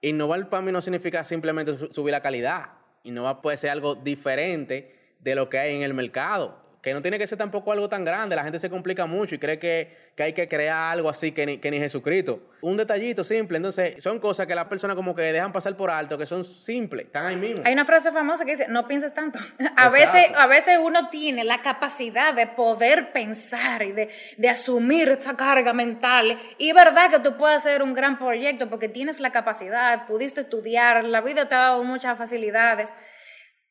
Innovar 0.00 0.48
para 0.48 0.62
mí 0.62 0.70
no 0.72 0.80
significa 0.82 1.24
simplemente 1.24 1.76
su- 1.76 1.92
subir 1.92 2.12
la 2.12 2.20
calidad. 2.20 2.70
Innovar 3.02 3.40
puede 3.40 3.56
ser 3.56 3.70
algo 3.70 3.94
diferente 3.94 5.16
de 5.20 5.34
lo 5.34 5.48
que 5.48 5.58
hay 5.58 5.76
en 5.76 5.82
el 5.82 5.94
mercado. 5.94 6.65
Que 6.86 6.94
no 6.94 7.02
tiene 7.02 7.18
que 7.18 7.26
ser 7.26 7.36
tampoco 7.36 7.72
algo 7.72 7.88
tan 7.88 8.04
grande. 8.04 8.36
La 8.36 8.44
gente 8.44 8.60
se 8.60 8.70
complica 8.70 9.06
mucho 9.06 9.34
y 9.34 9.38
cree 9.38 9.58
que, 9.58 10.12
que 10.14 10.22
hay 10.22 10.32
que 10.32 10.46
crear 10.46 10.92
algo 10.92 11.08
así 11.08 11.32
que 11.32 11.44
ni, 11.44 11.58
que 11.58 11.68
ni 11.68 11.80
Jesucristo. 11.80 12.38
Un 12.60 12.76
detallito 12.76 13.24
simple. 13.24 13.56
Entonces, 13.56 14.00
son 14.00 14.20
cosas 14.20 14.46
que 14.46 14.54
las 14.54 14.66
personas 14.66 14.94
como 14.94 15.12
que 15.12 15.22
dejan 15.22 15.52
pasar 15.52 15.76
por 15.76 15.90
alto, 15.90 16.16
que 16.16 16.26
son 16.26 16.44
simples, 16.44 17.06
están 17.06 17.26
ahí 17.26 17.34
mismo. 17.34 17.62
Hay 17.64 17.72
una 17.72 17.84
frase 17.84 18.12
famosa 18.12 18.44
que 18.44 18.52
dice, 18.52 18.68
no 18.68 18.86
pienses 18.86 19.12
tanto. 19.12 19.40
A 19.76 19.88
veces, 19.88 20.26
a 20.36 20.46
veces 20.46 20.78
uno 20.80 21.10
tiene 21.10 21.42
la 21.42 21.60
capacidad 21.60 22.32
de 22.32 22.46
poder 22.46 23.12
pensar 23.12 23.82
y 23.82 23.90
de, 23.90 24.08
de 24.36 24.48
asumir 24.48 25.08
esta 25.08 25.36
carga 25.36 25.72
mental. 25.72 26.38
Y 26.56 26.68
es 26.68 26.74
verdad 26.76 27.10
que 27.10 27.18
tú 27.18 27.36
puedes 27.36 27.56
hacer 27.56 27.82
un 27.82 27.94
gran 27.94 28.16
proyecto 28.16 28.70
porque 28.70 28.88
tienes 28.88 29.18
la 29.18 29.32
capacidad, 29.32 30.06
pudiste 30.06 30.40
estudiar, 30.40 31.02
la 31.02 31.20
vida 31.20 31.48
te 31.48 31.56
ha 31.56 31.58
dado 31.58 31.82
muchas 31.82 32.16
facilidades 32.16 32.94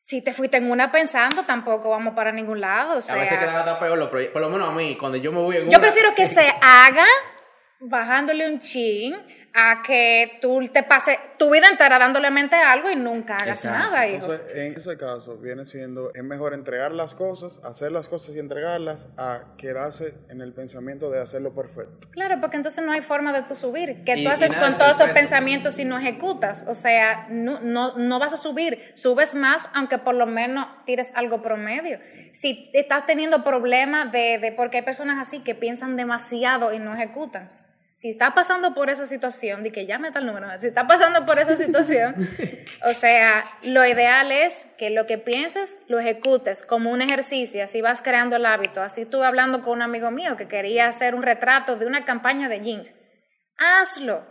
si 0.06 0.22
te 0.22 0.32
fuiste 0.32 0.56
en 0.56 0.70
una 0.70 0.92
pensando, 0.92 1.42
tampoco 1.42 1.90
vamos 1.90 2.14
para 2.14 2.30
ningún 2.30 2.60
lado. 2.60 2.98
O 2.98 3.00
sea, 3.00 3.16
a 3.16 3.18
veces 3.18 3.38
queda 3.40 3.78
peor 3.80 3.98
los 3.98 4.08
proyectos. 4.08 4.34
Por 4.34 4.42
lo 4.42 4.48
menos 4.48 4.68
a 4.68 4.72
mí, 4.72 4.96
cuando 4.96 5.18
yo 5.18 5.32
me 5.32 5.38
voy 5.38 5.56
en 5.56 5.68
Yo 5.68 5.80
prefiero 5.80 6.14
que 6.14 6.26
se 6.26 6.48
haga 6.62 7.04
bajándole 7.80 8.48
un 8.48 8.60
chin 8.60 9.16
a 9.58 9.80
que 9.80 10.38
tú 10.42 10.68
te 10.70 10.82
pases 10.82 11.16
tu 11.38 11.50
vida 11.50 11.68
entera 11.68 11.98
dándole 11.98 12.30
mente 12.30 12.56
a 12.56 12.72
algo 12.72 12.90
y 12.90 12.96
nunca 12.96 13.38
hagas 13.38 13.64
nada, 13.64 14.06
hijo. 14.06 14.30
Entonces, 14.30 14.46
en 14.54 14.74
ese 14.74 14.98
caso, 14.98 15.38
viene 15.38 15.64
siendo, 15.64 16.12
es 16.12 16.22
mejor 16.22 16.52
entregar 16.52 16.92
las 16.92 17.14
cosas, 17.14 17.62
hacer 17.64 17.90
las 17.90 18.06
cosas 18.06 18.34
y 18.36 18.38
entregarlas, 18.38 19.08
a 19.16 19.54
quedarse 19.56 20.12
en 20.28 20.42
el 20.42 20.52
pensamiento 20.52 21.10
de 21.10 21.22
hacerlo 21.22 21.54
perfecto. 21.54 22.06
Claro, 22.10 22.38
porque 22.38 22.58
entonces 22.58 22.84
no 22.84 22.92
hay 22.92 23.00
forma 23.00 23.32
de 23.32 23.44
tú 23.44 23.54
subir. 23.54 24.02
¿Qué 24.02 24.22
tú 24.22 24.28
haces 24.28 24.54
con 24.56 24.76
todos 24.76 25.00
esos 25.00 25.10
pensamientos 25.12 25.72
si 25.72 25.86
no 25.86 25.96
ejecutas? 25.96 26.66
O 26.68 26.74
sea, 26.74 27.26
no, 27.30 27.58
no, 27.60 27.96
no 27.96 28.18
vas 28.18 28.34
a 28.34 28.36
subir. 28.36 28.78
Subes 28.92 29.34
más, 29.34 29.70
aunque 29.72 29.96
por 29.96 30.14
lo 30.14 30.26
menos 30.26 30.66
tires 30.84 31.12
algo 31.14 31.40
promedio. 31.40 31.98
Si 32.34 32.70
estás 32.74 33.06
teniendo 33.06 33.42
problemas 33.42 34.12
de, 34.12 34.36
de 34.38 34.52
porque 34.52 34.78
hay 34.78 34.82
personas 34.82 35.18
así 35.18 35.40
que 35.40 35.54
piensan 35.54 35.96
demasiado 35.96 36.74
y 36.74 36.78
no 36.78 36.92
ejecutan 36.92 37.64
si 37.96 38.10
está 38.10 38.34
pasando 38.34 38.74
por 38.74 38.90
esa 38.90 39.06
situación, 39.06 39.62
di 39.62 39.70
que 39.70 39.86
llame 39.86 40.12
tal 40.12 40.26
número, 40.26 40.48
si 40.60 40.66
está 40.66 40.86
pasando 40.86 41.24
por 41.24 41.38
esa 41.38 41.56
situación, 41.56 42.14
o 42.84 42.92
sea, 42.92 43.46
lo 43.62 43.86
ideal 43.86 44.30
es 44.30 44.66
que 44.76 44.90
lo 44.90 45.06
que 45.06 45.16
pienses 45.16 45.78
lo 45.88 45.98
ejecutes 45.98 46.62
como 46.62 46.90
un 46.90 47.00
ejercicio, 47.00 47.64
así 47.64 47.80
vas 47.80 48.02
creando 48.02 48.36
el 48.36 48.44
hábito. 48.44 48.82
Así 48.82 49.02
estuve 49.02 49.24
hablando 49.24 49.62
con 49.62 49.72
un 49.72 49.82
amigo 49.82 50.10
mío 50.10 50.36
que 50.36 50.46
quería 50.46 50.88
hacer 50.88 51.14
un 51.14 51.22
retrato 51.22 51.76
de 51.76 51.86
una 51.86 52.04
campaña 52.04 52.50
de 52.50 52.60
jeans. 52.60 52.94
Hazlo. 53.56 54.26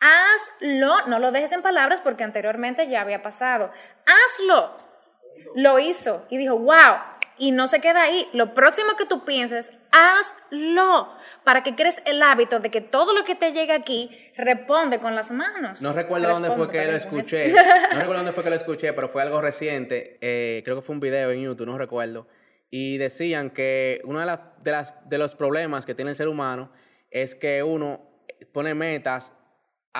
Hazlo, 0.00 1.06
no 1.06 1.20
lo 1.20 1.30
dejes 1.30 1.52
en 1.52 1.62
palabras 1.62 2.00
porque 2.00 2.24
anteriormente 2.24 2.88
ya 2.88 3.00
había 3.00 3.22
pasado. 3.22 3.70
Hazlo. 4.06 4.76
Lo 5.54 5.78
hizo 5.78 6.26
y 6.30 6.36
dijo, 6.36 6.58
wow, 6.58 6.96
y 7.38 7.52
no 7.52 7.68
se 7.68 7.80
queda 7.80 8.02
ahí. 8.02 8.28
Lo 8.32 8.54
próximo 8.54 8.96
que 8.96 9.06
tú 9.06 9.24
pienses, 9.24 9.70
hazlo 9.96 11.08
para 11.44 11.62
que 11.62 11.74
crees 11.74 12.02
el 12.06 12.22
hábito 12.22 12.60
de 12.60 12.70
que 12.70 12.80
todo 12.80 13.14
lo 13.14 13.24
que 13.24 13.34
te 13.34 13.52
llega 13.52 13.74
aquí 13.74 14.10
responde 14.36 14.98
con 14.98 15.14
las 15.14 15.30
manos. 15.30 15.80
No 15.80 15.92
recuerdo 15.92 16.28
dónde 16.28 16.50
fue 16.50 16.70
que 16.70 16.84
lo 16.84 16.96
escuché. 16.96 17.52
No 17.92 17.98
recuerdo 18.00 18.14
dónde 18.16 18.32
fue 18.32 18.44
que 18.44 18.50
lo 18.50 18.56
escuché, 18.56 18.92
pero 18.92 19.08
fue 19.08 19.22
algo 19.22 19.40
reciente. 19.40 20.18
Eh, 20.20 20.62
creo 20.64 20.76
que 20.76 20.82
fue 20.82 20.94
un 20.94 21.00
video 21.00 21.30
en 21.30 21.42
YouTube, 21.42 21.66
no 21.66 21.78
recuerdo. 21.78 22.26
Y 22.70 22.98
decían 22.98 23.50
que 23.50 24.00
uno 24.04 24.20
de, 24.20 24.38
de, 24.62 24.70
las, 24.70 25.08
de 25.08 25.18
los 25.18 25.34
problemas 25.34 25.86
que 25.86 25.94
tiene 25.94 26.10
el 26.10 26.16
ser 26.16 26.28
humano 26.28 26.70
es 27.10 27.34
que 27.34 27.62
uno 27.62 28.10
pone 28.52 28.74
metas 28.74 29.32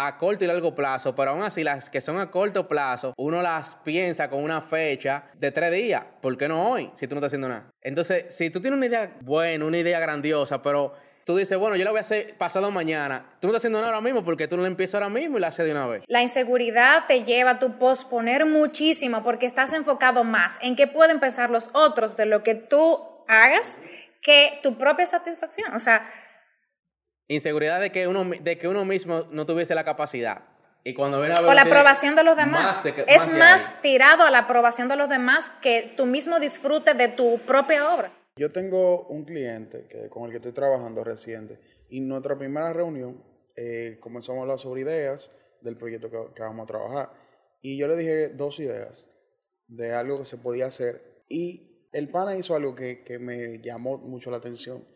a 0.05 0.19
corto 0.19 0.45
y 0.45 0.47
largo 0.47 0.75
plazo, 0.75 1.15
pero 1.15 1.31
aún 1.31 1.43
así 1.43 1.65
las 1.65 1.89
que 1.89 2.01
son 2.01 2.19
a 2.19 2.31
corto 2.31 2.69
plazo, 2.69 3.15
uno 3.17 3.41
las 3.41 3.77
piensa 3.77 4.29
con 4.29 4.43
una 4.43 4.61
fecha 4.61 5.25
de 5.35 5.51
tres 5.51 5.73
días. 5.73 6.05
¿Por 6.21 6.37
qué 6.37 6.49
no 6.49 6.71
hoy? 6.71 6.91
Si 6.95 7.07
tú 7.07 7.15
no 7.15 7.21
estás 7.21 7.29
haciendo 7.29 7.49
nada. 7.49 7.71
Entonces, 7.81 8.27
si 8.29 8.51
tú 8.51 8.61
tienes 8.61 8.77
una 8.77 8.87
idea 8.87 9.17
buena, 9.23 9.65
una 9.65 9.79
idea 9.79 9.99
grandiosa, 9.99 10.61
pero 10.63 10.95
tú 11.25 11.37
dices, 11.37 11.57
bueno, 11.59 11.77
yo 11.77 11.85
la 11.85 11.93
voy 11.93 11.99
a 11.99 12.03
hacer 12.03 12.37
pasado 12.37 12.71
mañana. 12.71 13.25
Tú 13.41 13.47
no 13.47 13.53
estás 13.53 13.63
haciendo 13.63 13.79
nada 13.79 13.93
ahora 13.93 14.03
mismo 14.03 14.23
porque 14.23 14.47
tú 14.47 14.57
no 14.57 14.63
la 14.63 14.69
empiezas 14.69 14.97
ahora 14.97 15.09
mismo 15.09 15.39
y 15.39 15.41
la 15.41 15.49
haces 15.49 15.65
de 15.65 15.73
una 15.73 15.87
vez. 15.87 16.03
La 16.09 16.23
inseguridad 16.23 17.07
te 17.09 17.25
lleva 17.25 17.53
a 17.53 17.59
tu 17.59 17.79
posponer 17.79 18.45
muchísimo 18.45 19.23
porque 19.25 19.47
estás 19.47 19.73
enfocado 19.73 20.25
más 20.25 20.59
en 20.61 20.77
qué 20.77 20.87
pueden 20.87 21.21
pensar 21.21 21.51
los 21.51 21.71
otros 21.73 22.17
de 22.17 22.27
lo 22.27 22.43
que 22.43 22.55
tú 22.55 23.01
hagas 23.29 23.81
que 24.21 24.59
tu 24.63 24.77
propia 24.77 25.07
satisfacción. 25.07 25.73
O 25.75 25.79
sea, 25.79 26.03
Inseguridad 27.29 27.81
de 27.81 27.91
que 27.91 28.07
uno, 28.07 28.25
de 28.25 28.59
que 28.59 28.69
uno 28.69 28.85
mismo 28.85 29.27
no 29.31 29.47
tuviese 29.47 29.75
la 29.75 29.85
capacidad. 29.85 30.45
Y 30.87 30.95
cuando 30.95 31.17
a 31.17 31.41
o 31.41 31.53
la 31.55 31.63
aprobación 31.63 32.15
de 32.15 32.23
los 32.23 32.37
demás. 32.37 32.81
es 33.09 33.29
más, 33.33 33.83
tirado 33.83 34.23
a 34.23 34.31
la 34.31 34.41
aprobación 34.41 34.87
de 34.87 34.95
los 34.95 35.09
demás 35.09 35.51
que 35.61 35.93
tú 35.97 36.07
mismo 36.07 36.39
disfrutes 36.39 36.97
de 36.97 37.09
tu 37.09 37.41
propia 37.41 37.93
obra. 37.93 38.13
Yo 38.37 38.51
tengo 38.51 39.09
un 39.09 39.25
cliente 39.25 39.89
que, 39.89 40.09
con 40.09 40.27
el 40.27 40.31
que 40.31 40.37
estoy 40.37 40.53
trabajando 40.53 41.03
reciente 41.03 41.59
y 41.89 41.99
en 41.99 42.07
nuestra 42.07 42.39
primera 42.39 42.73
reunión 42.73 43.21
eh, 43.57 43.99
comenzamos 43.99 44.39
a 44.39 44.43
hablar 44.43 44.59
sobre 44.61 44.83
ideas 44.83 45.33
del 45.61 45.77
proyecto 45.77 46.09
que, 46.09 46.35
que, 46.37 46.43
vamos 46.43 46.63
a 46.63 46.67
trabajar. 46.67 47.11
Y 47.63 47.77
yo 47.79 47.89
le 47.89 47.97
dije 47.97 48.29
dos 48.29 48.61
ideas 48.61 49.09
de 49.67 49.93
algo 49.93 50.21
que 50.21 50.27
se 50.27 50.37
podía 50.37 50.67
hacer 50.67 51.25
y 51.29 51.89
el 51.93 52.11
pana 52.11 52.37
hizo 52.37 52.55
algo 52.55 52.77
que, 52.77 53.03
que 53.03 53.19
me 53.19 53.61
llamó 53.61 53.99
mucho 53.99 54.31
la 54.31 54.37
atención. 54.37 54.87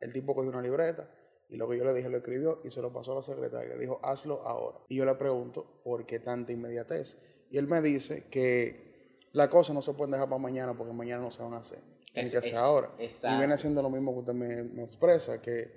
El 0.00 0.12
tipo 0.12 0.34
cogió 0.34 0.50
una 0.50 0.60
libreta 0.60 1.08
y 1.48 1.56
lo 1.56 1.68
que 1.68 1.78
yo 1.78 1.84
le 1.84 1.94
dije 1.94 2.08
lo 2.08 2.16
escribió 2.18 2.60
y 2.64 2.70
se 2.70 2.82
lo 2.82 2.92
pasó 2.92 3.12
a 3.12 3.16
la 3.16 3.22
secretaria. 3.22 3.74
Le 3.74 3.80
dijo, 3.80 4.00
hazlo 4.02 4.42
ahora. 4.46 4.78
Y 4.88 4.96
yo 4.96 5.04
le 5.04 5.14
pregunto, 5.14 5.80
¿por 5.84 6.04
qué 6.06 6.18
tanta 6.18 6.52
inmediatez? 6.52 7.18
Y 7.50 7.58
él 7.58 7.68
me 7.68 7.80
dice 7.80 8.24
que 8.28 9.18
la 9.32 9.48
cosa 9.48 9.72
no 9.72 9.82
se 9.82 9.92
puede 9.92 10.12
dejar 10.12 10.28
para 10.28 10.40
mañana 10.40 10.76
porque 10.76 10.92
mañana 10.92 11.22
no 11.22 11.30
se 11.30 11.42
van 11.42 11.54
a 11.54 11.58
hacer. 11.58 11.78
Tiene 12.12 12.30
que 12.30 12.38
hacer 12.38 12.56
ahora. 12.56 12.90
Y 12.98 13.36
viene 13.38 13.56
siendo 13.58 13.82
lo 13.82 13.90
mismo 13.90 14.12
que 14.14 14.20
usted 14.20 14.32
me, 14.32 14.62
me, 14.62 14.82
expresa, 14.82 15.40
que, 15.40 15.70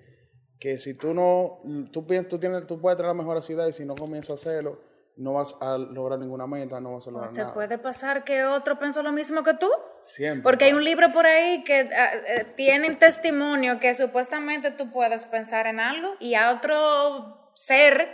que 0.60 0.79
si 0.79 0.93
tú 0.93 1.13
no, 1.13 1.62
tú 1.91 2.08
piensas, 2.08 2.29
tú, 2.29 2.39
tienes, 2.39 2.65
tú 2.65 2.79
puedes 2.79 2.97
tener 2.97 3.10
la 3.10 3.21
mejor 3.21 3.38
ideas 3.49 3.69
y 3.69 3.73
si 3.73 3.86
no 3.86 3.95
comienzas 3.95 4.32
a 4.32 4.34
hacerlo, 4.36 4.79
no 5.19 5.34
vas 5.34 5.58
a 5.60 5.77
lograr 5.77 6.17
ninguna 6.17 6.47
meta, 6.47 6.79
no 6.79 6.93
vas 6.93 7.08
a 7.08 7.12
lograr 7.12 7.34
nada. 7.34 7.49
¿Te 7.49 7.53
puede 7.53 7.77
pasar 7.77 8.23
que 8.23 8.45
otro 8.45 8.79
pensó 8.79 9.03
lo 9.03 9.12
mismo 9.12 9.43
que 9.43 9.53
tú? 9.53 9.69
Siempre. 9.99 10.43
Porque 10.43 10.65
hay 10.65 10.73
un 10.73 10.84
libro 10.84 11.12
por 11.12 11.25
ahí 11.25 11.63
que 11.65 11.84
uh, 11.84 11.88
eh, 11.91 12.53
tiene 12.55 12.95
testimonio 12.95 13.79
que 13.82 13.93
supuestamente 13.93 14.71
tú 14.71 14.91
puedes 14.91 15.25
pensar 15.25 15.67
en 15.67 15.82
algo 15.82 16.15
y 16.21 16.36
a 16.36 16.51
otro 16.51 17.51
ser 17.53 18.08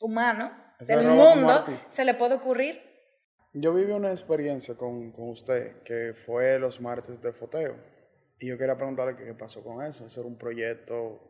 humano 0.00 0.50
del 0.80 1.06
mundo 1.06 1.64
se 1.76 2.04
le 2.06 2.14
puede 2.14 2.36
ocurrir. 2.36 2.80
Yo 3.52 3.74
viví 3.74 3.92
una 3.92 4.10
experiencia 4.10 4.74
con, 4.74 5.12
con, 5.12 5.28
usted 5.28 5.82
que 5.82 6.14
fue 6.14 6.58
los 6.58 6.80
martes 6.80 7.20
de 7.20 7.32
foteo. 7.32 7.76
Y 8.38 8.48
yo 8.48 8.56
quería 8.56 8.76
preguntarle 8.76 9.16
qué 9.16 9.34
pasó 9.34 9.62
con 9.62 9.84
eso. 9.84 10.06
Hacer 10.06 10.24
un 10.24 10.38
proyecto 10.38 11.20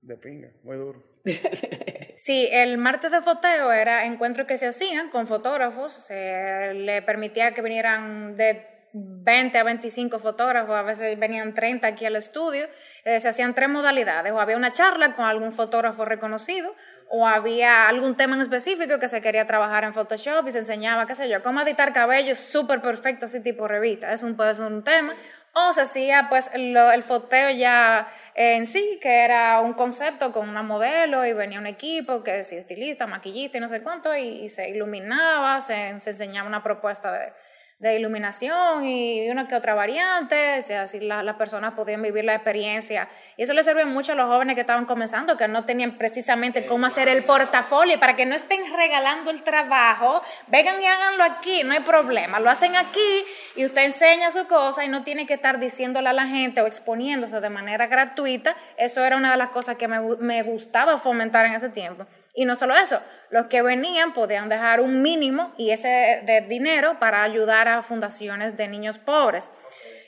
de 0.00 0.16
pinga, 0.16 0.52
muy 0.62 0.76
duro. 0.76 1.02
Sí, 2.22 2.50
el 2.52 2.76
martes 2.76 3.10
de 3.10 3.22
foteo 3.22 3.72
era 3.72 4.04
encuentros 4.04 4.46
que 4.46 4.58
se 4.58 4.66
hacían 4.66 5.08
con 5.08 5.26
fotógrafos, 5.26 5.90
se 5.90 6.74
le 6.74 7.00
permitía 7.00 7.54
que 7.54 7.62
vinieran 7.62 8.36
de 8.36 8.66
20 8.92 9.56
a 9.56 9.62
25 9.62 10.18
fotógrafos, 10.18 10.74
a 10.76 10.82
veces 10.82 11.18
venían 11.18 11.54
30 11.54 11.86
aquí 11.86 12.04
al 12.04 12.16
estudio, 12.16 12.66
eh, 13.04 13.20
se 13.20 13.28
hacían 13.28 13.54
tres 13.54 13.70
modalidades, 13.70 14.32
o 14.32 14.40
había 14.40 14.58
una 14.58 14.70
charla 14.70 15.14
con 15.14 15.24
algún 15.24 15.54
fotógrafo 15.54 16.04
reconocido, 16.04 16.74
o 17.08 17.26
había 17.26 17.88
algún 17.88 18.14
tema 18.16 18.34
en 18.36 18.42
específico 18.42 18.98
que 18.98 19.08
se 19.08 19.22
quería 19.22 19.46
trabajar 19.46 19.84
en 19.84 19.94
Photoshop 19.94 20.46
y 20.46 20.52
se 20.52 20.58
enseñaba, 20.58 21.06
qué 21.06 21.14
sé 21.14 21.26
yo, 21.26 21.42
cómo 21.42 21.62
editar 21.62 21.94
cabello 21.94 22.34
súper 22.34 22.82
perfecto, 22.82 23.26
así 23.26 23.40
tipo 23.40 23.66
revista, 23.66 24.12
es 24.12 24.22
un, 24.22 24.36
puede 24.36 24.52
ser 24.52 24.66
un 24.66 24.84
tema, 24.84 25.14
o 25.52 25.72
se 25.72 25.82
hacía 25.82 26.26
pues 26.28 26.50
el 26.54 27.02
foteo 27.02 27.50
ya 27.50 28.06
en 28.34 28.66
sí, 28.66 28.98
que 29.02 29.24
era 29.24 29.60
un 29.60 29.74
concepto 29.74 30.32
con 30.32 30.48
una 30.48 30.62
modelo 30.62 31.26
y 31.26 31.32
venía 31.32 31.58
un 31.58 31.66
equipo 31.66 32.22
que 32.22 32.32
decía 32.32 32.58
estilista, 32.58 33.06
maquillista 33.06 33.58
y 33.58 33.60
no 33.60 33.68
sé 33.68 33.82
cuánto, 33.82 34.14
y, 34.16 34.48
se 34.48 34.70
iluminaba, 34.70 35.60
se, 35.60 35.98
se 36.00 36.10
enseñaba 36.10 36.48
una 36.48 36.62
propuesta 36.62 37.12
de, 37.12 37.32
de 37.80 37.96
iluminación 37.96 38.84
y 38.84 39.30
una 39.30 39.48
que 39.48 39.54
otra 39.54 39.74
variante, 39.74 40.56
así 40.76 41.00
las 41.00 41.34
personas 41.36 41.72
podían 41.72 42.02
vivir 42.02 42.26
la 42.26 42.34
experiencia. 42.34 43.08
Y 43.38 43.44
eso 43.44 43.54
le 43.54 43.62
sirve 43.62 43.86
mucho 43.86 44.12
a 44.12 44.14
los 44.14 44.26
jóvenes 44.26 44.54
que 44.54 44.60
estaban 44.60 44.84
comenzando, 44.84 45.38
que 45.38 45.48
no 45.48 45.64
tenían 45.64 45.96
precisamente 45.96 46.66
cómo 46.66 46.84
hacer 46.84 47.08
el 47.08 47.24
portafolio, 47.24 47.98
para 47.98 48.16
que 48.16 48.26
no 48.26 48.34
estén 48.34 48.60
regalando 48.76 49.30
el 49.30 49.42
trabajo, 49.42 50.20
vengan 50.48 50.80
y 50.82 50.84
háganlo 50.84 51.24
aquí, 51.24 51.62
no 51.64 51.72
hay 51.72 51.80
problema, 51.80 52.38
lo 52.38 52.50
hacen 52.50 52.76
aquí 52.76 53.24
y 53.56 53.64
usted 53.64 53.84
enseña 53.84 54.30
su 54.30 54.46
cosa 54.46 54.84
y 54.84 54.88
no 54.88 55.02
tiene 55.02 55.26
que 55.26 55.34
estar 55.34 55.58
diciéndole 55.58 56.10
a 56.10 56.12
la 56.12 56.26
gente 56.26 56.60
o 56.60 56.66
exponiéndose 56.66 57.40
de 57.40 57.48
manera 57.48 57.86
gratuita. 57.86 58.54
Eso 58.76 59.02
era 59.02 59.16
una 59.16 59.30
de 59.30 59.38
las 59.38 59.48
cosas 59.50 59.76
que 59.76 59.88
me, 59.88 60.00
me 60.18 60.42
gustaba 60.42 60.98
fomentar 60.98 61.46
en 61.46 61.54
ese 61.54 61.70
tiempo. 61.70 62.06
Y 62.40 62.46
no 62.46 62.56
solo 62.56 62.74
eso, 62.74 62.98
los 63.28 63.48
que 63.48 63.60
venían 63.60 64.14
podían 64.14 64.48
dejar 64.48 64.80
un 64.80 65.02
mínimo 65.02 65.52
y 65.58 65.72
ese 65.72 66.22
de 66.24 66.40
dinero 66.48 66.98
para 66.98 67.22
ayudar 67.22 67.68
a 67.68 67.82
fundaciones 67.82 68.56
de 68.56 68.66
niños 68.66 68.96
pobres. 68.96 69.50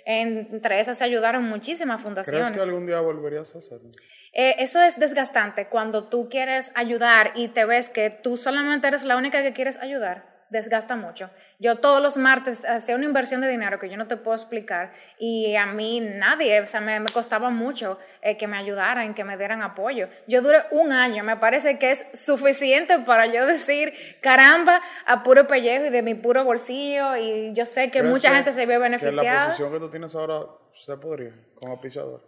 Entre 0.07 0.81
esas 0.81 0.97
se 0.97 1.05
ayudaron 1.05 1.45
muchísimas 1.45 2.01
fundaciones. 2.01 2.49
¿Crees 2.49 2.57
que 2.57 2.71
algún 2.71 2.87
día 2.87 3.01
volverías 3.03 3.55
a 3.55 3.59
hacerlo? 3.59 3.91
Eh, 4.33 4.55
eso 4.61 4.81
es 4.81 4.99
desgastante 4.99 5.69
cuando 5.69 6.09
tú 6.09 6.31
quieres 6.31 6.73
ayudar 6.75 7.33
y 7.35 7.49
te 7.49 7.67
ves 7.67 7.91
que 7.91 8.09
tú 8.09 8.39
solamente 8.39 8.89
eres 8.89 9.05
la 9.05 9.19
única 9.19 9.43
que 9.43 9.53
quieres 9.53 9.77
ayudar. 9.77 10.32
Desgasta 10.53 10.95
mucho. 10.95 11.31
Yo 11.59 11.79
todos 11.79 12.01
los 12.01 12.17
martes 12.17 12.65
hacía 12.65 12.95
una 12.95 13.07
inversión 13.07 13.41
de 13.41 13.49
dinero 13.49 13.79
que 13.81 13.89
yo 13.91 13.97
no 13.97 14.07
te 14.07 14.17
puedo 14.17 14.37
explicar 14.37 14.93
y 15.19 15.57
a 15.57 15.67
mí 15.67 15.99
nadie, 16.01 16.61
o 16.61 16.67
sea, 16.67 16.81
me, 16.81 17.01
me 17.01 17.11
costaba 17.11 17.51
mucho 17.51 17.99
eh, 18.21 18.37
que 18.37 18.47
me 18.47 18.57
ayudaran, 18.57 19.15
que 19.15 19.25
me 19.25 19.37
dieran 19.37 19.63
apoyo. 19.63 20.09
Yo 20.29 20.43
duré 20.43 20.59
un 20.71 20.93
año, 20.93 21.25
me 21.25 21.37
parece 21.37 21.79
que 21.79 21.91
es 21.91 22.07
suficiente 22.13 22.99
para 23.01 23.27
yo 23.27 23.47
decir, 23.47 23.93
caramba, 24.21 24.81
a 25.07 25.23
puro 25.23 25.47
pellejo 25.47 25.87
y 25.87 25.91
de 25.91 26.03
mi 26.03 26.15
puro 26.15 26.45
bolsillo 26.45 27.17
y 27.17 27.53
yo 27.55 27.65
sé 27.67 27.87
que 27.91 27.99
¿Crees 28.01 28.13
mucha 28.13 28.29
que- 28.29 28.35
gente 28.37 28.53
se 28.53 28.61
ve 28.67 28.75
Que 28.75 28.79
la 28.79 28.79
beneficiada. 28.79 29.47
posición 29.47 29.73
que 29.73 29.79
tú 29.81 29.91
tienes 29.91 30.15
ahora 30.15 30.41
se 30.73 30.97
podría, 30.99 31.33
como 31.55 31.73
auspiciador. 31.73 32.21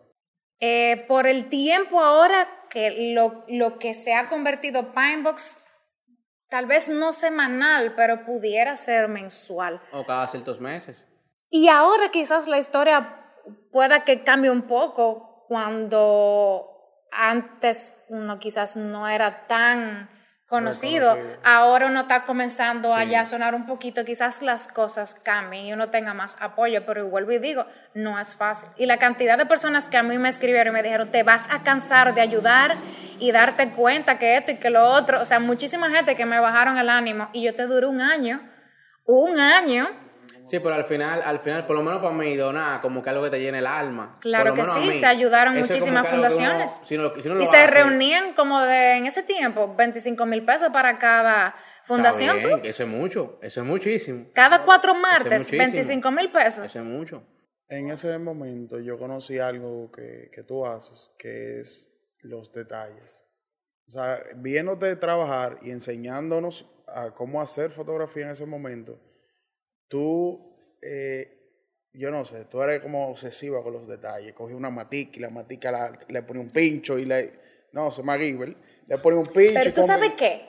Eh, 0.61 1.05
por 1.09 1.27
el 1.27 1.47
tiempo 1.49 2.01
ahora 2.01 2.49
que 2.71 3.13
lo, 3.15 3.45
lo 3.49 3.79
que 3.79 3.93
se 3.95 4.15
ha 4.15 4.29
convertido 4.29 4.93
Pinebox, 4.93 5.64
tal 6.55 6.67
vez 6.67 6.89
no 6.89 7.13
semanal, 7.13 7.97
pero 7.97 8.25
pudiera 8.25 8.77
ser 8.77 9.09
mensual. 9.09 9.81
O 9.91 10.07
cada 10.07 10.25
ciertos 10.29 10.61
meses. 10.61 11.05
Y 11.51 11.67
ahora 11.67 12.13
quizás 12.13 12.47
la 12.47 12.59
historia 12.59 13.25
pueda 13.73 14.05
que 14.05 14.23
cambie 14.23 14.53
un 14.53 14.63
poco 14.63 15.47
cuando 15.49 16.71
antes 17.11 18.01
uno 18.09 18.39
quizás 18.39 18.77
no 18.77 19.09
era 19.09 19.49
tan 19.49 20.09
conocido. 20.49 21.17
Ahora 21.43 21.87
uno 21.87 22.03
está 22.03 22.25
comenzando 22.25 22.95
a 22.95 23.05
ya 23.05 23.25
sonar 23.25 23.55
un 23.55 23.67
poquito, 23.67 24.05
quizás 24.05 24.43
las 24.43 24.69
cosas 24.69 25.15
cambien 25.15 25.67
y 25.67 25.73
uno 25.73 25.91
tenga 25.91 26.15
más 26.15 26.37
apoyo, 26.41 26.85
pero 26.87 27.09
vuelvo 27.09 27.33
y 27.33 27.39
digo, 27.39 27.67
no 27.95 28.19
es 28.19 28.35
fácil. 28.35 28.69
Y 28.77 28.87
la 28.87 28.99
cantidad 28.99 29.39
de 29.39 29.47
personas 29.47 29.89
que 29.89 29.97
a 29.97 30.03
mí 30.03 30.19
me 30.19 30.29
escribieron 30.29 30.75
y 30.75 30.77
me 30.77 30.83
dijeron, 30.83 31.11
te 31.11 31.23
vas 31.23 31.49
a 31.51 31.63
cansar 31.63 32.15
de 32.15 32.21
ayudar 32.21 32.77
y 33.19 33.33
darte 33.33 33.71
cuenta 33.71 34.19
que 34.19 34.37
esto 34.37 34.53
y 34.53 34.57
que 34.57 34.71
lo 34.71 34.85
otro, 34.85 35.21
o 35.21 35.25
sea, 35.25 35.41
muchísima 35.41 35.91
gente 35.91 36.17
que 36.17 36.27
me 36.27 36.41
bajaron 36.41 36.79
el 36.79 36.89
ánimo 36.89 37.29
y 37.33 37.43
yo 37.43 37.55
te 37.55 37.67
duré 37.67 37.87
un 37.87 38.01
año, 38.01 38.41
un 39.07 39.39
año 39.39 39.89
Sí, 40.47 40.61
pero 40.61 40.75
al 40.75 40.85
final, 40.85 41.23
al 41.25 41.39
final, 41.41 41.67
por 41.67 41.75
lo 41.77 41.83
menos 41.83 42.01
para 42.01 42.13
mí, 42.15 42.37
donar 42.37 42.81
como 42.83 43.03
que 43.03 43.11
algo 43.11 43.23
que 43.25 43.31
te 43.31 43.41
llene 43.41 43.59
el 43.59 43.67
alma. 43.67 44.11
Claro 44.21 44.53
que 44.55 44.65
sí, 44.65 44.81
mí. 44.81 44.95
se 44.99 45.07
ayudaron 45.07 45.57
es 45.57 45.67
muchísimas 45.69 46.03
que 46.07 46.13
algo 46.15 46.29
que 46.29 46.35
uno- 46.35 46.45
fundaciones. 46.47 46.81
si 46.85 46.97
no, 46.99 47.15
si 47.23 47.29
no 47.29 47.35
lo 47.37 47.43
y 47.43 47.47
se 47.47 47.57
hace, 47.57 47.67
reunían 47.75 48.35
como 48.35 48.61
de, 48.61 48.99
en 48.99 49.07
ese 49.07 49.23
tiempo, 49.23 49.75
25 49.75 50.27
mil 50.27 50.45
pesos 50.45 50.69
para 50.73 50.99
cada 50.99 51.49
está 51.49 51.85
fundación. 51.85 52.39
bien, 52.39 52.61
tú. 52.61 52.67
Eso 52.67 52.83
es 52.83 52.89
mucho, 52.89 53.39
eso 53.43 53.61
es 53.63 53.67
muchísimo. 53.67 54.27
Cada 54.35 54.63
cuatro 54.65 54.95
martes, 54.95 55.45
muchísimo. 55.45 55.59
25 55.63 56.11
mil 56.11 56.31
pesos. 56.31 56.65
Eso 56.67 56.79
es 56.81 56.85
mucho. 56.85 57.23
En 57.69 57.89
ese 57.89 58.17
momento 58.19 58.79
yo 58.79 58.99
conocí 58.99 59.39
algo 59.39 59.91
que, 59.91 60.29
que 60.31 60.43
tú 60.43 60.67
haces, 60.67 61.11
que 61.19 61.61
es 61.61 61.91
los 62.21 62.53
detalles. 62.53 63.25
O 63.89 63.91
sea, 63.91 64.19
viéndote 64.37 64.95
trabajar 64.97 65.57
y 65.63 65.71
enseñándonos 65.71 66.67
a 66.87 67.13
cómo 67.15 67.41
hacer 67.41 67.71
fotografía 67.71 68.25
en 68.25 68.31
ese 68.31 68.45
momento, 68.47 69.01
tú, 69.89 70.57
eh, 70.83 71.31
yo 71.93 72.11
no 72.11 72.25
sé, 72.25 72.45
tú 72.47 72.61
eres 72.63 72.81
como 72.83 73.09
obsesiva 73.09 73.63
con 73.63 73.73
los 73.73 73.87
detalles. 73.87 74.33
Cogí 74.33 74.55
una 74.55 74.71
matica 74.71 75.19
y 75.19 75.21
la 75.21 75.31
matica 75.31 75.71
la- 75.73 75.97
le 76.09 76.23
ponía 76.23 76.43
un 76.43 76.51
pincho 76.51 76.99
y 76.99 77.05
le... 77.05 77.33
No, 77.73 77.91
se 77.93 78.03
llama 78.03 78.19
Giver. 78.19 78.57
Le 78.87 78.99
ponía 78.99 79.19
un 79.21 79.27
pincho. 79.29 79.55
Pero 79.55 79.73
tú 79.73 79.81
como- 79.83 79.93
sabes 79.93 80.15
qué, 80.15 80.43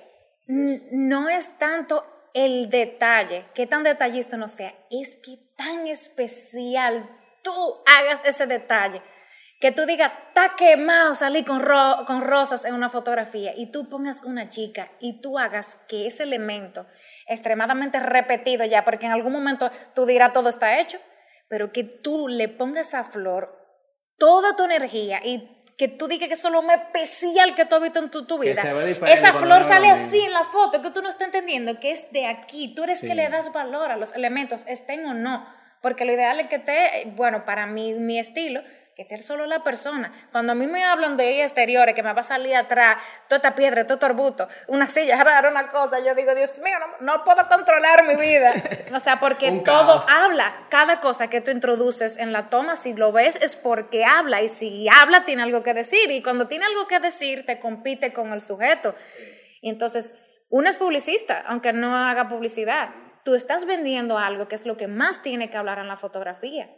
no 0.48 1.30
es 1.30 1.58
tanto 1.58 2.04
el 2.34 2.70
detalle, 2.70 3.46
qué 3.54 3.66
tan 3.68 3.84
detallista 3.84 4.38
no 4.38 4.48
sea, 4.48 4.74
es 4.92 5.18
que 5.18 5.38
tan 5.56 5.88
especial 5.88 7.10
tú 7.44 7.52
hagas 7.86 8.22
ese 8.26 8.46
detalle. 8.46 9.02
Que 9.60 9.72
tú 9.72 9.86
digas, 9.86 10.12
está 10.28 10.56
quemado 10.58 11.16
salir 11.16 11.46
con, 11.46 11.60
ro- 11.62 12.04
con 12.06 12.22
rosas 12.22 12.66
en 12.66 12.74
una 12.74 12.90
fotografía 12.90 13.54
y 13.56 13.72
tú 13.72 13.90
pongas 13.90 14.24
una 14.24 14.50
chica 14.50 14.92
y 15.00 15.22
tú 15.22 15.40
hagas 15.40 15.78
que 15.88 16.08
ese 16.08 16.24
elemento 16.24 16.86
extremadamente 17.28 18.00
repetido 18.00 18.66
ya, 18.66 18.84
porque 18.86 19.06
en 19.06 19.14
algún 19.14 19.32
momento 19.34 19.72
tú 19.96 20.06
dirás 20.06 20.34
todo 20.34 20.50
está 20.50 20.80
hecho, 20.80 21.00
pero 21.48 21.72
que 21.72 21.84
tú 21.84 22.28
le 22.28 22.50
pongas 22.50 22.94
a 22.94 23.04
flor 23.06 23.58
toda 24.18 24.56
tu 24.56 24.64
energía 24.66 25.22
y 25.24 25.52
que 25.78 25.88
tú 25.88 26.08
digas 26.08 26.28
que 26.30 26.36
eso 26.36 26.48
es 26.50 26.54
lo 26.54 26.62
más 26.62 26.78
especial 26.78 27.54
que 27.56 27.66
tú 27.66 27.76
has 27.76 27.82
visto 27.82 28.00
en 28.00 28.10
tu, 28.10 28.38
vida. 28.40 28.62
Esa 29.08 29.34
flor 29.34 29.64
sale 29.66 29.90
así 29.90 30.20
en 30.22 30.32
la 30.32 30.44
foto, 30.46 30.82
que 30.82 30.92
tú 30.92 31.02
no 31.02 31.10
estás 31.10 31.26
entendiendo 31.28 31.80
que 31.80 31.92
es 31.92 32.12
de 32.14 32.28
aquí. 32.28 32.74
Tú 32.76 32.84
eres 32.84 33.00
Sí. 33.00 33.08
que 33.08 33.16
le 33.16 33.28
das 33.30 33.52
valor 33.52 33.92
a 33.92 33.98
los 33.98 34.16
elementos, 34.16 34.62
estén 34.68 35.06
o 35.06 35.14
no. 35.14 35.46
Porque 35.82 36.06
lo 36.06 36.14
ideal 36.14 36.40
es 36.40 36.48
que 36.48 36.56
esté, 36.56 37.12
bueno, 37.16 37.44
para 37.44 37.68
mí, 37.68 37.94
mi 37.94 38.18
estilo, 38.20 38.62
que 38.96 39.02
esté 39.02 39.22
solo 39.22 39.46
la 39.46 39.62
persona. 39.62 40.14
Cuando 40.32 40.54
a 40.54 40.56
mí 40.56 40.68
me 40.68 40.86
hablan 40.86 41.18
de 41.18 41.44
exteriores, 41.44 41.94
que 41.94 42.02
me 42.02 42.14
va 42.14 42.22
a 42.22 42.24
salir 42.24 42.56
atrás, 42.56 42.96
toda 43.28 43.38
esta 43.38 43.54
piedra, 43.54 43.86
todo 43.86 43.96
este 43.96 44.06
arbusto, 44.06 44.48
una 44.70 44.88
silla 44.88 45.22
rara, 45.22 45.50
una 45.50 45.70
cosa, 45.70 46.00
yo 46.00 46.16
digo, 46.16 46.34
Dios 46.34 46.58
mío, 46.60 46.76
no, 46.80 47.18
no 47.18 47.24
puedo 47.26 47.46
controlar 47.48 48.06
mi 48.08 48.16
vida. 48.16 48.54
O 48.96 49.00
sea, 49.00 49.20
porque 49.20 49.52
todo 49.66 50.06
habla. 50.08 50.68
Cada 50.70 51.02
cosa 51.02 51.28
que 51.28 51.42
tú 51.42 51.52
introduces 51.52 52.18
en 52.18 52.32
la 52.32 52.50
toma, 52.50 52.78
si 52.78 52.94
lo 52.94 53.12
ves, 53.12 53.36
es 53.42 53.58
porque 53.58 54.06
habla. 54.06 54.42
Y 54.42 54.48
si 54.48 54.88
habla, 54.88 55.26
tiene 55.26 55.44
algo 55.44 55.64
que 55.64 55.74
decir. 55.74 56.12
Y 56.12 56.22
cuando 56.22 56.48
tiene 56.48 56.66
algo 56.66 56.88
que 56.88 57.00
decir, 57.00 57.46
te 57.46 57.60
compite 57.60 58.14
con 58.14 58.32
el 58.32 58.42
sujeto. 58.42 58.96
Y 59.62 59.70
entonces, 59.70 60.14
uno 60.50 60.70
es 60.70 60.78
publicista, 60.78 61.44
aunque 61.48 61.74
no 61.74 61.94
haga 61.94 62.30
publicidad. 62.30 62.92
Tú 63.26 63.36
estás 63.36 63.66
vendiendo 63.66 64.18
algo 64.18 64.48
que 64.48 64.56
es 64.56 64.66
lo 64.66 64.78
que 64.78 64.88
más 64.88 65.22
tiene 65.22 65.50
que 65.50 65.58
hablar 65.58 65.80
en 65.80 65.88
la 65.88 65.98
fotografía. 65.98 66.70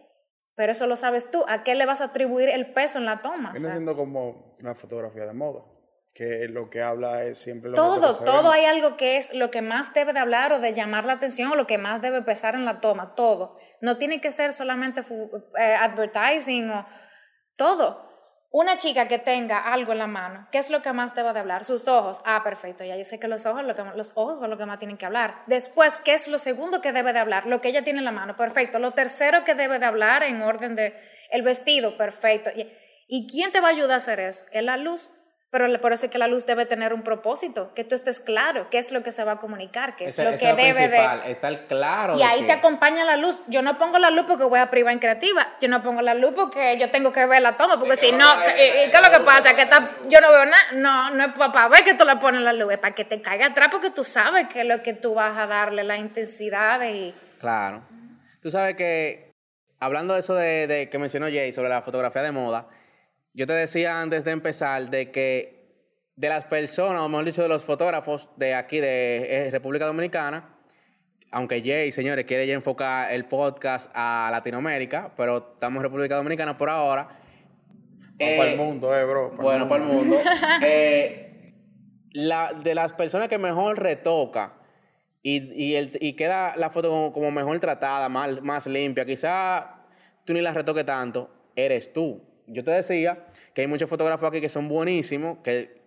Pero 0.58 0.72
eso 0.72 0.88
lo 0.88 0.96
sabes 0.96 1.30
tú. 1.30 1.46
¿A 1.48 1.64
qué 1.64 1.76
le 1.76 1.86
vas 1.86 2.02
a 2.02 2.06
atribuir 2.06 2.50
el 2.50 2.74
peso 2.74 2.98
en 2.98 3.06
la 3.06 3.22
toma? 3.22 3.52
O 3.52 3.54
Viene 3.54 3.60
sea, 3.60 3.72
siendo 3.74 3.96
como 3.96 4.56
la 4.64 4.74
fotografía 4.74 5.28
de 5.28 5.34
moda, 5.34 5.64
que 6.16 6.48
lo 6.50 6.72
que 6.72 6.82
habla 6.82 7.26
es 7.26 7.38
siempre 7.38 7.70
lo 7.70 7.76
que 7.76 7.82
todo, 7.82 8.12
se 8.12 8.26
todo 8.26 8.50
hay 8.50 8.66
algo 8.66 8.98
que 8.98 9.18
es 9.18 9.36
lo 9.36 9.52
que 9.52 9.62
más 9.62 9.94
debe 9.94 10.14
de 10.14 10.20
hablar 10.20 10.52
o 10.54 10.60
de 10.60 10.74
llamar 10.74 11.06
la 11.06 11.14
atención 11.14 11.52
o 11.52 11.56
lo 11.56 11.68
que 11.68 11.78
más 11.78 12.02
debe 12.02 12.24
pesar 12.24 12.56
en 12.56 12.66
la 12.66 12.82
toma, 12.82 13.14
todo. 13.14 13.56
No 13.82 14.00
tiene 14.00 14.20
que 14.20 14.32
ser 14.32 14.52
solamente 14.52 15.02
eh, 15.60 15.76
advertising 15.76 16.72
o 16.72 16.88
todo. 17.56 18.07
Una 18.50 18.78
chica 18.78 19.10
que 19.10 19.20
tenga 19.20 19.60
algo 19.74 19.92
en 19.92 19.98
la 19.98 20.08
mano, 20.08 20.48
¿qué 20.54 20.58
es 20.58 20.70
lo 20.70 20.82
que 20.82 20.94
más 20.94 21.14
debe 21.14 21.34
de 21.34 21.40
hablar? 21.40 21.66
Sus 21.66 21.86
ojos. 21.90 22.22
Ah, 22.24 22.44
perfecto, 22.46 22.86
ya 22.86 22.96
yo 22.96 23.04
sé 23.04 23.20
que 23.20 23.28
los 23.28 23.46
ojos, 23.46 23.64
lo 23.64 23.76
que, 23.76 23.84
los 23.96 24.14
ojos 24.16 24.40
son 24.40 24.50
lo 24.50 24.58
que 24.58 24.66
más 24.66 24.80
tienen 24.80 24.98
que 24.98 25.06
hablar. 25.06 25.44
Después, 25.48 25.98
¿qué 25.98 26.14
es 26.14 26.30
lo 26.30 26.40
segundo 26.40 26.80
que 26.80 26.94
debe 26.94 27.12
de 27.12 27.20
hablar? 27.20 27.46
Lo 27.46 27.60
que 27.60 27.68
ella 27.68 27.84
tiene 27.84 28.00
en 28.00 28.06
la 28.06 28.14
mano, 28.14 28.38
perfecto. 28.38 28.80
Lo 28.80 28.92
tercero 28.92 29.44
que 29.44 29.54
debe 29.54 29.80
de 29.80 29.86
hablar 29.86 30.24
en 30.24 30.42
orden 30.42 30.76
de 30.76 30.98
el 31.30 31.42
vestido, 31.42 31.98
perfecto. 31.98 32.50
¿Y, 32.56 32.72
¿y 33.10 33.28
quién 33.30 33.52
te 33.52 33.60
va 33.60 33.68
a 33.68 33.72
ayudar 33.72 33.92
a 33.92 33.98
hacer 33.98 34.22
eso? 34.22 34.46
Es 34.54 34.64
la 34.64 34.78
luz. 34.78 35.12
Pero 35.50 35.80
por 35.80 35.94
eso 35.94 36.08
es 36.08 36.12
que 36.12 36.18
la 36.18 36.28
luz 36.28 36.46
debe 36.46 36.66
tener 36.66 36.94
un 36.94 37.04
propósito, 37.04 37.74
que 37.74 37.86
tú 37.86 37.96
estés 37.96 38.20
claro 38.20 38.70
qué 38.70 38.80
es 38.80 38.92
lo 38.92 39.02
que 39.02 39.14
se 39.14 39.24
va 39.24 39.34
a 39.34 39.36
comunicar, 39.38 39.96
qué 39.96 40.04
es 40.06 40.18
lo 40.18 40.26
eso 40.32 40.32
que 40.32 40.46
es 40.46 40.52
lo 40.52 40.58
debe 40.58 40.74
de... 40.82 40.88
principal, 40.90 41.22
estar 41.26 41.68
claro. 41.68 42.16
Y 42.16 42.18
de 42.18 42.24
ahí 42.26 42.40
que- 42.42 42.48
te 42.48 42.52
acompaña 42.52 43.06
la 43.06 43.16
luz. 43.16 43.42
Yo 43.48 43.62
no 43.62 43.78
pongo 43.78 43.98
la 43.98 44.12
luz 44.12 44.26
porque 44.28 44.44
voy 44.44 44.60
a 44.60 44.70
privar 44.70 44.92
en 44.92 45.00
creativa. 45.00 45.56
Yo 45.62 45.70
no 45.70 45.82
pongo 45.82 46.02
la 46.02 46.16
luz 46.16 46.34
porque 46.36 46.78
yo 46.78 46.92
tengo 46.92 47.14
que 47.14 47.26
ver 47.26 47.42
la 47.42 47.56
toma. 47.56 47.80
Porque 47.80 47.96
si 47.96 48.12
no, 48.12 48.26
¿y, 48.58 48.88
y 48.88 48.92
qué 48.92 48.98
es 48.98 49.02
lo 49.02 49.10
que 49.10 49.24
pasa? 49.24 49.56
Que 49.56 49.62
está, 49.62 49.90
yo 50.10 50.20
no 50.20 50.32
veo 50.34 50.46
nada. 50.46 50.64
No, 50.74 51.12
no 51.12 51.24
es 51.24 51.32
para 51.34 51.70
ver 51.70 51.84
que 51.86 51.94
tú 51.94 52.04
le 52.04 52.18
pones 52.18 52.42
la 52.42 52.52
luz, 52.52 52.74
es 52.74 52.80
para 52.80 52.94
que 52.94 53.06
te 53.06 53.22
caiga 53.22 53.46
atrás 53.46 53.70
porque 53.72 53.90
tú 53.90 54.04
sabes 54.04 54.50
que 54.50 54.60
es 54.62 54.66
lo 54.68 54.84
que 54.84 54.92
tú 54.94 55.14
vas 55.14 55.38
a 55.38 55.48
darle, 55.48 55.86
la 55.86 55.96
intensidad 55.98 56.82
y... 56.84 57.16
Claro. 57.40 57.84
Tú 58.42 58.52
sabes 58.52 58.76
que, 58.76 59.32
hablando 59.80 60.14
de 60.14 60.20
eso 60.20 60.36
de, 60.36 60.68
de 60.68 60.90
que 60.90 60.98
mencionó 61.00 61.28
Jay 61.28 61.54
sobre 61.54 61.70
la 61.70 61.82
fotografía 61.82 62.22
de 62.22 62.32
moda, 62.34 62.68
yo 63.38 63.46
te 63.46 63.54
decía 63.54 64.02
antes 64.02 64.26
de 64.26 64.32
empezar 64.32 64.90
de 64.90 65.12
que 65.12 65.56
de 66.16 66.30
las 66.30 66.46
personas, 66.46 67.02
o 67.02 67.08
mejor 67.10 67.26
dicho, 67.26 67.44
de 67.44 67.48
los 67.48 67.64
fotógrafos 67.64 68.30
de 68.36 68.56
aquí, 68.56 68.80
de 68.80 69.48
eh, 69.48 69.52
República 69.52 69.86
Dominicana, 69.86 70.56
aunque 71.32 71.62
Jay, 71.64 71.92
señores, 71.92 72.26
quiere 72.26 72.48
ya 72.48 72.56
enfocar 72.56 73.12
el 73.14 73.26
podcast 73.26 73.92
a 73.94 74.30
Latinoamérica, 74.32 75.14
pero 75.16 75.52
estamos 75.54 75.78
en 75.78 75.84
República 75.84 76.16
Dominicana 76.16 76.58
por 76.58 76.70
ahora. 76.70 77.20
Eh, 78.18 78.36
para 78.38 78.50
el 78.52 78.58
mundo, 78.58 78.98
eh, 78.98 79.06
bro. 79.06 79.30
para 79.32 79.44
bueno, 79.44 79.68
para 79.68 79.84
el 79.84 79.90
mundo. 79.92 80.16
Eh, 80.64 81.54
la, 82.14 82.54
de 82.54 82.74
las 82.74 82.94
personas 82.94 83.28
que 83.28 83.38
mejor 83.38 83.78
retoca 83.80 84.54
y, 85.22 85.54
y, 85.54 85.76
el- 85.76 85.96
y 86.02 86.14
queda 86.14 86.56
la 86.58 86.72
foto 86.72 86.90
como, 86.90 87.14
como 87.14 87.30
mejor 87.30 87.60
tratada, 87.60 88.10
más, 88.10 88.42
más 88.42 88.66
limpia, 88.66 89.06
quizá 89.06 89.84
tú 90.26 90.34
ni 90.34 90.42
la 90.42 90.52
retoques 90.52 90.86
tanto, 90.86 91.30
eres 91.56 91.94
tú. 91.94 92.24
Yo 92.48 92.64
te 92.64 92.72
decía 92.72 93.26
que 93.54 93.62
hay 93.62 93.68
muchos 93.68 93.90
fotógrafos 93.90 94.28
aquí 94.30 94.42
que 94.42 94.50
son 94.50 94.68
buenísimos, 94.68 95.40
que 95.44 95.78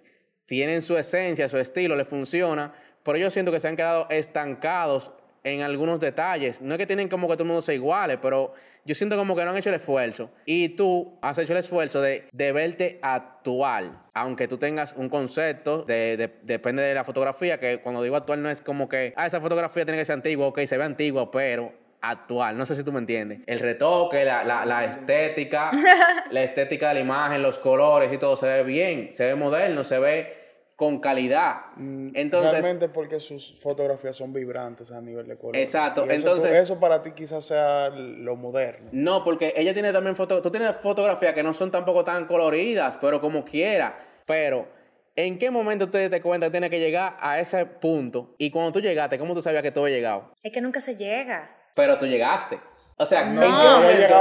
tienen 0.46 0.82
su 0.82 0.96
esencia, 0.96 1.48
su 1.48 1.58
estilo, 1.58 1.96
les 1.96 2.06
funciona, 2.06 2.72
pero 3.02 3.16
yo 3.18 3.30
siento 3.30 3.50
que 3.52 3.60
se 3.60 3.68
han 3.68 3.76
quedado 3.76 4.06
estancados 4.10 5.12
en 5.42 5.62
algunos 5.62 6.00
detalles. 6.00 6.60
No 6.60 6.74
es 6.74 6.78
que 6.78 6.86
tienen 6.86 7.08
como 7.08 7.26
que 7.28 7.34
todo 7.34 7.44
el 7.44 7.48
mundo 7.48 7.62
sea 7.62 7.74
iguales, 7.74 8.18
pero 8.20 8.52
yo 8.84 8.94
siento 8.94 9.16
como 9.16 9.34
que 9.34 9.44
no 9.44 9.50
han 9.50 9.56
hecho 9.56 9.70
el 9.70 9.76
esfuerzo. 9.76 10.30
Y 10.44 10.70
tú 10.70 11.18
has 11.22 11.38
hecho 11.38 11.52
el 11.52 11.58
esfuerzo 11.60 12.02
de, 12.02 12.24
de 12.32 12.52
verte 12.52 12.98
actual. 13.02 14.02
Aunque 14.12 14.48
tú 14.48 14.58
tengas 14.58 14.92
un 14.94 15.08
concepto, 15.08 15.84
de, 15.84 16.16
de- 16.18 16.34
depende 16.42 16.82
de 16.82 16.92
la 16.94 17.04
fotografía, 17.04 17.58
que 17.58 17.78
cuando 17.80 18.02
digo 18.02 18.16
actual 18.16 18.42
no 18.42 18.50
es 18.50 18.60
como 18.60 18.88
que, 18.88 19.14
ah, 19.16 19.26
esa 19.26 19.40
fotografía 19.40 19.84
tiene 19.86 19.98
que 19.98 20.04
ser 20.04 20.14
antigua, 20.14 20.46
ok, 20.48 20.60
se 20.66 20.76
ve 20.76 20.84
antigua, 20.84 21.30
pero 21.30 21.72
actual. 22.02 22.56
No 22.56 22.66
sé 22.66 22.74
si 22.76 22.84
tú 22.84 22.92
me 22.92 22.98
entiendes. 22.98 23.40
El 23.46 23.60
retoque, 23.60 24.24
la, 24.24 24.44
la, 24.44 24.64
la 24.64 24.84
estética, 24.84 25.70
la 26.30 26.42
estética 26.42 26.88
de 26.88 26.94
la 26.94 27.00
imagen, 27.00 27.42
los 27.42 27.58
colores 27.58 28.12
y 28.12 28.18
todo 28.18 28.36
se 28.36 28.46
ve 28.46 28.62
bien, 28.64 29.10
se 29.12 29.24
ve 29.24 29.34
moderno, 29.34 29.84
se 29.84 29.98
ve 29.98 30.36
con 30.76 30.98
calidad. 30.98 31.56
Mm, 31.76 32.12
Entonces, 32.14 32.52
Realmente 32.52 32.88
porque 32.88 33.20
sus 33.20 33.60
fotografías 33.60 34.16
son 34.16 34.32
vibrantes 34.32 34.90
a 34.92 35.00
nivel 35.02 35.26
de 35.28 35.36
color. 35.36 35.56
Exacto, 35.56 36.02
Y 36.06 36.08
eso, 36.14 36.14
entonces- 36.28 36.56
Eso 36.56 36.80
para 36.80 37.02
ti 37.02 37.10
quizás 37.10 37.44
sea 37.44 37.90
lo 37.90 38.34
moderno. 38.36 38.88
no, 38.92 39.22
porque 39.22 39.52
ella 39.56 39.74
tiene 39.74 39.92
también 39.92 40.16
foto, 40.16 40.40
tú 40.40 40.50
tienes 40.50 40.74
fotografías 40.76 41.34
que 41.34 41.42
no 41.42 41.52
son 41.52 41.70
tampoco 41.70 42.02
tan 42.02 42.24
coloridas, 42.26 42.96
pero 42.98 43.20
como 43.20 43.44
quiera. 43.44 43.94
Pero, 44.24 44.68
¿en 45.16 45.38
qué 45.38 45.50
momento 45.50 45.84
tú 45.90 45.98
te 45.98 46.20
cuenta 46.22 46.46
que 46.46 46.50
tienes 46.52 46.70
que 46.70 46.78
llegar 46.80 47.14
a 47.20 47.38
ese 47.40 47.66
punto? 47.66 48.34
Y 48.38 48.50
cuando 48.50 48.72
tú 48.72 48.80
llegaste, 48.80 49.18
¿cómo 49.18 49.34
tú 49.34 49.42
sabías 49.42 49.62
que 49.62 49.72
tú 49.72 49.80
habías 49.80 49.96
llegado? 49.98 50.32
Es 50.42 50.50
que 50.50 50.62
nunca 50.62 50.80
se 50.80 50.96
llega. 50.96 51.58
Pero 51.74 51.98
tú 51.98 52.06
llegaste. 52.06 52.58
O 52.96 53.06
sea, 53.06 53.22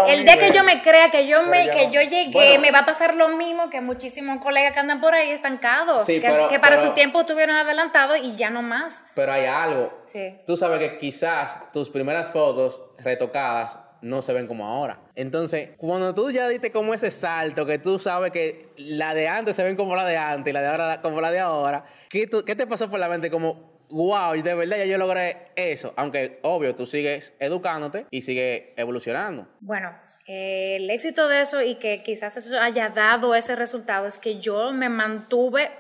el 0.08 0.24
día 0.24 0.38
que 0.39 0.52
yo 0.54 0.64
me 0.64 0.82
crea 0.82 1.12
que 1.12 1.28
yo 1.28 1.43
me 1.43 1.70
que 1.70 1.91
yo 1.91 2.02
llegué, 2.02 2.32
Bueno. 2.32 2.62
me 2.62 2.72
va 2.72 2.80
a 2.80 2.86
pasar 2.86 3.14
lo 3.16 3.28
mismo 3.30 3.70
que 3.70 3.82
muchísimos 3.82 4.41
colegas 4.41 4.72
que 4.72 4.80
andan 4.80 5.02
por 5.02 5.14
ahí 5.14 5.32
estancados, 5.32 6.06
Sí, 6.06 6.22
que, 6.22 6.30
pero- 6.30 6.47
que 6.47 6.60
para 6.60 6.78
pero- 6.78 6.88
su 6.88 6.93
tiempo 6.93 7.20
estuvieron 7.20 7.58
adelantados 7.58 8.18
y 8.24 8.36
ya 8.38 8.50
no 8.50 8.62
más. 8.62 9.06
Pero 9.16 9.34
hay 9.34 9.45
algo. 9.47 9.91
Sí. 10.06 10.38
Tú 10.47 10.56
sabes 10.56 10.80
que 10.80 10.97
quizás 10.97 11.72
tus 11.74 11.89
primeras 11.89 12.32
fotos 12.32 12.80
retocadas 13.00 13.78
no 14.02 14.22
se 14.22 14.32
ven 14.32 14.47
como 14.47 14.66
ahora. 14.66 14.97
Entonces, 15.14 15.72
cuando 15.78 16.14
tú 16.14 16.32
ya 16.32 16.47
diste 16.47 16.72
como 16.72 16.93
ese 16.93 17.12
salto, 17.12 17.66
que 17.66 17.80
tú 17.80 18.00
sabes 18.00 18.32
que 18.32 18.70
la 18.78 19.14
de 19.14 19.28
antes 19.28 19.58
se 19.58 19.64
ven 19.66 19.76
como 19.76 19.93
la 19.97 20.06
de 20.06 20.16
antes 20.16 20.50
y 20.50 20.54
la 20.54 20.62
de 20.62 20.68
ahora 20.70 21.02
como 21.02 21.20
la 21.20 21.32
de 21.32 21.39
ahora, 21.41 21.84
¿qué, 22.10 22.28
tú- 22.28 22.45
qué 22.45 22.56
te 22.56 22.66
pasó 22.66 22.89
por 22.89 22.97
la 22.97 23.10
mente 23.10 23.30
como, 23.30 23.68
wow, 23.90 24.42
de 24.42 24.56
verdad 24.56 24.78
ya 24.78 24.86
yo 24.86 24.98
logré 24.98 25.52
eso? 25.56 25.94
Aunque, 25.98 26.40
obvio, 26.44 26.76
tú 26.76 26.86
sigues 26.86 27.34
educándote 27.40 28.06
y 28.12 28.22
sigues 28.22 28.70
evolucionando. 28.78 29.48
Bueno, 29.60 29.96
el 30.26 30.90
éxito 30.90 31.28
de 31.28 31.42
eso 31.42 31.62
y 31.62 31.76
que 31.76 32.04
quizás 32.04 32.38
eso 32.38 32.60
haya 32.60 32.90
dado 32.90 33.36
ese 33.36 33.56
resultado 33.56 34.06
es 34.06 34.20
que 34.20 34.40
yo 34.40 34.72
me 34.74 34.90
mantuve, 34.90 35.72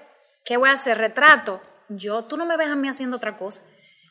¿qué 0.43 0.57
voy 0.57 0.69
a 0.69 0.73
hacer? 0.73 0.97
Retrato. 0.97 1.61
Yo, 1.87 2.25
tú 2.25 2.37
no 2.37 2.45
me 2.45 2.57
ves 2.57 2.67
a 2.67 2.75
mí 2.75 2.87
haciendo 2.87 3.17
otra 3.17 3.37
cosa. 3.37 3.63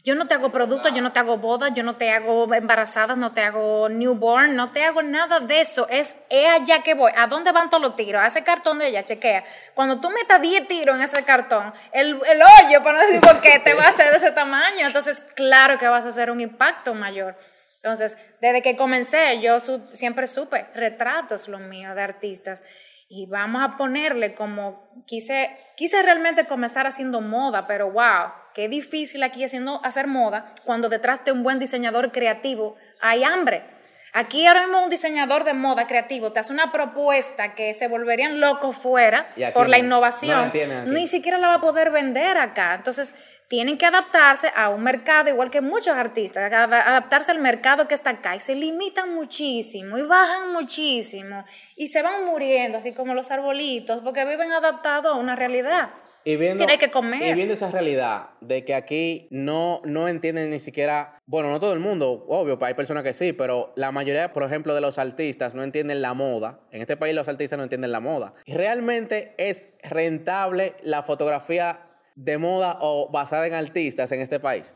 Yo 0.08 0.14
no 0.14 0.26
te 0.26 0.32
hago 0.32 0.50
productos, 0.50 0.90
yo 0.94 1.02
no 1.02 1.12
te 1.12 1.18
hago 1.18 1.36
bodas, 1.36 1.70
yo 1.74 1.82
no 1.82 1.96
te 1.96 2.10
hago 2.10 2.54
embarazadas, 2.54 3.18
no 3.18 3.32
te 3.32 3.42
hago 3.42 3.90
newborn, 3.90 4.56
no 4.56 4.70
te 4.72 4.82
hago 4.82 5.02
nada 5.02 5.40
de 5.40 5.60
eso. 5.60 5.86
Es, 5.90 6.16
es 6.30 6.48
allá 6.48 6.82
que 6.82 6.94
voy. 6.94 7.12
¿A 7.14 7.26
dónde 7.26 7.52
van 7.52 7.68
todos 7.68 7.82
los 7.82 7.94
tiros? 7.94 8.22
A 8.22 8.26
ese 8.26 8.42
cartón 8.42 8.78
de 8.78 8.86
allá, 8.86 9.04
chequea. 9.04 9.44
Cuando 9.74 10.00
tú 10.00 10.08
metas 10.08 10.40
10 10.40 10.66
tiros 10.66 10.96
en 10.96 11.02
ese 11.02 11.22
cartón, 11.24 11.70
el, 11.92 12.18
el 12.26 12.40
hoyo, 12.40 12.82
para 12.82 12.98
no 12.98 13.04
decir 13.06 13.20
por 13.20 13.38
qué, 13.42 13.58
te 13.58 13.74
va 13.74 13.84
a 13.84 13.88
hacer 13.90 14.10
de 14.10 14.16
ese 14.16 14.30
tamaño. 14.30 14.86
Entonces, 14.86 15.20
claro 15.36 15.76
que 15.78 15.86
vas 15.88 16.06
a 16.06 16.08
hacer 16.08 16.30
un 16.30 16.40
impacto 16.40 16.94
mayor. 16.94 17.36
Entonces, 17.76 18.16
desde 18.40 18.62
que 18.62 18.76
comencé, 18.76 19.40
yo 19.40 19.60
su- 19.60 19.82
siempre 19.92 20.26
supe, 20.26 20.66
retratos 20.74 21.48
lo 21.48 21.58
mío 21.58 21.94
de 21.94 22.00
artistas. 22.02 22.64
Y 23.08 23.26
vamos 23.26 23.62
a 23.62 23.76
ponerle 23.78 24.34
como, 24.34 24.90
quise, 25.06 25.50
quise 25.76 26.02
realmente 26.02 26.46
comenzar 26.46 26.86
haciendo 26.86 27.22
moda, 27.22 27.66
pero 27.66 27.90
wow, 27.90 28.32
qué 28.54 28.68
difícil 28.68 29.22
aquí 29.22 29.42
haciendo, 29.44 29.80
hacer 29.82 30.06
moda 30.06 30.54
cuando 30.64 30.90
detrás 30.90 31.24
de 31.24 31.32
un 31.32 31.42
buen 31.42 31.58
diseñador 31.58 32.12
creativo 32.12 32.76
hay 33.00 33.24
hambre. 33.24 33.77
Aquí 34.12 34.46
ahora 34.46 34.62
mismo 34.62 34.82
un 34.82 34.90
diseñador 34.90 35.44
de 35.44 35.52
moda 35.54 35.86
creativo 35.86 36.32
te 36.32 36.40
hace 36.40 36.52
una 36.52 36.72
propuesta 36.72 37.54
que 37.54 37.74
se 37.74 37.88
volverían 37.88 38.40
locos 38.40 38.76
fuera 38.76 39.28
por 39.54 39.68
la 39.68 39.76
no. 39.78 39.82
No 39.82 39.86
innovación. 39.86 40.50
la. 40.52 40.84
Ni 40.86 41.06
siquiera 41.08 41.38
la 41.38 41.48
va 41.48 41.54
a 41.54 41.60
poder 41.60 41.90
vender 41.90 42.38
acá. 42.38 42.74
Entonces, 42.74 43.14
tienen 43.48 43.78
que 43.78 43.86
adaptarse 43.86 44.52
a 44.54 44.68
un 44.68 44.82
mercado, 44.82 45.30
igual 45.30 45.50
que 45.50 45.60
muchos 45.62 45.96
artistas, 45.96 46.52
ad- 46.52 46.72
adaptarse 46.74 47.30
al 47.30 47.38
mercado 47.38 47.88
que 47.88 47.94
está 47.94 48.10
acá 48.10 48.36
y 48.36 48.40
se 48.40 48.54
limitan 48.54 49.14
muchísimo 49.14 49.96
y 49.96 50.02
bajan 50.02 50.52
muchísimo 50.52 51.44
y 51.76 51.88
se 51.88 52.02
van 52.02 52.24
muriendo, 52.26 52.76
así 52.78 52.92
como 52.92 53.14
los 53.14 53.30
arbolitos, 53.30 54.00
porque 54.02 54.24
viven 54.26 54.52
adaptados 54.52 55.14
a 55.16 55.18
una 55.18 55.34
realidad. 55.34 55.88
Y 56.28 56.36
viendo, 56.36 56.66
Tiene 56.66 56.78
que 56.78 56.90
comer. 56.90 57.22
Y 57.22 57.32
viendo 57.32 57.54
esa 57.54 57.70
realidad 57.70 58.32
de 58.42 58.62
que 58.62 58.74
aquí 58.74 59.28
no, 59.30 59.80
no 59.86 60.08
entienden 60.08 60.50
ni 60.50 60.60
siquiera, 60.60 61.18
bueno, 61.24 61.50
no 61.50 61.58
todo 61.58 61.72
el 61.72 61.78
mundo, 61.78 62.26
obvio, 62.28 62.58
hay 62.60 62.74
personas 62.74 63.02
que 63.02 63.14
sí, 63.14 63.32
pero 63.32 63.72
la 63.76 63.92
mayoría, 63.92 64.30
por 64.30 64.42
ejemplo, 64.42 64.74
de 64.74 64.82
los 64.82 64.98
artistas 64.98 65.54
no 65.54 65.62
entienden 65.62 66.02
la 66.02 66.12
moda. 66.12 66.60
En 66.70 66.82
este 66.82 66.98
país 66.98 67.14
los 67.14 67.28
artistas 67.28 67.56
no 67.56 67.62
entienden 67.62 67.92
la 67.92 68.00
moda. 68.00 68.34
¿Realmente 68.46 69.32
es 69.38 69.70
rentable 69.82 70.76
la 70.82 71.02
fotografía 71.02 71.80
de 72.14 72.36
moda 72.36 72.76
o 72.82 73.08
basada 73.10 73.46
en 73.46 73.54
artistas 73.54 74.12
en 74.12 74.20
este 74.20 74.38
país? 74.38 74.74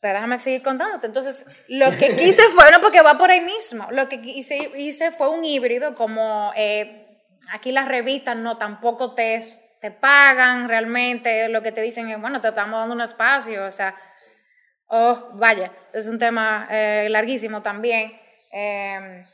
Pero 0.00 0.14
déjame 0.14 0.38
seguir 0.38 0.62
contándote. 0.62 1.08
Entonces, 1.08 1.44
lo 1.68 1.90
que 1.98 2.16
quise 2.16 2.42
fue, 2.54 2.64
no, 2.72 2.80
porque 2.80 3.02
va 3.02 3.18
por 3.18 3.30
ahí 3.30 3.42
mismo. 3.42 3.86
Lo 3.90 4.08
que 4.08 4.18
hice, 4.24 4.70
hice 4.78 5.10
fue 5.10 5.28
un 5.28 5.44
híbrido, 5.44 5.94
como 5.94 6.52
eh, 6.56 7.06
aquí 7.52 7.70
las 7.70 7.86
revistas 7.86 8.34
no 8.34 8.56
tampoco 8.56 9.14
te, 9.14 9.42
te 9.80 9.90
pagan 9.90 10.68
realmente. 10.68 11.48
Lo 11.48 11.62
que 11.62 11.72
te 11.72 11.82
dicen 11.82 12.08
es, 12.10 12.20
bueno, 12.20 12.40
te 12.40 12.48
estamos 12.48 12.80
dando 12.80 12.94
un 12.94 13.00
espacio. 13.00 13.64
O 13.64 13.70
sea, 13.70 13.94
oh, 14.86 15.30
vaya, 15.34 15.72
es 15.92 16.08
un 16.08 16.18
tema 16.18 16.66
eh, 16.70 17.08
larguísimo 17.10 17.62
también. 17.62 18.12
Eh, 18.52 19.26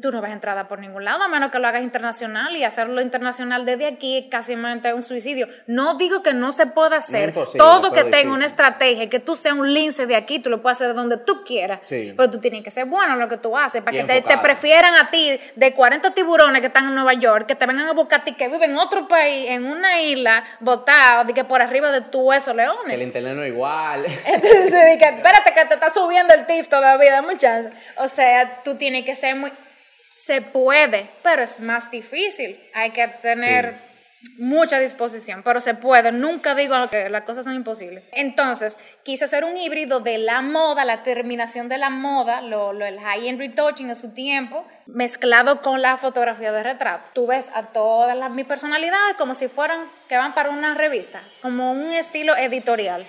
tú 0.00 0.10
no 0.10 0.20
ves 0.20 0.32
entrada 0.32 0.66
por 0.68 0.78
ningún 0.78 1.04
lado, 1.04 1.22
a 1.22 1.28
menos 1.28 1.50
que 1.50 1.58
lo 1.58 1.68
hagas 1.68 1.82
internacional 1.82 2.56
y 2.56 2.64
hacerlo 2.64 3.00
internacional 3.00 3.64
desde 3.64 3.86
aquí 3.86 4.18
es 4.18 4.24
casi 4.30 4.54
un 4.54 5.02
suicidio. 5.02 5.48
No 5.66 5.94
digo 5.94 6.22
que 6.22 6.32
no 6.32 6.52
se 6.52 6.66
pueda 6.66 6.96
hacer, 6.96 7.32
todo 7.56 7.92
que 7.92 8.04
tenga 8.04 8.32
una 8.32 8.46
estrategia, 8.46 9.06
que 9.08 9.20
tú 9.20 9.36
seas 9.36 9.54
un 9.54 9.72
lince 9.72 10.06
de 10.06 10.16
aquí, 10.16 10.38
tú 10.38 10.50
lo 10.50 10.62
puedes 10.62 10.78
hacer 10.78 10.88
de 10.88 10.94
donde 10.94 11.18
tú 11.18 11.44
quieras, 11.44 11.80
Sí. 11.84 12.14
pero 12.16 12.30
tú 12.30 12.38
tienes 12.38 12.64
que 12.64 12.70
ser 12.70 12.86
bueno 12.86 13.14
en 13.14 13.18
lo 13.20 13.28
que 13.28 13.36
tú 13.36 13.56
haces, 13.56 13.82
para 13.82 13.96
que 13.96 14.22
te, 14.22 14.38
prefieran 14.38 14.94
a 14.94 15.10
ti 15.10 15.38
de 15.56 15.74
40 15.74 16.12
tiburones 16.14 16.60
que 16.60 16.68
están 16.68 16.86
en 16.86 16.94
Nueva 16.94 17.14
York, 17.14 17.46
que 17.46 17.54
te 17.54 17.66
vengan 17.66 17.88
a 17.88 17.92
buscar 17.92 18.20
a 18.20 18.24
ti 18.24 18.32
que 18.32 18.48
viven 18.48 18.70
en 18.70 18.78
otro 18.78 19.06
país, 19.06 19.46
en 19.50 19.64
una 19.64 20.00
isla, 20.00 20.42
botado, 20.60 21.24
de 21.24 21.34
que 21.34 21.44
por 21.44 21.60
arriba 21.62 21.90
de 21.90 22.00
tu 22.02 22.32
esos 22.32 22.54
Que 22.54 22.62
el 22.62 22.68
leones. 22.68 23.00
internet 23.00 23.34
no 23.34 23.42
es 23.42 23.48
igual. 23.50 24.04
Entonces, 24.26 24.98
que, 24.98 25.04
espérate 25.04 25.52
que 25.54 25.64
te 25.66 25.74
está 25.74 25.90
subiendo 25.92 26.34
el 26.34 26.46
TIF 26.46 26.68
todavía, 26.68 27.12
dame 27.12 27.36
chance. 27.36 27.70
O 27.96 28.08
sea, 28.08 28.62
tú 28.64 28.74
tienes 28.76 29.04
que 29.04 29.14
ser 29.14 29.36
muy... 29.36 29.50
Se 30.20 30.42
puede, 30.42 31.06
pero 31.22 31.42
es 31.42 31.60
más 31.60 31.90
difícil. 31.90 32.58
Hay 32.74 32.90
que 32.90 33.06
tener 33.08 33.74
mucha 34.38 34.80
disposición, 34.80 35.42
pero 35.44 35.60
se 35.60 35.74
puede. 35.74 36.10
Nunca 36.10 36.56
digo 36.56 36.74
que 36.90 37.08
las 37.08 37.22
cosas 37.22 37.44
son 37.44 37.54
imposibles. 37.54 38.02
Entonces, 38.12 38.76
quise 39.04 39.26
hacer 39.26 39.44
un 39.44 39.56
híbrido 39.56 40.00
de 40.00 40.18
la 40.18 40.40
moda, 40.42 40.84
la 40.84 41.04
terminación 41.04 41.68
de 41.68 41.78
la 41.78 41.88
moda, 41.90 42.40
lo, 42.40 42.72
lo- 42.72 42.84
el 42.84 42.98
high-end 42.98 43.38
retouching 43.38 43.88
en 43.90 43.96
su 43.96 44.12
tiempo, 44.14 44.66
mezclado 44.86 45.60
con 45.62 45.82
la 45.82 45.96
fotografía 45.96 46.50
de 46.50 46.64
retrato. 46.64 47.10
Tú 47.14 47.28
ves 47.28 47.50
a 47.54 47.66
todas 47.66 48.16
las, 48.16 48.30
mis 48.32 48.44
personalidades 48.46 49.16
como 49.16 49.36
si 49.36 49.46
fueran 49.46 49.78
que 50.08 50.16
van 50.16 50.34
para 50.34 50.50
una 50.50 50.74
revista, 50.74 51.22
como 51.42 51.70
un 51.72 51.92
estilo 51.92 52.36
editorial. 52.36 53.04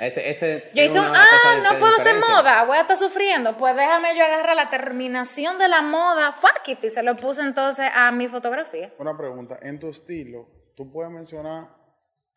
Ese, 0.00 0.30
ese 0.30 0.62
Yo 0.68 0.72
tiene 0.72 0.88
hice 0.88 0.98
un, 1.00 1.06
una 1.06 1.28
cosa 1.28 1.50
ah, 1.52 1.60
no 1.72 1.78
puedo 1.78 1.96
hacer 1.96 2.14
moda, 2.16 2.64
voy 2.64 2.78
a 2.78 2.82
estar 2.82 2.96
sufriendo. 2.96 3.56
Pues 3.56 3.76
déjame 3.76 4.16
yo 4.16 4.24
agarrar 4.24 4.56
la 4.56 4.70
terminación 4.70 5.58
de 5.58 5.68
la 5.68 5.82
moda, 5.82 6.32
fuck 6.32 6.66
it, 6.68 6.82
y 6.84 6.90
se 6.90 7.02
lo 7.02 7.16
puse 7.16 7.42
entonces 7.42 7.86
a 7.94 8.10
mi 8.12 8.26
fotografía. 8.28 8.92
Una 8.98 9.16
pregunta, 9.16 9.58
en 9.62 9.78
tu 9.78 9.88
estilo, 9.90 10.48
tú 10.76 10.90
puedes 10.90 11.12
mencionar, 11.12 11.68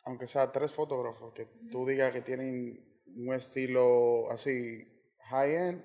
aunque 0.06 0.28
sea 0.28 0.52
tres 0.52 0.74
fotógrafos, 0.74 1.34
que 1.34 1.48
tú 1.72 1.86
digas 1.86 2.12
que 2.12 2.22
tienen 2.22 3.02
un 3.16 3.34
estilo 3.34 4.30
así 4.32 4.84
high-end, 5.30 5.82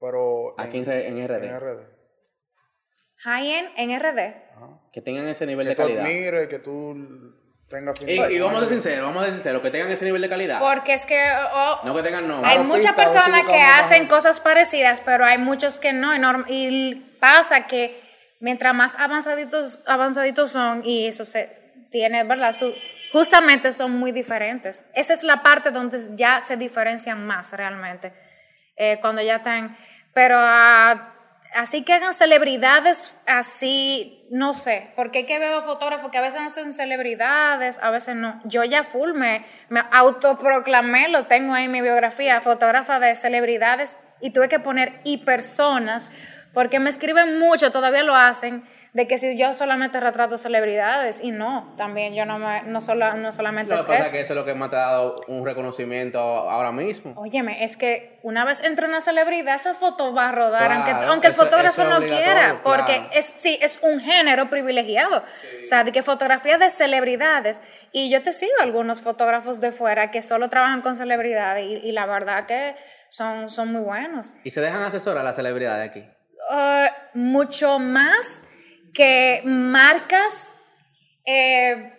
pero 0.00 0.54
Aquí 0.58 0.78
en, 0.78 0.90
en 0.90 1.28
RD. 1.28 1.44
en 1.44 1.60
RD. 1.60 1.86
High-end 3.24 3.68
en 3.76 4.00
RD. 4.00 4.18
Ajá. 4.56 4.80
Que 4.92 5.00
tengan 5.00 5.26
ese 5.28 5.46
nivel 5.46 5.66
Que 5.66 5.70
de 5.70 5.76
tú 5.76 5.82
calidad. 5.82 6.04
admires, 6.06 6.48
que 6.48 6.58
tú 6.58 6.94
tengas 7.72 8.00
Y, 8.02 8.12
y 8.12 8.38
vamos 8.38 8.56
a 8.58 8.60
ser 8.60 8.68
sinceros, 8.68 9.06
vamos 9.06 9.22
a 9.22 9.24
ser 9.26 9.34
sinceros, 9.34 9.62
que 9.62 9.70
tengan 9.70 9.90
ese 9.90 10.04
nivel 10.04 10.22
de 10.22 10.28
calidad. 10.28 10.60
Porque 10.60 10.94
es 10.94 11.04
que 11.06 11.20
oh, 11.52 11.80
No 11.82 11.94
que 11.96 12.02
tengan 12.04 12.28
no. 12.28 12.40
hay 12.44 12.58
muchas 12.60 12.92
personas 12.92 13.44
que 13.44 13.60
hacen 13.60 14.06
cosas 14.06 14.38
parecidas, 14.38 15.00
pero 15.04 15.24
hay 15.24 15.38
muchos 15.38 15.78
que 15.78 15.92
no. 15.92 16.12
Y, 16.46 16.94
pasa 17.18 17.66
que 17.66 18.00
mientras 18.40 18.74
más 18.74 18.96
avanzaditos, 18.96 19.80
avanzaditos 19.86 20.50
son, 20.50 20.82
y 20.84 21.06
eso 21.08 21.24
se 21.24 21.50
tiene, 21.90 22.24
¿verdad? 22.24 22.52
Su- 22.52 22.74
justamente 23.12 23.72
son 23.72 23.92
muy 23.98 24.12
diferentes. 24.12 24.84
Esa 24.94 25.12
es 25.14 25.22
la 25.22 25.42
parte 25.42 25.70
donde 25.70 25.98
ya 26.16 26.42
se 26.44 26.56
diferencian 26.56 27.26
más 27.26 27.52
realmente. 27.52 28.12
eh, 28.76 28.98
cuando 29.00 29.20
ya 29.22 29.36
están. 29.36 29.76
Pero 30.14 30.36
ah, 30.38 31.11
así 31.54 31.82
que 31.82 31.92
hagan 31.92 32.14
celebridades 32.14 33.18
así, 33.26 34.26
no 34.30 34.52
sé, 34.52 34.92
porque 34.96 35.20
hay 35.20 35.26
que 35.26 35.38
ver 35.38 35.62
fotógrafos 35.62 36.10
que 36.10 36.18
a 36.18 36.22
veces 36.22 36.40
hacen 36.40 36.72
celebridades, 36.72 37.78
a 37.82 37.90
veces 37.90 38.16
no. 38.16 38.40
Yo 38.44 38.64
ya 38.64 38.84
full 38.84 39.12
me, 39.12 39.44
me 39.68 39.82
autoproclamé, 39.90 41.08
lo 41.08 41.26
tengo 41.26 41.54
ahí 41.54 41.64
en 41.64 41.72
mi 41.72 41.80
biografía, 41.80 42.40
fotógrafa 42.40 43.00
de 43.00 43.16
celebridades 43.16 43.98
y 44.20 44.30
tuve 44.30 44.48
que 44.48 44.60
poner 44.60 45.00
y 45.04 45.18
personas, 45.18 46.10
porque 46.52 46.78
me 46.78 46.90
escriben 46.90 47.38
mucho, 47.38 47.72
todavía 47.72 48.02
lo 48.02 48.14
hacen, 48.14 48.62
de 48.92 49.08
que 49.08 49.16
si 49.16 49.38
yo 49.38 49.54
solamente 49.54 49.98
retrato 50.00 50.36
celebridades 50.36 51.20
y 51.22 51.30
no, 51.30 51.72
también 51.78 52.14
yo 52.14 52.26
no 52.26 52.38
me, 52.38 52.62
no, 52.64 52.82
solo, 52.82 53.14
no 53.14 53.32
solamente 53.32 53.72
Lo 53.72 53.80
es 53.80 53.86
que 53.86 53.92
pasa 53.92 54.02
es 54.04 54.08
que 54.10 54.20
eso 54.20 54.34
es 54.34 54.36
lo 54.36 54.44
que 54.44 54.52
me 54.54 54.66
ha 54.66 54.68
dado 54.68 55.16
un 55.28 55.46
reconocimiento 55.46 56.18
ahora 56.20 56.72
mismo. 56.72 57.14
Óyeme, 57.16 57.64
es 57.64 57.78
que 57.78 58.18
una 58.22 58.44
vez 58.44 58.62
entra 58.62 58.86
una 58.86 59.00
celebridad, 59.00 59.56
esa 59.56 59.72
foto 59.72 60.12
va 60.12 60.28
a 60.28 60.32
rodar, 60.32 60.66
Claro, 60.66 60.74
aunque, 60.74 61.06
aunque 61.06 61.26
el 61.28 61.32
fotógrafo 61.32 61.84
no 61.84 62.00
quiera, 62.00 62.60
porque 62.62 62.96
claro. 62.96 63.10
es, 63.14 63.34
sí, 63.38 63.58
es 63.62 63.78
un 63.82 63.98
género 63.98 64.50
privilegiado. 64.50 65.18
O 65.18 65.66
sea, 65.66 65.84
de 65.84 65.92
que 65.92 66.02
fotografías 66.02 66.60
de 66.60 66.68
celebridades, 66.68 67.62
y 67.92 68.10
yo 68.10 68.22
te 68.22 68.34
sigo 68.34 68.52
algunos 68.60 69.00
fotógrafos 69.00 69.60
de 69.62 69.72
fuera 69.72 70.10
que 70.10 70.20
solo 70.20 70.50
trabajan 70.50 70.82
con 70.82 70.96
celebridades, 70.96 71.64
y, 71.64 71.88
y 71.88 71.92
la 71.92 72.04
verdad 72.04 72.44
que 72.44 72.74
son, 73.08 73.48
son 73.48 73.72
muy 73.72 73.80
buenos. 73.80 74.34
Y 74.44 74.50
se 74.50 74.60
dejan 74.60 74.82
asesorar 74.82 75.24
las 75.24 75.36
celebridades 75.36 75.88
aquí. 75.88 76.04
Uh, 76.50 77.18
mucho 77.18 77.78
más 77.78 78.44
que 78.92 79.42
marcas 79.44 80.60
eh, 81.24 81.92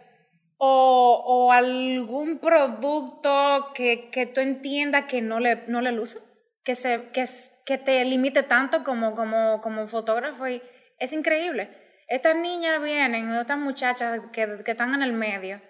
o, 0.58 1.52
algún 1.52 2.40
producto 2.40 3.72
que, 3.74 4.10
que 4.10 4.26
tú 4.26 4.40
entiendas 4.40 5.06
que 5.06 5.22
no 5.22 5.40
le, 5.40 5.64
no 5.68 5.82
le 5.82 5.92
luce, 5.92 6.20
que, 6.64 6.76
se, 6.76 7.10
que, 7.12 7.26
que 7.66 7.78
te 7.78 8.06
limite 8.06 8.44
tanto 8.44 8.84
como, 8.84 9.16
como, 9.16 9.62
como 9.62 9.88
fotógrafo. 9.88 10.48
Y 10.48 10.62
es 11.00 11.12
increíble. 11.14 11.70
Estas 12.08 12.36
niñas 12.36 12.82
vienen, 12.82 13.32
estas 13.32 13.58
muchachas 13.58 14.22
que, 14.32 14.64
que 14.64 14.72
están 14.72 14.94
en 14.94 15.02
el 15.02 15.14
medio 15.14 15.62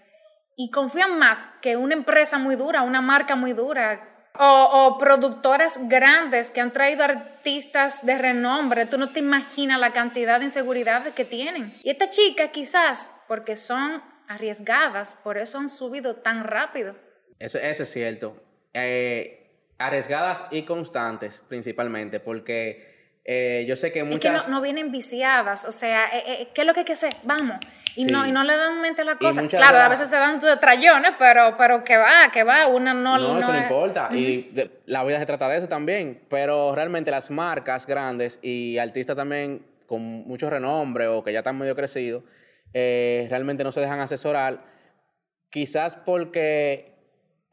y 0.55 0.69
confían 0.69 1.17
más 1.17 1.47
que 1.61 1.78
una 1.78 1.93
empresa 1.93 2.38
muy 2.38 2.55
dura, 2.55 2.84
una 2.84 3.01
marca 3.01 3.36
muy 3.36 3.53
dura. 3.53 4.12
O, 4.39 4.97
productoras 4.97 5.88
grandes 5.88 6.49
que 6.49 6.59
han 6.59 6.71
traído 6.71 7.03
artistas 7.03 8.03
de 8.03 8.17
renombre. 8.17 8.88
Tú 8.88 8.97
no 8.97 9.09
te 9.09 9.19
imaginas 9.19 9.79
la 9.79 9.93
cantidad 9.93 10.39
de 10.39 10.45
inseguridades 10.45 11.13
que 11.13 11.23
tienen. 11.23 11.71
Y 11.84 11.91
esta 11.91 12.09
chica 12.09 12.47
quizás, 12.49 13.11
porque 13.27 13.55
son 13.55 14.01
arriesgadas, 14.27 15.19
por 15.23 15.38
eso 15.38 15.59
han 15.59 15.69
subido 15.69 16.15
tan 16.15 16.43
rápido. 16.43 16.95
Eso, 17.38 17.59
eso 17.59 17.84
es 17.84 17.91
cierto. 17.91 18.41
Eh, 18.73 19.43
arriesgadas 19.77 20.45
y 20.49 20.63
constantes, 20.63 21.41
principalmente, 21.47 22.19
porque 22.19 22.93
eh, 23.26 23.65
yo 23.67 23.76
sé 23.76 23.91
que 23.91 23.99
Es 23.99 24.05
que 24.05 24.11
muchas... 24.11 24.49
no, 24.49 24.55
no 24.57 24.61
vienen 24.61 24.91
viciadas, 24.91 25.65
o 25.65 25.71
sea, 25.71 26.05
eh, 26.13 26.24
eh, 26.28 26.47
¿qué 26.53 26.61
es 26.61 26.67
lo 26.67 26.74
que 26.74 26.82
hay 26.82 26.86
que 26.86 26.93
hacer? 26.93 27.13
Vamos. 27.24 27.57
Y, 27.95 28.05
Sí. 28.05 28.11
no, 28.11 28.26
y 28.26 28.32
no 28.32 28.43
le 28.43 28.55
dan 28.57 28.82
mente 28.82 29.03
a 29.03 29.05
la 29.05 29.17
cosa. 29.17 29.41
muchas 29.43 29.59
Claro, 29.59 29.78
de 29.78 29.84
a 29.84 29.88
veces 29.88 30.09
se 30.09 30.15
dan 30.15 30.39
tus 30.39 30.59
trayones, 30.59 31.11
pero, 31.19 31.55
pero 31.57 31.84
que 31.84 31.95
va, 31.95 32.30
que 32.34 32.43
va, 32.43 32.65
una 32.67 32.91
no... 32.93 33.17
No, 33.19 33.38
eso 33.39 33.51
no 33.51 33.55
es- 33.57 33.63
importa. 33.63 34.09
Y 34.11 34.49
de- 34.51 34.82
la 34.88 35.03
vida 35.03 35.19
se 35.19 35.26
trata 35.28 35.47
de 35.47 35.59
eso 35.59 35.67
también. 35.67 36.19
Pero 36.28 36.74
realmente 36.74 37.11
las 37.11 37.30
marcas 37.30 37.86
grandes 37.86 38.39
y 38.41 38.80
artistas 38.80 39.15
también 39.15 39.63
con 39.86 40.01
mucho 40.01 40.49
renombre 40.49 41.05
o 41.07 41.24
que 41.24 41.32
ya 41.34 41.39
están 41.39 41.55
medio 41.57 41.76
crecidos, 41.76 42.24
eh, 42.74 43.28
realmente 43.30 43.63
no 43.63 43.71
se 43.71 43.80
dejan 43.82 43.99
asesorar. 43.99 44.63
Quizás 45.51 45.95
porque 45.97 46.93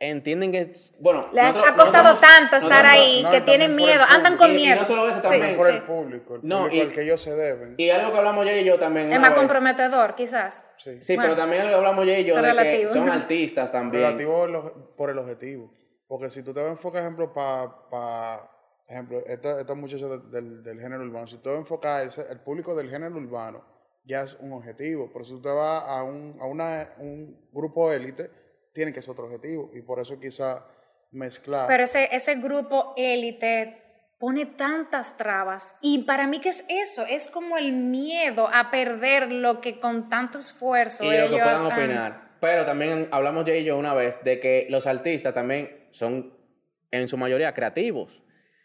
entienden 0.01 0.51
que... 0.51 0.73
Bueno, 1.01 1.29
Les 1.33 1.45
nosotros- 1.45 1.71
ha 1.73 1.77
costado 1.77 2.05
nosotros- 2.11 2.21
tanto 2.21 2.57
estar 2.57 2.85
nosotros- 2.85 2.93
ahí, 2.93 3.23
no, 3.23 3.31
que 3.31 3.37
y 3.37 3.41
tienen 3.43 3.77
miedo, 3.77 4.03
andan 4.09 4.37
con. 4.37 4.49
Y- 4.51 4.55
y 4.55 4.57
miedo. 4.57 4.81
no 4.81 4.85
solo 4.87 5.09
eso, 5.09 5.17
Sí, 5.17 5.29
también 5.29 5.57
por 5.57 5.67
sí. 5.71 5.77
el 5.77 5.83
público, 5.83 6.35
el 6.37 6.41
No, 6.43 6.59
público 6.63 6.77
y- 6.77 6.81
al 6.81 6.89
que 6.93 7.03
ellos 7.03 7.21
se 7.21 7.37
deben. 7.37 7.75
Y 7.77 7.91
algo 7.91 8.11
que 8.13 8.19
hablamos 8.19 8.47
yo 8.47 8.53
y 8.57 8.65
yo 8.65 8.79
también. 8.79 9.13
Es 9.13 9.21
más 9.21 9.31
vez. 9.31 9.39
comprometedor, 9.39 10.15
quizás. 10.15 10.65
Sí. 10.79 10.99
Sí, 11.03 11.15
Bueno, 11.15 11.31
pero 11.31 11.41
también 11.43 11.61
algo 11.63 11.73
que 11.73 11.77
hablamos 11.77 12.07
yo 12.07 12.13
y 12.15 12.25
yo 12.25 12.35
de 12.43 12.49
es 12.49 12.57
que 12.57 12.89
son 12.89 13.09
artistas 13.11 13.71
también. 13.71 14.03
Relativo 14.05 14.95
por 14.97 15.11
el 15.11 15.19
objetivo. 15.19 15.71
Porque 16.09 16.29
si 16.31 16.43
tú 16.43 16.53
te 16.53 16.61
vas 16.61 16.71
a 16.71 16.73
enfocar, 16.73 17.03
ejemplo, 17.03 17.33
para, 17.33 18.41
ejemplo, 18.89 19.19
estos, 19.27 19.61
estos 19.61 19.77
muchachos 19.77 20.11
de- 20.11 20.41
del, 20.41 20.63
del 20.63 20.81
género 20.81 21.03
urbano, 21.05 21.27
si 21.27 21.37
tú 21.37 21.43
te 21.43 21.49
vas 21.51 21.57
a 21.59 21.61
enfocar, 21.61 22.03
el, 22.05 22.11
el 22.31 22.41
público 22.41 22.75
del 22.75 22.91
género 22.91 23.15
urbano 23.17 23.65
ya 24.05 24.23
es 24.23 24.35
un 24.41 24.53
objetivo. 24.53 25.11
Pero 25.13 25.25
si 25.25 25.33
tú 25.33 25.43
te 25.43 25.51
vas 25.51 25.85
a 25.87 26.03
un, 26.03 26.37
a 26.41 26.47
una, 26.47 26.89
un 26.99 27.49
grupo 27.53 27.93
élite, 27.93 28.31
tiene 28.73 28.93
que 28.93 29.01
ser 29.03 29.11
otro 29.11 29.25
objetivo. 29.27 29.71
Y 29.75 29.83
por 29.83 30.01
eso 30.01 30.19
quizá 30.19 30.65
mezclar. 31.11 31.67
Pero 31.69 31.85
ese, 31.85 32.09
ese 32.13 32.37
grupo 32.37 32.95
élite 32.97 33.77
pone 34.19 34.45
tantas 34.47 35.17
trabas. 35.17 35.77
Y 35.81 36.05
para 36.05 36.27
mí, 36.27 36.41
¿qué 36.41 36.51
es 36.51 36.65
eso? 36.69 37.07
Es 37.09 37.27
como 37.29 37.57
el 37.57 37.73
miedo 37.73 38.49
a 38.53 38.71
perder 38.71 39.31
lo 39.33 39.61
que 39.61 39.81
con 39.81 40.09
tanto 40.09 40.39
esfuerzo 40.39 41.05
y 41.05 41.09
lo 41.09 41.13
ellos 41.15 41.31
que 41.37 41.43
puedan 41.43 41.61
han- 41.61 41.67
opinar. 41.73 42.31
Pero 42.41 42.65
también 42.65 43.09
hablamos 43.13 43.45
yo 43.45 43.55
y 43.55 43.65
yo 43.65 43.77
una 43.77 43.93
vez 43.95 44.23
de 44.25 44.41
que 44.41 44.67
los 44.71 44.87
artistas 44.87 45.35
también 45.35 45.89
son 45.91 46.35
en 46.91 47.07
su 47.09 47.17
mayoría 47.17 47.53
creativos. 47.55 48.23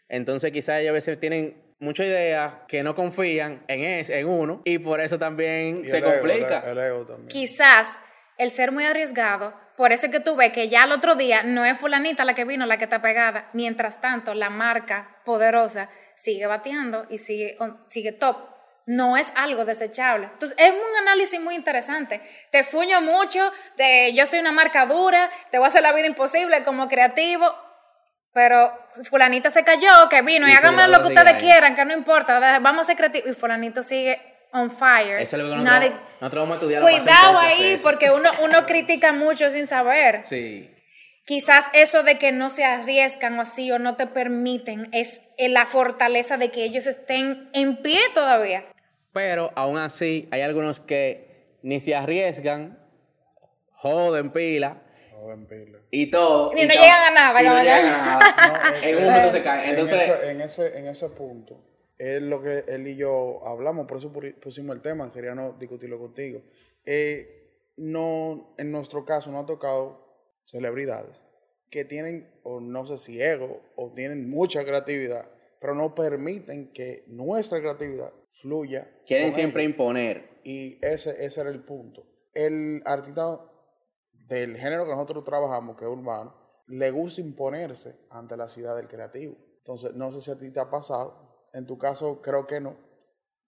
Entonces 0.08 0.50
quizás 0.52 0.80
ellos 0.80 0.90
a 0.90 0.94
veces 0.94 1.20
tienen 1.20 1.62
muchas 1.78 2.06
ideas 2.06 2.54
que 2.68 2.82
no 2.82 2.94
confían 2.94 3.64
en, 3.68 3.80
es, 3.82 4.08
en 4.08 4.28
uno 4.28 4.62
y 4.64 4.78
por 4.78 5.00
eso 5.00 5.18
también 5.18 5.82
Y 5.84 5.88
se 5.88 5.98
el 5.98 6.04
ego, 6.04 6.12
complica. 6.14 6.58
el, 6.70 6.78
el 6.78 6.84
ego 6.84 7.04
también. 7.06 7.28
Quizás 7.28 7.98
el 8.38 8.50
ser 8.50 8.72
muy 8.72 8.84
arriesgado, 8.84 9.54
por 9.76 9.92
eso 9.92 10.06
es 10.06 10.12
que 10.12 10.20
tú 10.20 10.36
ves 10.36 10.52
que 10.52 10.68
ya 10.68 10.84
el 10.84 10.92
otro 10.92 11.14
día 11.16 11.42
no 11.42 11.64
es 11.64 11.76
fulanita 11.78 12.24
la 12.24 12.34
que 12.34 12.44
vino, 12.44 12.64
la 12.66 12.78
que 12.78 12.84
está 12.84 13.02
pegada. 13.02 13.48
Mientras 13.52 14.00
tanto, 14.00 14.32
la 14.34 14.48
marca 14.50 15.16
poderosa 15.24 15.90
sigue 16.14 16.46
bateando 16.46 17.06
y 17.10 17.18
sigue, 17.18 17.56
on- 17.60 17.84
sigue 17.90 18.12
top. 18.12 18.36
No 18.86 19.16
es 19.16 19.32
algo 19.34 19.64
desechable. 19.64 20.28
Entonces, 20.32 20.56
es 20.60 20.70
un 20.70 20.96
análisis 21.02 21.40
muy 21.40 21.54
interesante. 21.56 22.20
Te 22.52 22.62
fuño 22.62 23.00
mucho, 23.00 23.50
de 23.76 24.12
yo 24.14 24.24
soy 24.26 24.38
una 24.38 24.52
marca 24.52 24.86
dura, 24.86 25.28
te 25.50 25.58
voy 25.58 25.64
a 25.66 25.68
hacer 25.68 25.82
la 25.82 25.92
vida 25.92 26.06
imposible 26.06 26.62
como 26.62 26.86
creativo, 26.88 27.52
pero 28.32 28.72
fulanita 29.10 29.50
se 29.50 29.64
cayó, 29.64 30.08
que 30.08 30.22
vino 30.22 30.46
y, 30.46 30.52
Y 30.52 30.54
háganme 30.54 30.86
lo 30.88 30.98
que 31.00 31.08
ustedes 31.08 31.34
ahí. 31.34 31.40
quieran, 31.40 31.74
que 31.74 31.84
no 31.84 31.94
importa, 31.94 32.58
vamos 32.60 32.82
a 32.82 32.84
ser 32.84 32.96
creativos. 32.96 33.28
Y 33.30 33.34
fulanito 33.34 33.82
sigue 33.82 34.20
on 34.56 34.70
fire. 34.70 35.20
Eso 35.20 35.36
es 35.36 35.42
lo 35.42 35.50
que 35.50 35.56
nosotros, 35.56 36.32
vamos 36.32 36.50
a 36.50 36.54
estudiar. 36.54 36.82
Cuidado 36.82 37.38
ahí, 37.38 37.72
eso. 37.74 37.82
porque 37.82 38.10
uno, 38.10 38.30
uno 38.42 38.66
critica 38.66 39.12
mucho 39.12 39.50
sin 39.50 39.66
saber. 39.66 40.22
Sí. 40.24 40.70
Quizás 41.24 41.64
eso 41.72 42.02
de 42.04 42.18
que 42.18 42.30
no 42.32 42.50
se 42.50 42.64
arriesgan 42.64 43.36
o 43.38 43.42
así 43.42 43.70
o 43.72 43.78
no 43.80 43.96
te 43.96 44.06
permiten 44.06 44.88
es 44.92 45.22
la 45.38 45.66
fortaleza 45.66 46.36
de 46.38 46.50
que 46.50 46.64
ellos 46.64 46.86
estén 46.86 47.50
en 47.52 47.76
pie 47.82 48.00
todavía. 48.14 48.64
Pero 49.12 49.52
aún 49.56 49.76
así 49.78 50.28
hay 50.30 50.42
algunos 50.42 50.78
que 50.80 51.56
ni 51.62 51.80
se 51.80 51.96
arriesgan, 51.96 52.78
joden 53.72 54.30
pila 54.30 54.82
Joden 55.12 55.46
pila. 55.46 55.78
y 55.90 56.06
todo. 56.10 56.52
Y 56.56 56.64
no 56.66 56.74
tam- 56.74 56.80
llegan 56.80 57.02
a 57.02 57.10
nada, 57.10 57.42
y 57.42 57.46
no 57.46 57.58
llegan 57.62 57.86
a 57.86 58.04
nada. 58.06 58.70
No, 58.70 58.74
en 58.76 58.80
que- 58.82 58.96
un 58.96 59.04
momento 59.04 59.30
se 59.30 59.42
caen. 59.42 59.60
en 59.64 59.70
Entonces, 59.70 60.02
ese- 60.02 60.30
en, 60.30 60.40
ese, 60.40 60.78
en 60.78 60.86
ese 60.86 61.08
punto 61.08 61.58
es 61.98 62.20
lo 62.22 62.42
que 62.42 62.64
él 62.68 62.86
y 62.86 62.96
yo 62.96 63.46
hablamos, 63.46 63.86
por 63.86 63.98
eso 63.98 64.12
pu- 64.12 64.34
pusimos 64.40 64.74
el 64.76 64.82
tema, 64.82 65.12
quería 65.12 65.34
no 65.34 65.52
discutirlo 65.52 65.98
contigo. 65.98 66.42
Eh, 66.84 67.72
no, 67.76 68.54
en 68.58 68.70
nuestro 68.72 69.04
caso 69.04 69.30
no 69.30 69.40
ha 69.40 69.46
tocado 69.46 70.04
celebridades 70.46 71.26
que 71.70 71.84
tienen, 71.84 72.30
o 72.42 72.60
no 72.60 72.86
sé 72.86 72.98
si 72.98 73.20
ego, 73.20 73.60
o 73.74 73.92
tienen 73.92 74.30
mucha 74.30 74.64
creatividad, 74.64 75.28
pero 75.60 75.74
no 75.74 75.94
permiten 75.94 76.72
que 76.72 77.04
nuestra 77.08 77.60
creatividad 77.60 78.12
fluya. 78.30 78.88
quieren 79.06 79.32
siempre 79.32 79.62
ellos. 79.62 79.72
imponer. 79.72 80.28
Y 80.44 80.78
ese, 80.84 81.24
ese 81.24 81.40
era 81.40 81.50
el 81.50 81.64
punto. 81.64 82.06
El 82.34 82.82
artista 82.84 83.40
del 84.12 84.56
género 84.56 84.84
que 84.84 84.90
nosotros 84.92 85.24
trabajamos, 85.24 85.76
que 85.76 85.84
es 85.84 85.90
urbano, 85.90 86.34
le 86.68 86.90
gusta 86.90 87.20
imponerse 87.20 87.96
ante 88.10 88.36
la 88.36 88.48
ciudad 88.48 88.76
del 88.76 88.88
creativo. 88.88 89.36
Entonces, 89.58 89.94
no 89.94 90.12
sé 90.12 90.20
si 90.20 90.30
a 90.30 90.38
ti 90.38 90.50
te 90.50 90.60
ha 90.60 90.70
pasado. 90.70 91.25
En 91.52 91.66
tu 91.66 91.78
caso, 91.78 92.20
creo 92.20 92.46
que 92.46 92.60
no. 92.60 92.76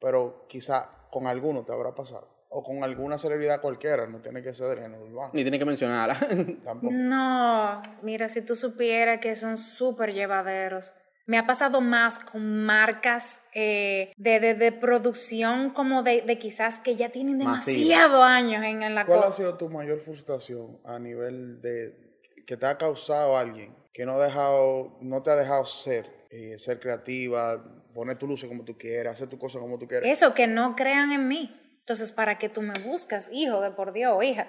Pero 0.01 0.47
quizá 0.49 0.89
con 1.11 1.27
alguno 1.27 1.65
te 1.65 1.73
habrá 1.73 1.95
pasado. 1.95 2.29
O 2.51 2.63
con 2.63 2.83
alguna 2.83 3.19
celebridad 3.19 3.61
cualquiera. 3.61 4.07
No 4.07 4.21
tiene 4.21 4.43
que 4.43 4.55
ser 4.55 4.79
género 4.79 5.05
urbano. 5.05 5.31
Ni 5.35 5.43
tiene 5.43 5.59
que 5.59 5.65
mencionarla. 5.65 6.15
Tampoco. 6.65 6.93
No, 6.93 7.83
mira, 8.03 8.29
si 8.29 8.43
tú 8.43 8.57
supieras 8.57 9.19
que 9.21 9.35
son 9.37 9.59
súper 9.59 10.15
llevaderos. 10.15 10.95
Me 11.27 11.37
ha 11.37 11.47
pasado 11.47 11.83
más 11.83 12.19
con 12.21 12.65
marcas 12.65 13.43
eh, 13.53 14.15
de, 14.17 14.41
de, 14.41 14.55
de 14.55 14.73
producción 14.73 15.69
como 15.71 16.03
de, 16.03 16.23
de 16.23 16.39
quizás 16.39 16.81
que 16.81 16.97
ya 16.97 17.11
tienen 17.11 17.37
Masiva. 17.37 17.77
demasiado 17.77 18.23
años 18.23 18.65
en, 18.65 18.83
en 18.83 18.95
la 18.95 19.05
¿Cuál 19.05 19.25
ha 19.25 19.29
sido 19.29 19.59
tu 19.59 19.69
mayor 19.69 20.01
frustración 20.01 20.81
a 20.87 20.99
nivel 20.99 21.61
de 21.61 22.23
que 22.47 22.57
te 22.57 22.65
ha 22.65 22.79
causado 22.79 23.37
alguien 23.37 23.77
que 23.93 24.07
no, 24.07 24.13
ha 24.13 24.25
dejado, 24.25 24.97
no 25.03 25.23
te 25.23 25.31
ha 25.31 25.37
dejado 25.37 25.67
ser, 25.67 26.07
eh, 26.31 26.57
ser 26.57 26.81
creativa, 26.81 27.63
poner 27.99 28.17
tu 28.17 28.29
luz 28.29 28.45
como 28.45 28.65
tú 28.65 28.79
quieras, 28.79 29.15
hacer 29.15 29.29
tu 29.29 29.39
cosa 29.39 29.59
como 29.59 29.77
tú 29.77 29.89
quieras? 29.89 30.09
Eso, 30.09 30.33
que 30.33 30.47
no 30.47 30.77
crean 30.77 31.11
en 31.11 31.27
mí. 31.27 31.53
Entonces, 31.81 32.13
¿para 32.13 32.39
qué 32.39 32.49
tú 32.49 32.63
me 32.63 32.79
buscas, 32.85 33.29
hijo 33.33 33.61
de 33.61 33.73
por 33.73 33.93
Dios, 33.93 34.23
hija? 34.23 34.47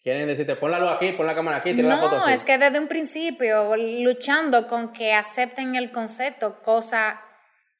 Quieren 0.00 0.28
decirte, 0.28 0.54
pon 0.54 0.70
la 0.70 0.78
luz 0.78 0.90
aquí, 0.92 1.10
pon 1.12 1.26
la 1.26 1.34
cámara 1.34 1.56
aquí, 1.56 1.74
tira 1.74 1.88
la 1.88 1.96
foto 1.96 2.18
No, 2.18 2.28
es 2.28 2.44
que 2.44 2.58
desde 2.58 2.78
un 2.78 2.86
principio, 2.86 3.76
luchando 3.76 4.68
con 4.68 4.92
que 4.92 5.14
acepten 5.14 5.74
el 5.74 5.90
concepto, 5.90 6.62
cosa, 6.62 7.20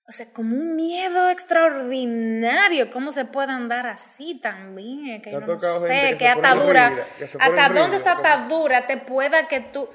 o 0.09 0.13
sea, 0.13 0.27
como 0.33 0.57
un 0.57 0.75
miedo 0.75 1.31
extraordinario, 1.31 2.91
¿cómo 2.91 3.13
se 3.13 3.25
puede 3.25 3.53
andar 3.53 3.87
así 3.87 4.41
también? 4.41 5.23
Que 5.23 5.31
¿Te 5.31 5.37
ha 5.37 5.47
yo 5.47 5.55
no 5.55 5.61
sé, 5.61 6.11
que 6.11 6.17
que 6.17 6.29
atadura, 6.29 6.93
hasta 7.39 7.69
dónde 7.69 7.97
esa 7.97 8.13
atadura 8.19 8.89
te 8.89 8.97
pueda 8.97 9.47
que 9.47 9.61
tú, 9.61 9.89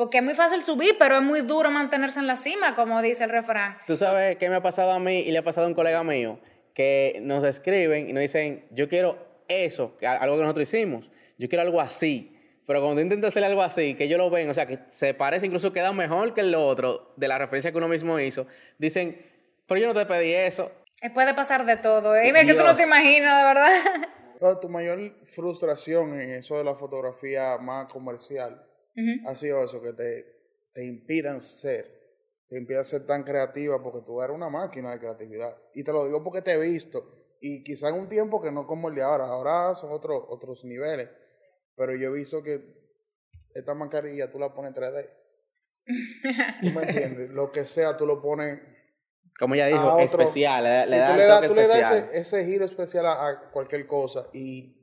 porque 0.00 0.16
es 0.16 0.24
muy 0.24 0.34
fácil 0.34 0.62
subir, 0.62 0.96
pero 0.98 1.16
es 1.16 1.22
muy 1.22 1.42
duro 1.42 1.70
mantenerse 1.70 2.20
en 2.20 2.26
la 2.26 2.36
cima, 2.36 2.74
como 2.74 3.02
dice 3.02 3.24
el 3.24 3.28
refrán. 3.28 3.76
Tú 3.86 3.98
sabes 3.98 4.38
qué 4.38 4.48
me 4.48 4.54
ha 4.54 4.62
pasado 4.62 4.92
a 4.92 4.98
mí 4.98 5.18
y 5.18 5.30
le 5.30 5.36
ha 5.36 5.44
pasado 5.44 5.66
a 5.66 5.68
un 5.68 5.74
colega 5.74 6.02
mío, 6.02 6.40
que 6.72 7.18
nos 7.20 7.44
escriben 7.44 8.08
y 8.08 8.14
nos 8.14 8.22
dicen, 8.22 8.64
yo 8.70 8.88
quiero 8.88 9.18
eso, 9.46 9.94
algo 10.00 10.36
que 10.36 10.42
nosotros 10.42 10.62
hicimos, 10.66 11.10
yo 11.36 11.50
quiero 11.50 11.60
algo 11.60 11.82
así. 11.82 12.34
Pero 12.66 12.80
cuando 12.80 13.02
intento 13.02 13.26
hacer 13.26 13.44
algo 13.44 13.60
así, 13.62 13.94
que 13.94 14.08
yo 14.08 14.16
lo 14.16 14.30
ven, 14.30 14.48
o 14.48 14.54
sea, 14.54 14.64
que 14.64 14.78
se 14.88 15.12
parece, 15.12 15.44
incluso 15.44 15.70
queda 15.70 15.92
mejor 15.92 16.32
que 16.32 16.40
el 16.40 16.54
otro, 16.54 17.12
de 17.16 17.28
la 17.28 17.36
referencia 17.36 17.70
que 17.70 17.76
uno 17.76 17.88
mismo 17.88 18.18
hizo, 18.18 18.46
dicen, 18.78 19.20
pero 19.66 19.82
yo 19.82 19.86
no 19.86 19.92
te 19.92 20.06
pedí 20.06 20.32
eso. 20.32 20.72
Eh, 21.02 21.10
puede 21.10 21.34
pasar 21.34 21.66
de 21.66 21.76
todo. 21.76 22.16
¿eh? 22.16 22.32
que 22.32 22.54
tú 22.54 22.64
no 22.64 22.74
te 22.74 22.84
imaginas, 22.84 23.36
de 23.36 23.48
verdad. 23.48 24.60
tu 24.62 24.70
mayor 24.70 24.98
frustración 25.26 26.18
en 26.18 26.30
eso 26.30 26.56
de 26.56 26.64
la 26.64 26.74
fotografía 26.74 27.58
más 27.58 27.84
comercial 27.84 28.64
ha 29.26 29.34
sido 29.34 29.64
eso, 29.64 29.80
que 29.80 29.92
te, 29.92 30.26
te 30.72 30.84
impidan 30.84 31.40
ser 31.40 32.00
te 32.50 32.58
impide 32.58 32.84
ser 32.84 33.06
tan 33.06 33.22
creativa 33.22 33.80
porque 33.80 34.00
tú 34.04 34.20
eres 34.20 34.34
una 34.34 34.48
máquina 34.48 34.90
de 34.90 34.98
creatividad. 34.98 35.56
Y 35.72 35.84
te 35.84 35.92
lo 35.92 36.04
digo 36.04 36.24
porque 36.24 36.42
te 36.42 36.50
he 36.50 36.58
visto. 36.58 37.14
Y 37.40 37.62
quizá 37.62 37.90
en 37.90 37.94
un 37.94 38.08
tiempo 38.08 38.42
que 38.42 38.50
no 38.50 38.66
como 38.66 38.88
el 38.88 38.96
de 38.96 39.02
ahora. 39.02 39.26
Ahora 39.26 39.72
son 39.76 39.92
otros 39.92 40.24
otros 40.28 40.64
niveles. 40.64 41.08
Pero 41.76 41.94
yo 41.94 42.08
he 42.08 42.12
visto 42.12 42.42
que 42.42 42.60
esta 43.54 43.72
mascarilla 43.74 44.28
tú 44.28 44.40
la 44.40 44.52
pones 44.52 44.76
en 44.76 44.82
3D. 44.82 45.10
¿Tú 46.60 46.70
me 46.70 46.82
entiendes? 46.88 47.30
Lo 47.30 47.52
que 47.52 47.64
sea, 47.64 47.96
tú 47.96 48.04
lo 48.04 48.20
pones. 48.20 48.58
Como 49.38 49.54
ya 49.54 49.68
dijo, 49.68 50.00
especial. 50.00 50.64
Le, 50.64 51.46
tú 51.46 51.54
le, 51.54 51.68
das 51.68 52.08
ese, 52.12 52.44
giro 52.44 52.64
especial 52.64 53.06
a, 53.06 53.50
cualquier 53.52 53.86
cosa 53.86 54.28
y 54.32 54.76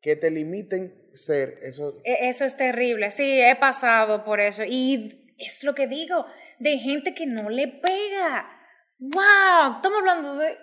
que 0.00 0.16
te 0.16 0.30
limiten 0.30 0.97
ser. 1.12 1.58
Eso, 1.62 1.92
e, 2.04 2.28
eso 2.28 2.44
es 2.44 2.56
terrible. 2.56 3.10
Sí, 3.10 3.40
he 3.40 3.56
pasado 3.56 4.24
por 4.24 4.40
eso. 4.40 4.64
Y 4.64 5.34
es 5.38 5.62
lo 5.64 5.74
que 5.74 5.86
digo, 5.86 6.26
de 6.58 6.78
gente 6.78 7.14
que 7.14 7.26
no 7.26 7.50
le 7.50 7.68
pega. 7.68 8.48
¡Wow! 8.98 9.76
Estamos 9.76 9.98
hablando 9.98 10.34
de 10.36 10.56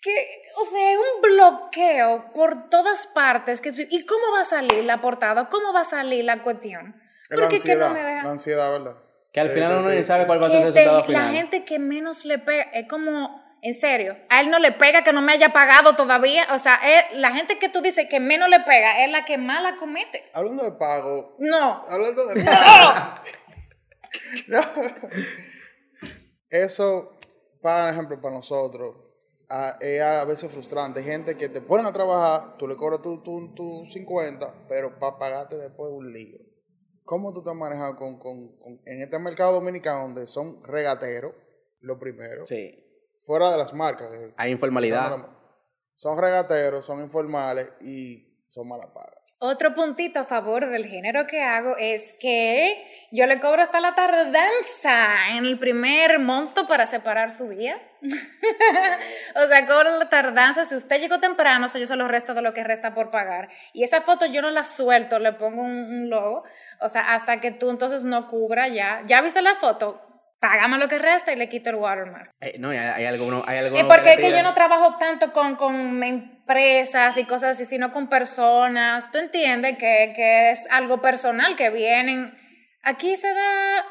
que, 0.00 0.10
o 0.56 0.64
sea, 0.64 0.96
un 0.98 1.22
bloqueo 1.22 2.32
por 2.32 2.70
todas 2.70 3.06
partes. 3.08 3.60
Que, 3.60 3.88
¿Y 3.90 4.06
cómo 4.06 4.32
va 4.32 4.42
a 4.42 4.44
salir 4.44 4.84
la 4.84 5.00
portada? 5.00 5.48
¿Cómo 5.48 5.72
va 5.72 5.80
a 5.80 5.84
salir 5.84 6.24
la 6.24 6.42
cuestión? 6.42 6.94
Porque 7.28 7.40
la 7.40 7.46
ansiedad, 7.46 7.88
no 7.88 7.94
me 7.94 8.02
deja. 8.02 8.22
La 8.22 8.30
ansiedad, 8.30 8.70
¿verdad? 8.72 8.96
Que 9.32 9.40
al 9.40 9.50
final 9.50 9.78
uno 9.78 9.90
ni 9.90 10.04
sabe 10.04 10.26
cuál 10.26 10.42
va 10.42 10.46
a 10.46 10.50
ser 10.50 10.58
el 10.60 10.66
resultado 10.72 11.04
final. 11.04 11.22
La 11.22 11.30
gente 11.30 11.64
que 11.64 11.78
menos 11.78 12.24
le 12.24 12.38
pega, 12.38 12.62
es 12.72 12.88
como, 12.88 13.44
en 13.60 13.74
serio, 13.74 14.16
a 14.28 14.40
él 14.40 14.50
no 14.50 14.58
le 14.58 14.72
pega 14.72 15.02
que 15.02 15.12
no 15.12 15.20
me 15.20 15.32
haya 15.32 15.52
pagado 15.52 15.96
todavía. 15.96 16.46
O 16.52 16.58
sea, 16.58 16.80
la 17.14 17.32
gente 17.32 17.58
que 17.58 17.68
tú 17.68 17.80
dices 17.80 18.06
que 18.08 18.20
menos 18.20 18.48
le 18.48 18.60
pega 18.60 19.04
es 19.04 19.10
la 19.10 19.24
que 19.24 19.38
más 19.38 19.62
la 19.62 19.76
comete. 19.76 20.30
Hablando 20.32 20.64
de 20.64 20.72
pago. 20.72 21.34
No. 21.38 21.82
Hablando 21.88 22.26
de 22.26 22.44
pago. 22.44 23.20
Eso, 26.50 27.18
por 27.60 27.90
ejemplo, 27.90 28.20
para 28.20 28.34
nosotros, 28.34 28.96
es 29.80 30.02
a 30.02 30.24
veces 30.24 30.52
frustrante. 30.52 31.02
Gente 31.02 31.36
que 31.36 31.48
te 31.48 31.60
ponen 31.60 31.86
a 31.86 31.92
trabajar, 31.92 32.56
tú 32.58 32.68
le 32.68 32.76
cobras 32.76 33.02
tu, 33.02 33.22
tu, 33.22 33.86
50, 33.86 34.66
pero 34.68 34.98
para 34.98 35.18
pagarte 35.18 35.56
después 35.56 35.90
un 35.92 36.12
lío. 36.12 36.38
¿Cómo 37.04 37.32
tú 37.32 37.42
te 37.42 37.50
has 37.50 37.56
manejado 37.56 37.96
con, 37.96 38.18
en 38.84 39.02
este 39.02 39.18
mercado 39.18 39.54
dominicano 39.54 40.02
donde 40.02 40.26
son 40.26 40.62
regateros, 40.62 41.34
lo 41.80 41.98
primero? 41.98 42.46
Sí. 42.46 42.84
Fuera 43.24 43.50
de 43.50 43.58
las 43.58 43.72
marcas. 43.72 44.08
Hay 44.36 44.50
informalidad. 44.50 45.26
Son 45.94 46.18
regateros, 46.18 46.84
son 46.84 47.02
informales 47.02 47.72
y 47.80 48.44
son 48.48 48.68
mala 48.68 48.92
paga. 48.92 49.18
Otro 49.40 49.72
puntito 49.72 50.18
a 50.18 50.24
favor 50.24 50.66
del 50.66 50.86
género 50.86 51.28
que 51.28 51.40
hago 51.40 51.76
es 51.78 52.16
que 52.18 52.84
yo 53.12 53.24
le 53.26 53.38
cobro 53.38 53.62
hasta 53.62 53.80
la 53.80 53.94
tardanza 53.94 55.36
en 55.36 55.44
el 55.44 55.60
primer 55.60 56.18
monto 56.18 56.66
para 56.66 56.86
separar 56.86 57.30
su 57.32 57.48
día. 57.48 57.80
o 59.36 59.46
sea, 59.46 59.64
cobro 59.68 59.96
la 59.96 60.08
tardanza. 60.08 60.64
Si 60.64 60.74
usted 60.74 61.00
llegó 61.00 61.20
temprano, 61.20 61.68
yo 61.72 61.86
se 61.86 61.94
lo 61.94 62.08
resto 62.08 62.34
de 62.34 62.42
lo 62.42 62.52
que 62.52 62.64
resta 62.64 62.94
por 62.94 63.12
pagar. 63.12 63.48
Y 63.72 63.84
esa 63.84 64.00
foto 64.00 64.26
yo 64.26 64.42
no 64.42 64.50
la 64.50 64.64
suelto, 64.64 65.20
le 65.20 65.32
pongo 65.34 65.62
un, 65.62 66.10
logo. 66.10 66.42
O 66.80 66.88
sea, 66.88 67.14
hasta 67.14 67.40
que 67.40 67.52
tú 67.52 67.70
entonces 67.70 68.02
no 68.02 68.26
cubra 68.26 68.66
ya. 68.66 69.02
¿Ya 69.06 69.20
viste 69.20 69.40
la 69.40 69.54
foto? 69.54 70.07
Págame 70.40 70.78
lo 70.78 70.86
que 70.86 70.98
resta 70.98 71.32
y 71.32 71.36
le 71.36 71.48
quito 71.48 71.70
el 71.70 71.76
watermark. 71.76 72.30
Eh, 72.40 72.56
no, 72.60 72.70
hay, 72.70 72.78
hay 72.78 73.04
algo, 73.06 73.42
hay 73.44 73.58
algo. 73.58 73.76
Y 73.76 73.82
porque 73.82 74.12
es 74.12 74.16
que 74.20 74.30
yo 74.30 74.42
no 74.44 74.54
trabajo 74.54 74.96
tanto 74.96 75.32
con, 75.32 75.56
con 75.56 76.02
empresas 76.04 77.16
y 77.16 77.24
cosas 77.24 77.56
así, 77.56 77.64
sino 77.64 77.90
con 77.90 78.08
personas. 78.08 79.10
Tú 79.10 79.18
entiendes 79.18 79.78
que, 79.78 80.12
que 80.14 80.50
es 80.52 80.70
algo 80.70 81.02
personal, 81.02 81.56
que 81.56 81.70
vienen. 81.70 82.32
Aquí 82.84 83.16
se 83.16 83.34
da. 83.34 83.84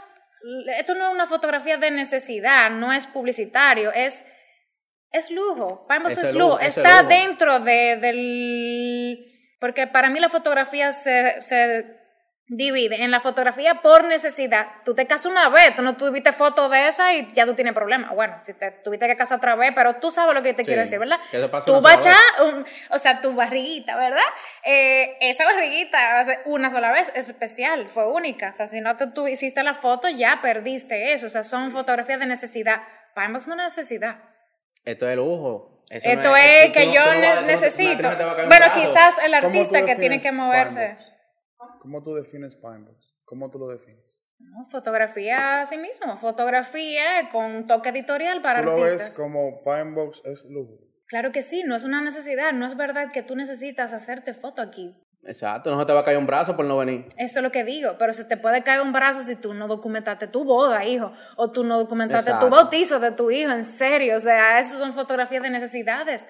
Esto 0.78 0.96
no 0.96 1.10
es 1.10 1.14
una 1.14 1.26
fotografía 1.26 1.76
de 1.76 1.92
necesidad, 1.92 2.70
no 2.70 2.94
es 2.94 3.08
publicitario, 3.08 3.92
es, 3.92 4.26
es 5.12 5.30
lujo. 5.32 5.86
Vamos, 5.90 6.18
es, 6.18 6.34
lujo. 6.34 6.62
Está 6.62 7.04
dentro 7.04 7.60
de, 7.60 7.98
del. 7.98 9.18
Porque 9.60 9.86
para 9.86 10.10
mí 10.10 10.22
la 10.22 10.30
fotografía 10.30 10.94
se, 10.94 11.42
se 11.42 11.98
divide 12.50 13.04
en 13.04 13.12
la 13.12 13.20
fotografía 13.20 13.82
por 13.82 14.06
necesidad. 14.06 14.68
Tú 14.86 14.96
te 14.96 15.06
casas 15.06 15.26
una 15.26 15.50
vez, 15.50 15.76
tú 15.76 15.82
no 15.82 15.98
tuviste 15.98 16.32
foto 16.32 16.70
de 16.70 16.88
esa 16.88 17.14
y 17.14 17.28
ya 17.34 17.46
tú 17.46 17.54
tienes 17.56 17.74
problemas. 17.74 18.12
Bueno, 18.16 18.40
si 18.44 18.54
te 18.54 18.72
tuviste 18.72 19.06
que 19.08 19.18
casar 19.18 19.38
otra 19.38 19.56
vez, 19.56 19.74
pero 19.76 19.96
tú 19.96 20.12
sabes 20.12 20.34
lo 20.34 20.42
que 20.42 20.54
te 20.54 20.64
quiero 20.64 20.82
decir, 20.82 20.98
¿verdad? 20.98 21.20
Tú 21.66 21.82
vas 21.82 22.06
a 22.06 22.16
o 22.90 23.00
sea, 23.00 23.20
tu 23.20 23.34
barriguita, 23.34 23.98
¿verdad? 23.98 24.22
Eh, 24.64 25.18
esa 25.20 25.46
barriguita 25.46 26.26
una 26.46 26.72
sola 26.72 26.92
vez 26.92 27.12
es 27.16 27.30
especial, 27.30 27.88
fue 27.90 28.08
única. 28.08 28.52
O 28.54 28.56
sea, 28.56 28.68
si 28.68 28.80
no 28.80 28.96
te, 28.96 29.08
tú 29.08 29.28
hiciste 29.28 29.62
la 29.64 29.74
foto, 29.74 30.08
ya 30.08 30.40
perdiste 30.42 31.12
eso. 31.12 31.28
O 31.28 31.30
sea, 31.30 31.44
son 31.44 31.72
fotografías 31.72 32.20
de 32.20 32.28
necesidad. 32.28 32.82
Para 33.14 33.38
es 33.38 33.48
una 33.48 33.64
necesidad. 33.64 34.20
Esto 34.86 35.10
es 35.10 35.16
lujo. 35.18 35.84
Esto 35.90 36.36
es, 36.36 36.72
que 36.72 36.94
yo 36.94 37.14
necesito. 37.46 38.10
bueno, 38.48 38.66
quizás 38.74 39.18
el 39.24 39.34
artista 39.34 39.86
que 39.86 39.96
tiene 39.96 40.20
que 40.20 40.32
moverse. 40.32 40.96
¿Cómo 41.80 42.04
tú 42.04 42.14
defines 42.16 42.56
Pinebox? 42.56 43.16
¿Cómo 43.26 43.50
tú 43.50 43.60
lo 43.60 43.68
defines? 43.68 44.22
fotografía 44.70 45.62
a 45.62 45.66
sí 45.66 45.78
mismo, 45.78 46.16
fotografía 46.18 47.30
con 47.32 47.68
toque 47.68 47.90
editorial 47.90 48.42
para 48.42 48.62
¿Tú 48.62 48.68
lo 48.68 48.82
ves 48.82 49.10
como 49.16 49.64
Pinebox 49.64 50.22
es 50.26 50.46
lujo? 50.50 50.78
Claro 51.08 51.32
que 51.32 51.42
sí, 51.42 51.64
no 51.66 51.76
es 51.76 51.84
una 51.86 52.02
necesidad, 52.02 52.54
no 52.54 52.66
es 52.66 52.76
verdad 52.76 53.12
que 53.12 53.24
tú 53.24 53.36
necesitas 53.36 53.94
hacerte 53.94 54.34
foto 54.34 54.62
aquí. 54.62 54.96
Exacto, 55.24 55.72
no 55.72 55.80
se 55.80 55.86
te 55.86 55.94
va 55.94 56.02
a 56.02 56.06
caer 56.06 56.18
un 56.18 56.28
brazo 56.28 56.56
por 56.56 56.66
no 56.66 56.78
venir. 56.78 57.06
Eso 57.18 57.40
es 57.40 57.44
lo 57.44 57.52
que 57.52 57.64
digo, 57.64 57.96
pero 57.98 58.14
se 58.14 58.26
te 58.26 58.38
puede 58.38 58.64
caer 58.64 58.82
un 58.82 58.94
brazo 58.94 59.24
si 59.24 59.36
tú 59.36 59.54
no 59.54 59.68
documentaste 59.68 60.28
tu 60.28 60.44
boda, 60.44 60.86
hijo, 60.86 61.12
o 61.36 61.52
tú 61.52 61.64
no 61.64 61.80
documentaste 61.80 62.32
tu 62.40 62.50
bautizo 62.50 63.00
de 63.00 63.12
tu 63.12 63.32
hijo, 63.32 63.52
en 63.52 63.66
serio, 63.66 64.18
o 64.18 64.20
sea, 64.20 64.60
eso 64.60 64.78
son 64.78 64.94
fotografías 64.94 65.44
de 65.44 65.50
necesidades, 65.50 66.28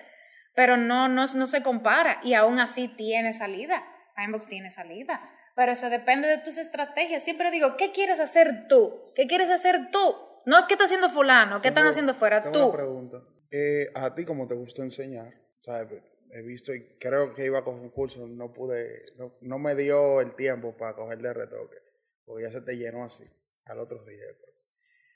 pero 0.55 0.77
no, 0.77 1.09
no, 1.09 1.25
no 1.25 1.47
se 1.47 1.61
compara 1.61 2.19
y 2.23 2.33
aún 2.33 2.59
así 2.59 2.87
tiene 2.87 3.33
salida. 3.33 3.83
Pinebox 4.17 4.47
tiene 4.47 4.69
salida. 4.71 5.21
Pero 5.55 5.71
eso 5.71 5.89
depende 5.89 6.27
de 6.27 6.39
tus 6.39 6.57
estrategias. 6.57 7.23
Siempre 7.23 7.51
digo, 7.51 7.77
¿qué 7.77 7.91
quieres 7.91 8.19
hacer 8.19 8.67
tú? 8.67 9.13
¿Qué 9.15 9.27
quieres 9.27 9.49
hacer 9.49 9.91
tú? 9.91 10.15
No, 10.45 10.67
¿qué 10.67 10.73
está 10.73 10.85
haciendo 10.85 11.09
fulano? 11.09 11.61
¿Qué 11.61 11.69
están 11.69 11.87
haciendo 11.87 12.13
fuera? 12.13 12.41
Tengo 12.41 12.57
tú. 12.57 12.65
Una 12.65 12.77
pregunta. 12.77 13.23
Eh, 13.51 13.87
a 13.95 14.13
ti, 14.13 14.25
como 14.25 14.47
te 14.47 14.55
gusta 14.55 14.81
enseñar, 14.81 15.33
¿sabes? 15.61 16.01
he 16.31 16.41
visto 16.41 16.73
y 16.73 16.97
creo 16.97 17.33
que 17.33 17.45
iba 17.45 17.59
a 17.59 17.63
coger 17.63 17.81
un 17.81 17.89
curso, 17.89 18.27
no 18.27 18.53
pude, 18.53 19.01
no, 19.41 19.59
me 19.59 19.75
dio 19.75 20.21
el 20.21 20.35
tiempo 20.35 20.75
para 20.75 20.95
coger 20.95 21.19
de 21.19 21.33
retoque, 21.33 21.77
porque 22.25 22.43
ya 22.43 22.51
se 22.51 22.61
te 22.61 22.75
llenó 22.77 23.03
así 23.03 23.23
al 23.65 23.79
otro 23.79 24.03
día. 24.03 24.25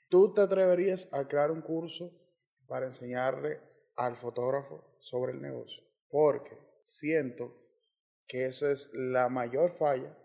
¿Tú 0.08 0.32
te 0.32 0.42
atreverías 0.42 1.08
a 1.12 1.26
crear 1.26 1.50
un 1.50 1.62
curso 1.62 2.12
para 2.66 2.86
enseñarle 2.86 3.60
al 3.96 4.16
fotógrafo 4.16 4.96
sobre 4.98 5.32
el 5.32 5.40
negocio? 5.40 5.82
Porque 6.08 6.56
siento 6.82 7.61
que 8.26 8.46
esa 8.46 8.70
es 8.70 8.90
la 8.94 9.28
mayor 9.28 9.70
falla 9.70 10.16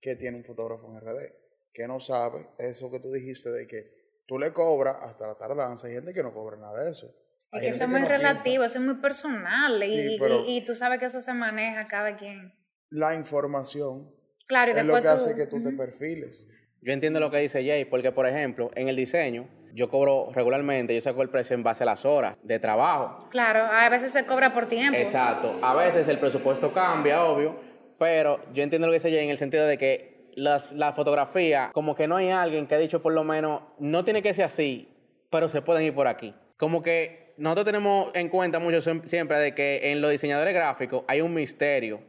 que 0.00 0.16
tiene 0.16 0.36
un 0.38 0.44
fotógrafo 0.44 0.86
en 0.90 1.00
RD, 1.00 1.32
que 1.72 1.86
no 1.86 2.00
sabe 2.00 2.48
eso 2.58 2.90
que 2.90 3.00
tú 3.00 3.12
dijiste 3.12 3.50
de 3.50 3.66
que 3.66 3.98
tú 4.26 4.38
le 4.38 4.52
cobras 4.52 4.96
hasta 5.00 5.26
la 5.26 5.36
tardanza, 5.36 5.86
hay 5.86 5.94
gente 5.94 6.12
que 6.12 6.22
no 6.22 6.32
cobra 6.32 6.56
nada 6.56 6.84
de 6.84 6.90
eso. 6.90 7.12
y 7.52 7.60
que 7.60 7.68
eso 7.68 7.84
es 7.84 7.90
muy 7.90 8.02
relativo, 8.02 8.64
eso 8.64 8.78
es 8.78 8.84
muy 8.84 8.96
personal 8.96 9.82
y, 9.82 10.18
y, 10.46 10.64
tú 10.64 10.74
sabes 10.74 10.98
que 10.98 11.06
eso 11.06 11.20
se 11.20 11.32
maneja 11.32 11.88
cada 11.88 12.16
quien. 12.16 12.52
La 12.90 13.14
información 13.14 14.14
claro, 14.46 14.72
es 14.72 14.84
lo 14.84 15.00
que 15.00 15.08
hace 15.08 15.34
que 15.34 15.46
tú 15.46 15.62
te 15.62 15.72
perfiles. 15.72 16.46
Yo 16.80 16.92
entiendo 16.92 17.18
lo 17.20 17.30
que 17.30 17.38
dice 17.38 17.64
Jay, 17.64 17.84
porque 17.84 18.12
por 18.12 18.26
ejemplo, 18.26 18.70
en 18.74 18.88
el 18.88 18.96
diseño, 18.96 19.48
yo 19.74 19.88
cobro 19.88 20.28
regularmente, 20.32 20.94
yo 20.94 21.00
saco 21.00 21.22
el 21.22 21.30
precio 21.30 21.54
en 21.54 21.62
base 21.62 21.82
a 21.82 21.86
las 21.86 22.04
horas 22.04 22.36
de 22.42 22.58
trabajo. 22.58 23.28
Claro, 23.30 23.64
a 23.64 23.88
veces 23.88 24.12
se 24.12 24.26
cobra 24.26 24.52
por 24.52 24.66
tiempo. 24.66 24.98
Exacto, 24.98 25.58
a 25.62 25.74
veces 25.74 26.08
el 26.08 26.18
presupuesto 26.18 26.72
cambia, 26.72 27.24
obvio, 27.24 27.56
pero 27.98 28.40
yo 28.52 28.62
entiendo 28.62 28.86
lo 28.86 28.92
que 28.92 28.98
dice 28.98 29.10
Jay 29.10 29.24
en 29.24 29.30
el 29.30 29.38
sentido 29.38 29.66
de 29.66 29.78
que 29.78 30.30
las, 30.34 30.72
la 30.72 30.92
fotografía, 30.92 31.70
como 31.72 31.94
que 31.94 32.06
no 32.06 32.16
hay 32.16 32.30
alguien 32.30 32.66
que 32.66 32.74
ha 32.74 32.78
dicho 32.78 33.02
por 33.02 33.12
lo 33.12 33.24
menos, 33.24 33.62
no 33.78 34.04
tiene 34.04 34.22
que 34.22 34.32
ser 34.34 34.44
así, 34.44 34.88
pero 35.30 35.48
se 35.48 35.62
pueden 35.62 35.84
ir 35.84 35.94
por 35.94 36.06
aquí. 36.06 36.34
Como 36.56 36.82
que 36.82 37.34
nosotros 37.38 37.66
tenemos 37.66 38.10
en 38.14 38.28
cuenta 38.28 38.58
mucho 38.58 38.80
siempre 38.80 39.38
de 39.38 39.54
que 39.54 39.92
en 39.92 40.00
los 40.00 40.10
diseñadores 40.10 40.54
gráficos 40.54 41.04
hay 41.06 41.20
un 41.20 41.34
misterio. 41.34 42.00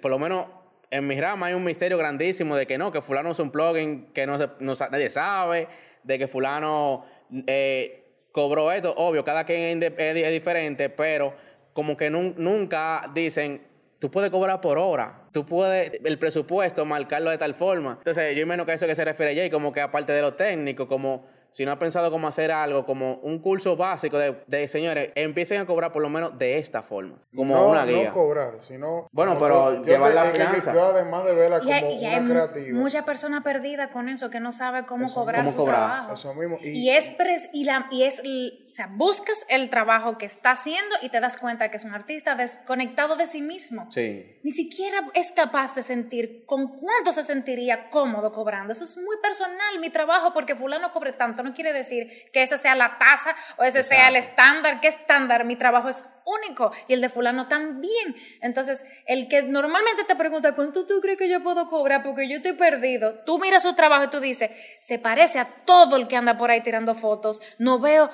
por 0.00 0.10
lo 0.10 0.18
menos 0.18 0.46
en 0.90 1.06
mi 1.06 1.20
rama 1.20 1.46
hay 1.46 1.54
un 1.54 1.64
misterio 1.64 1.98
grandísimo 1.98 2.56
de 2.56 2.66
que 2.66 2.78
no, 2.78 2.92
que 2.92 3.00
fulano 3.00 3.32
es 3.32 3.38
un 3.38 3.50
plugin 3.50 4.06
que 4.12 4.26
no, 4.26 4.38
se, 4.38 4.48
no 4.60 4.74
nadie 4.90 5.08
sabe, 5.08 5.68
de 6.06 6.18
que 6.18 6.28
fulano, 6.28 7.04
eh, 7.46 8.04
cobró 8.32 8.70
esto. 8.72 8.94
Obvio, 8.96 9.24
cada 9.24 9.44
quien 9.44 9.82
es, 9.82 9.92
es 9.96 10.30
diferente, 10.30 10.88
pero 10.88 11.34
como 11.72 11.96
que 11.96 12.08
nunca 12.08 13.10
dicen, 13.12 13.60
tú 13.98 14.10
puedes 14.10 14.30
cobrar 14.30 14.60
por 14.60 14.78
hora. 14.78 15.24
Tú 15.32 15.44
puedes, 15.44 15.92
el 16.02 16.18
presupuesto, 16.18 16.84
marcarlo 16.84 17.30
de 17.30 17.38
tal 17.38 17.54
forma. 17.54 17.96
Entonces, 17.98 18.34
yo 18.34 18.42
imagino 18.42 18.64
que 18.64 18.72
a 18.72 18.74
eso 18.76 18.86
que 18.86 18.94
se 18.94 19.04
refiere 19.04 19.34
Jay, 19.34 19.50
como 19.50 19.72
que 19.72 19.80
aparte 19.80 20.12
de 20.12 20.22
lo 20.22 20.34
técnico, 20.34 20.88
como 20.88 21.26
si 21.56 21.64
no 21.64 21.72
ha 21.72 21.78
pensado 21.78 22.10
cómo 22.10 22.28
hacer 22.28 22.52
algo, 22.52 22.84
como 22.84 23.14
un 23.22 23.38
curso 23.38 23.76
básico 23.78 24.18
de, 24.18 24.68
señores, 24.68 25.10
empiecen 25.14 25.58
a 25.58 25.64
cobrar 25.64 25.90
por 25.90 26.02
lo 26.02 26.10
menos 26.10 26.38
de 26.38 26.58
esta 26.58 26.82
forma, 26.82 27.16
como 27.34 27.70
una 27.70 27.86
guía. 27.86 28.08
No 28.08 28.12
cobrar, 28.12 28.60
sino... 28.60 29.08
Bueno, 29.10 29.38
pero 29.38 29.82
llevar 29.82 30.12
la 30.12 30.24
finanza. 30.24 30.74
Yo 30.74 30.84
además 30.84 31.24
de 31.24 31.34
verla 31.34 31.60
como 31.60 31.70
y 31.70 32.04
hay, 32.04 32.18
una 32.18 32.28
creativa. 32.28 32.78
mucha 32.78 33.06
persona 33.06 33.42
perdida 33.42 33.88
con 33.88 34.10
eso, 34.10 34.28
que 34.28 34.38
no 34.38 34.52
sabe 34.52 34.84
cómo 34.84 35.10
cobrar 35.10 35.50
su 35.50 35.64
trabajo. 35.64 36.12
Eso 36.12 36.34
mismo. 36.34 36.58
Y, 36.62 36.90
es, 36.90 37.16
y, 37.54 37.64
la, 37.64 37.88
y 37.90 38.02
es, 38.02 38.20
o 38.20 38.68
sea, 38.68 38.90
buscas 38.92 39.46
el 39.48 39.70
trabajo 39.70 40.18
que 40.18 40.26
está 40.26 40.50
haciendo 40.50 40.94
y 41.00 41.08
te 41.08 41.20
das 41.20 41.38
cuenta 41.38 41.70
que 41.70 41.78
es 41.78 41.84
un 41.84 41.94
artista 41.94 42.34
desconectado 42.34 43.16
de 43.16 43.24
sí 43.24 43.40
mismo. 43.40 43.90
Sí. 43.90 44.38
Ni 44.42 44.50
siquiera 44.50 45.06
es 45.14 45.32
capaz 45.32 45.74
de 45.74 45.82
sentir 45.82 46.44
con 46.44 46.76
cuánto 46.76 47.12
se 47.12 47.22
sentiría 47.22 47.88
cómodo 47.88 48.30
cobrando. 48.30 48.74
Eso 48.74 48.84
es 48.84 48.98
muy 48.98 49.16
personal, 49.22 49.80
mi 49.80 49.88
trabajo, 49.88 50.34
porque 50.34 50.54
fulano 50.54 50.90
cobre 50.90 51.14
tanto 51.14 51.45
no 51.46 51.54
quiere 51.54 51.72
decir 51.72 52.24
que 52.32 52.42
esa 52.42 52.58
sea 52.58 52.74
la 52.74 52.98
tasa 52.98 53.34
o 53.56 53.64
ese 53.64 53.82
sea 53.82 54.08
el 54.08 54.16
estándar. 54.16 54.80
¿Qué 54.80 54.88
estándar? 54.88 55.44
Mi 55.44 55.56
trabajo 55.56 55.88
es 55.88 56.04
único 56.26 56.72
y 56.88 56.94
el 56.94 57.00
de 57.00 57.08
fulano 57.08 57.48
también. 57.48 58.16
Entonces, 58.42 58.84
el 59.06 59.28
que 59.28 59.42
normalmente 59.42 60.04
te 60.04 60.16
pregunta, 60.16 60.54
¿cuánto 60.54 60.86
tú 60.86 61.00
crees 61.00 61.18
que 61.18 61.28
yo 61.28 61.42
puedo 61.42 61.68
cobrar? 61.68 62.02
Porque 62.02 62.28
yo 62.28 62.36
estoy 62.36 62.54
perdido. 62.54 63.20
Tú 63.24 63.38
miras 63.38 63.62
su 63.62 63.74
trabajo 63.74 64.04
y 64.04 64.08
tú 64.08 64.20
dices, 64.20 64.50
se 64.80 64.98
parece 64.98 65.38
a 65.38 65.64
todo 65.64 65.96
el 65.96 66.08
que 66.08 66.16
anda 66.16 66.36
por 66.36 66.50
ahí 66.50 66.60
tirando 66.60 66.94
fotos. 66.94 67.40
No 67.58 67.78
veo 67.78 68.10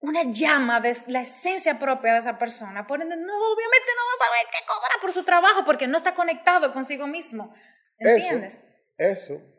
una 0.00 0.22
llama 0.24 0.80
de 0.80 0.96
la 1.08 1.22
esencia 1.22 1.78
propia 1.78 2.12
de 2.12 2.18
esa 2.20 2.38
persona. 2.38 2.86
Por 2.86 3.00
ende, 3.00 3.16
no, 3.16 3.22
obviamente 3.22 3.90
no 3.96 4.02
va 4.02 4.14
a 4.14 4.26
saber 4.26 4.46
qué 4.52 4.58
cobra 4.66 5.00
por 5.00 5.12
su 5.12 5.24
trabajo 5.24 5.64
porque 5.64 5.86
no 5.86 5.96
está 5.96 6.14
conectado 6.14 6.72
consigo 6.72 7.06
mismo. 7.06 7.52
¿Entiendes? 7.98 8.60
Eso. 8.98 9.34
eso. 9.34 9.56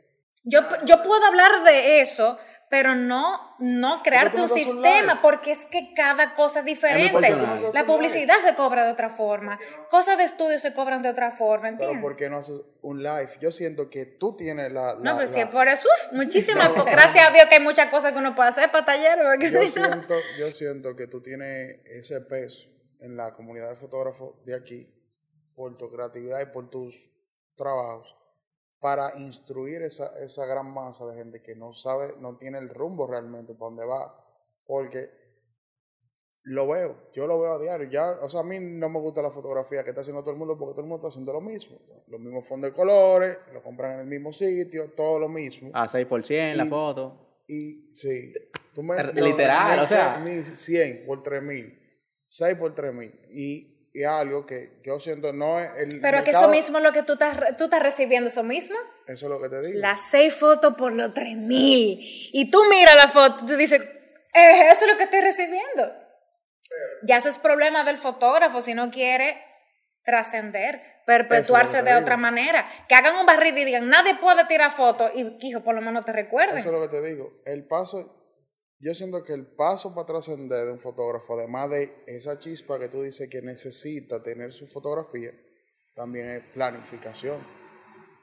Yo, 0.50 0.62
yo 0.86 1.04
puedo 1.04 1.26
hablar 1.26 1.64
de 1.64 2.00
eso, 2.00 2.40
pero 2.70 2.96
no, 2.96 3.56
no 3.60 4.04
crearte 4.04 4.42
un 4.42 4.50
sistema, 4.50 5.22
porque 5.22 5.52
es 5.52 5.66
que 5.66 5.94
cada 5.94 6.34
cosa 6.34 6.60
es 6.60 6.66
diferente. 6.66 7.36
la 7.74 7.86
publicidad 7.86 8.40
se 8.40 8.56
cobra 8.56 8.86
de 8.86 8.92
otra 8.92 9.10
forma, 9.10 9.58
cosas 9.90 10.18
de 10.18 10.26
estudio 10.26 10.60
se 10.60 10.74
cobran 10.74 11.02
de 11.02 11.10
otra 11.10 11.32
forma, 11.32 11.70
¿entiendes? 11.70 11.98
Pero 11.98 12.02
¿por 12.02 12.16
qué 12.18 12.30
no 12.30 12.38
haces 12.38 12.62
un 12.82 13.02
live? 13.02 13.30
Yo 13.40 13.52
siento 13.52 13.90
que 13.90 14.06
tú 14.06 14.36
tienes 14.36 14.72
la... 14.72 14.96
no, 15.00 15.16
pero 15.16 15.28
si 15.28 15.46
por 15.46 15.68
eso, 15.68 15.88
uf, 15.88 16.14
muchísimas, 16.14 16.74
gracias 16.86 17.30
a 17.30 17.32
Dios 17.32 17.46
que 17.48 17.56
hay 17.56 17.64
muchas 17.64 17.90
cosas 17.90 18.12
que 18.12 18.20
uno 18.20 18.36
puede 18.36 18.50
hacer 18.50 18.70
para 18.72 18.86
talleres. 18.86 19.26
Yo 19.52 19.62
siento, 19.70 20.16
yo 20.38 20.52
siento 20.52 20.96
que 20.96 21.08
tú 21.08 21.22
tienes 21.22 21.80
ese 21.86 22.20
peso 22.22 22.68
en 23.00 23.16
la 23.16 23.32
comunidad 23.32 23.70
de 23.70 23.76
fotógrafos 23.76 24.44
de 24.46 24.56
aquí, 24.56 24.94
por 25.56 25.78
tu 25.78 25.90
creatividad 25.90 26.42
y 26.42 26.48
por 26.48 26.70
tus 26.70 27.12
trabajos 27.56 28.17
para 28.80 29.18
instruir 29.18 29.82
esa, 29.82 30.18
esa 30.20 30.46
gran 30.46 30.72
masa 30.72 31.06
de 31.06 31.16
gente 31.16 31.42
que 31.42 31.56
no 31.56 31.74
sabe, 31.74 32.16
no 32.20 32.38
tiene 32.38 32.60
el 32.60 32.70
rumbo 32.70 33.08
realmente 33.08 33.54
para 33.54 33.70
dónde 33.70 33.86
va. 33.86 34.24
Porque 34.66 35.10
lo 36.44 36.68
veo, 36.68 37.10
yo 37.14 37.28
lo 37.28 37.40
veo 37.42 37.54
a 37.56 37.60
diario. 37.60 37.90
Ya, 37.90 38.12
o 38.22 38.30
sea, 38.30 38.42
a 38.42 38.44
mí 38.44 38.58
no 38.60 38.90
me 38.90 39.00
gusta 39.00 39.22
la 39.22 39.32
fotografía 39.32 39.84
que 39.84 39.90
está 39.90 40.02
haciendo 40.02 40.22
todo 40.22 40.32
el 40.32 40.38
mundo 40.38 40.58
porque 40.58 40.74
todo 40.74 40.82
el 40.82 40.88
mundo 40.88 40.98
está 40.98 41.08
haciendo 41.10 41.34
lo 41.34 41.42
mismo. 41.42 41.78
Los 42.08 42.20
mismos 42.22 42.46
fondos 42.46 42.72
de 42.72 42.76
colores, 42.76 43.38
lo 43.54 43.62
compran 43.62 43.94
en 43.94 44.00
el 44.02 44.08
mismo 44.08 44.32
sitio, 44.32 44.92
todo 44.92 45.20
lo 45.20 45.30
mismo. 45.30 45.72
A 45.74 45.86
6% 45.86 46.56
la 46.56 46.66
foto. 46.66 47.44
Y 47.48 47.90
sí, 47.92 48.34
tú 48.74 48.84
me, 48.84 48.96
literal, 49.14 49.80
o 49.80 49.88
sea. 49.88 50.24
100 50.24 51.06
por 51.06 51.24
3000, 51.24 51.80
6 52.28 52.56
por 52.58 52.76
3000. 52.76 53.20
Y 53.32 53.77
y 53.98 54.04
algo 54.04 54.46
que 54.46 54.80
yo 54.84 55.00
siento 55.00 55.34
no 55.34 55.60
es 55.60 55.72
el 55.80 56.00
Pero 56.02 56.24
que 56.24 56.30
eso 56.30 56.50
mismo 56.50 56.78
es 56.78 56.84
lo 56.84 56.94
que 56.94 57.02
tú 57.02 57.14
estás, 57.14 57.58
tú 57.58 57.64
estás 57.64 57.82
recibiendo, 57.82 58.30
eso 58.30 58.44
mismo. 58.44 58.76
Eso 59.08 59.26
es 59.26 59.32
lo 59.32 59.42
que 59.42 59.50
te 59.50 59.60
digo. 59.60 59.80
Las 59.80 60.02
seis 60.02 60.36
fotos 60.36 60.76
por 60.76 60.92
los 60.92 61.16
tres 61.16 61.36
mil. 61.36 61.98
Y 62.32 62.52
tú 62.52 62.64
miras 62.70 62.94
la 62.94 63.08
foto, 63.08 63.44
tú 63.44 63.56
dices, 63.56 63.82
eh, 63.82 64.70
eso 64.72 64.86
es 64.86 64.92
lo 64.92 64.98
que 64.98 65.06
estoy 65.06 65.22
recibiendo. 65.22 65.96
ya 67.02 67.18
eso 67.18 67.30
es 67.30 67.40
problema 67.40 67.84
del 67.86 67.98
fotógrafo 67.98 68.62
si 68.62 68.76
no 68.76 68.92
quiere 68.92 69.44
trascender, 70.04 71.02
perpetuarse 71.08 71.82
de 71.82 71.96
otra 71.96 72.18
manera. 72.18 72.68
Que 72.88 72.94
hagan 72.94 73.16
un 73.16 73.26
barrido 73.26 73.58
y 73.58 73.66
digan, 73.66 73.90
nadie 73.90 74.16
puede 74.18 74.46
tirar 74.46 74.72
fotos 74.72 75.10
y, 75.16 75.38
hijo, 75.42 75.64
por 75.64 75.74
lo 75.74 75.82
menos 75.82 76.06
te 76.06 76.14
recuerden. 76.14 76.56
Eso 76.56 76.70
es 76.70 76.76
lo 76.76 76.88
que 76.88 76.96
te 76.96 77.02
digo. 77.02 77.42
El 77.46 77.66
paso 77.66 78.17
yo 78.80 78.94
siento 78.94 79.24
que 79.24 79.34
el 79.34 79.48
paso 79.48 79.94
para 79.96 80.06
trascender 80.06 80.66
de 80.66 80.72
un 80.72 80.80
fotógrafo, 80.80 81.38
además 81.38 81.72
de 81.72 82.04
esa 82.06 82.38
chispa 82.38 82.80
que 82.80 82.90
tú 82.90 83.02
dices 83.02 83.28
que 83.30 83.42
necesita 83.42 84.22
tener 84.22 84.52
su 84.52 84.68
fotografía, 84.68 85.32
también 85.96 86.30
es 86.30 86.44
planificación. 86.50 87.38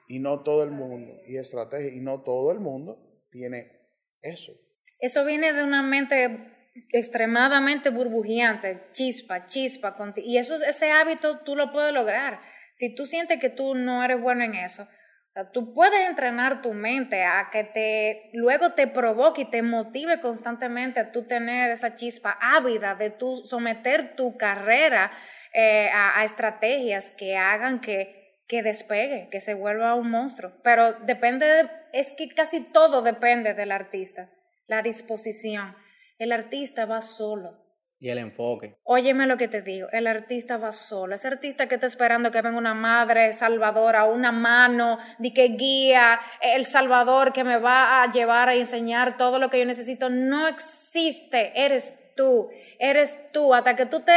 Y 0.06 0.20
no 0.20 0.42
todo 0.42 0.62
el 0.62 0.70
mundo, 0.70 1.14
y 1.26 1.38
estrategia, 1.38 1.92
y 1.92 2.00
no 2.00 2.22
todo 2.22 2.52
el 2.52 2.60
mundo 2.60 3.24
tiene 3.30 3.72
eso. 4.20 4.52
Eso 5.00 5.24
viene 5.24 5.52
de 5.52 5.64
una 5.64 5.82
mente 5.82 6.54
extremadamente 6.90 7.90
burbujeante, 7.90 8.84
chispa, 8.92 9.46
chispa, 9.46 9.96
y 10.16 10.38
eso, 10.38 10.56
ese 10.56 10.90
hábito 10.90 11.38
tú 11.40 11.56
lo 11.56 11.72
puedes 11.72 11.92
lograr. 11.92 12.40
Si 12.74 12.94
tú 12.94 13.06
sientes 13.06 13.40
que 13.40 13.50
tú 13.50 13.74
no 13.74 14.04
eres 14.04 14.20
bueno 14.20 14.44
en 14.44 14.54
eso, 14.54 14.86
o 15.34 15.40
sea, 15.40 15.50
tú 15.50 15.74
puedes 15.74 16.08
entrenar 16.08 16.62
tu 16.62 16.74
mente 16.74 17.24
a 17.24 17.48
que 17.50 17.64
te 17.64 18.30
luego 18.34 18.74
te 18.74 18.86
provoque 18.86 19.40
y 19.40 19.50
te 19.50 19.62
motive 19.62 20.20
constantemente 20.20 21.00
a 21.00 21.10
tú 21.10 21.26
tener 21.26 21.72
esa 21.72 21.96
chispa 21.96 22.38
ávida 22.40 22.94
de 22.94 23.10
tú 23.10 23.42
someter 23.44 24.14
tu 24.14 24.36
carrera 24.36 25.10
eh, 25.52 25.90
a, 25.92 26.24
estrategias 26.24 27.10
que 27.10 27.36
hagan 27.36 27.80
que, 27.80 28.44
que 28.46 28.62
despegue, 28.62 29.28
que 29.28 29.40
se 29.40 29.54
vuelva 29.54 29.96
un 29.96 30.08
monstruo. 30.08 30.52
Pero 30.62 30.92
depende, 31.00 31.68
es 31.92 32.12
que 32.12 32.28
casi 32.28 32.60
todo 32.60 33.02
depende 33.02 33.54
del 33.54 33.72
artista, 33.72 34.30
la 34.68 34.82
disposición. 34.82 35.76
El 36.16 36.30
artista 36.30 36.86
va 36.86 37.02
solo. 37.02 37.63
Y 38.04 38.10
el 38.10 38.18
enfoque. 38.18 38.76
Óyeme 38.82 39.26
lo 39.26 39.38
que 39.38 39.48
te 39.48 39.62
digo, 39.62 39.88
el 39.90 40.06
artista 40.06 40.58
va 40.58 40.72
solo. 40.72 41.14
Ese 41.14 41.26
artista 41.26 41.68
que 41.68 41.76
está 41.76 41.86
esperando 41.86 42.30
que 42.30 42.42
venga 42.42 42.58
una 42.58 42.74
madre 42.74 43.32
salvadora, 43.32 44.04
una 44.04 44.30
mano 44.30 44.98
de 45.16 45.32
que 45.32 45.48
guía, 45.48 46.20
el 46.42 46.66
salvador 46.66 47.32
que 47.32 47.44
me 47.44 47.56
va 47.56 48.02
a 48.02 48.12
llevar 48.12 48.50
a 48.50 48.54
enseñar 48.56 49.16
todo 49.16 49.38
lo 49.38 49.48
que 49.48 49.58
yo 49.58 49.64
necesito, 49.64 50.10
no 50.10 50.46
existe. 50.46 51.64
Eres 51.64 51.94
tú, 52.14 52.50
eres 52.78 53.32
tú. 53.32 53.54
Hasta 53.54 53.74
que 53.74 53.86
tú 53.86 54.00
te 54.00 54.12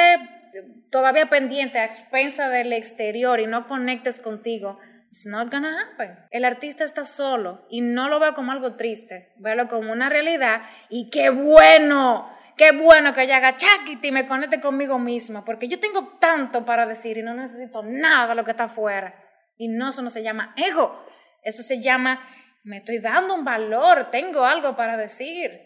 todavía 0.90 1.30
pendiente 1.30 1.80
a 1.80 1.86
expensa 1.86 2.50
del 2.50 2.74
exterior 2.74 3.40
y 3.40 3.48
no 3.48 3.68
conectes 3.68 4.20
contigo, 4.20 4.78
it's 5.12 5.26
not 5.26 5.50
gonna 5.50 5.94
happen. 5.94 6.14
El 6.32 6.44
artista 6.44 6.84
está 6.84 7.06
solo 7.06 7.66
y 7.70 7.80
no 7.80 8.10
lo 8.10 8.20
veo 8.20 8.34
como 8.34 8.52
algo 8.52 8.76
triste, 8.76 9.32
veo 9.38 9.70
como 9.70 9.94
una 9.94 10.10
realidad 10.10 10.64
y 10.90 11.10
qué 11.10 11.30
bueno 11.30 12.36
qué 12.58 12.72
bueno 12.72 13.14
que 13.14 13.28
yo 13.28 13.36
haga 13.36 13.56
chaquiti 13.56 14.08
y 14.08 14.12
me 14.12 14.28
conecte 14.28 14.60
conmigo 14.60 15.00
misma, 15.00 15.46
porque 15.46 15.68
yo 15.68 15.80
tengo 15.80 16.18
tanto 16.20 16.66
para 16.66 16.86
decir 16.86 17.18
y 17.18 17.22
no 17.22 17.34
necesito 17.36 17.84
nada 17.84 18.30
de 18.30 18.36
lo 18.36 18.44
que 18.44 18.52
está 18.52 18.66
afuera. 18.66 19.16
Y 19.58 19.70
no, 19.70 19.90
eso 19.90 20.02
no 20.02 20.10
se 20.10 20.24
llama 20.24 20.54
ego, 20.58 21.06
eso 21.44 21.64
se 21.64 21.82
llama, 21.82 22.22
me 22.64 22.78
estoy 22.78 23.00
dando 23.00 23.36
un 23.36 23.46
valor, 23.46 24.10
tengo 24.12 24.44
algo 24.44 24.76
para 24.76 24.98
decir. 24.98 25.62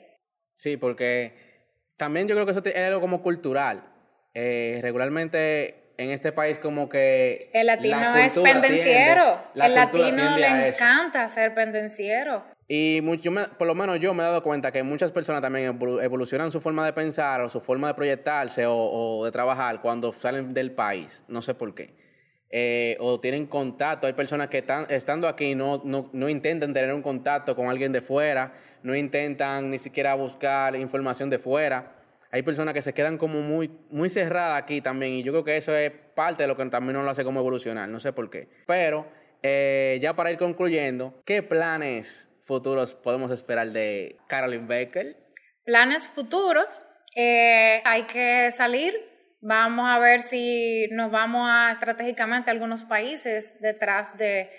Sí, 0.56 0.78
porque 0.78 1.34
también 1.98 2.28
yo 2.28 2.36
creo 2.36 2.46
que 2.46 2.52
eso 2.52 2.62
es 2.64 2.76
algo 2.76 3.02
como 3.02 3.24
cultural. 3.24 3.88
Eh, 4.34 4.80
regularmente 4.82 5.94
en 5.98 6.12
este 6.12 6.32
país 6.32 6.58
como 6.58 6.89
que... 6.89 7.50
El 7.54 7.68
latino 7.68 8.16
es 8.16 8.38
pendenciero, 8.38 9.44
el 9.56 9.76
latino 9.76 10.38
le 10.38 10.70
encanta 10.70 11.28
ser 11.30 11.54
pendenciero. 11.54 12.46
Y 12.74 13.01
mucho, 13.03 13.34
por 13.57 13.67
lo 13.67 13.76
menos 13.76 13.99
yo 13.99 14.13
me 14.13 14.24
he 14.24 14.26
dado 14.26 14.41
cuenta 14.41 14.72
que 14.72 14.82
muchas 14.82 15.11
personas 15.11 15.41
también 15.41 15.78
evolucionan 16.01 16.51
su 16.51 16.61
forma 16.61 16.86
de 16.86 16.93
pensar 16.93 17.41
o 17.41 17.49
su 17.49 17.59
forma 17.59 17.89
de 17.89 17.95
proyectarse 17.95 18.63
o, 18.65 19.26
de 19.26 19.32
trabajar 19.34 19.82
cuando 19.82 20.13
salen 20.13 20.53
del 20.53 20.72
país. 20.72 21.22
No 21.28 21.41
sé 21.41 21.53
por 21.53 21.76
qué. 21.76 21.93
Eh, 22.49 22.95
o 23.01 23.19
tienen 23.19 23.45
contacto. 23.45 24.07
Hay 24.07 24.13
personas 24.13 24.47
que 24.47 24.59
están, 24.59 24.86
estando 24.88 25.28
aquí 25.28 25.53
no, 25.53 25.82
no, 25.84 26.09
no, 26.13 26.30
intentan 26.30 26.74
tener 26.74 26.93
un 26.93 27.01
contacto 27.01 27.57
con 27.57 27.67
alguien 27.67 27.91
de 27.91 27.99
fuera, 27.99 28.53
no 28.84 28.95
intentan 28.95 29.69
ni 29.69 29.78
siquiera 29.78 30.15
buscar 30.15 30.74
información 30.78 31.30
de 31.30 31.39
fuera. 31.39 31.97
Hay 32.32 32.41
personas 32.41 32.74
que 32.74 32.82
se 32.82 32.93
quedan 32.93 33.17
como 33.17 33.41
muy, 33.41 33.69
muy 33.89 34.09
cerradas 34.09 34.61
aquí 34.61 34.80
también 34.80 35.11
y 35.11 35.24
yo 35.24 35.34
creo 35.34 35.43
que 35.43 35.57
eso 35.57 35.76
es 35.76 35.91
parte 36.15 36.43
de 36.43 36.47
lo 36.47 36.55
que 36.55 36.65
también 36.67 36.93
nos 36.93 37.03
lo 37.03 37.11
hace 37.11 37.26
como 37.26 37.41
evolucionar, 37.41 37.89
no 37.89 37.99
sé 37.99 38.13
por 38.13 38.30
qué. 38.30 38.47
Pero 38.65 39.07
eh, 39.43 39.99
ya 40.01 40.15
para 40.15 40.32
ir 40.32 40.38
concluyendo, 40.38 41.22
¿qué 41.26 41.43
planes 41.43 42.30
futuros 42.52 42.95
podemos 42.95 43.32
esperar 43.32 43.72
de 43.72 44.18
Carolyn 44.28 44.68
Becker? 44.68 45.16
Planes 45.64 46.06
futuros. 46.10 46.84
Eh, 47.16 47.82
hay 47.86 48.04
que 48.04 48.52
salir. 48.52 48.93
Vamos 49.39 49.89
a 49.89 49.99
ver 49.99 50.22
si 50.22 50.89
nos 50.91 51.12
vamos 51.12 51.47
a 51.49 51.72
estratégicamente 51.72 52.49
a 52.49 52.54
algunos 52.54 52.84
países 52.84 53.62
detrás 53.62 54.18
de, 54.18 54.49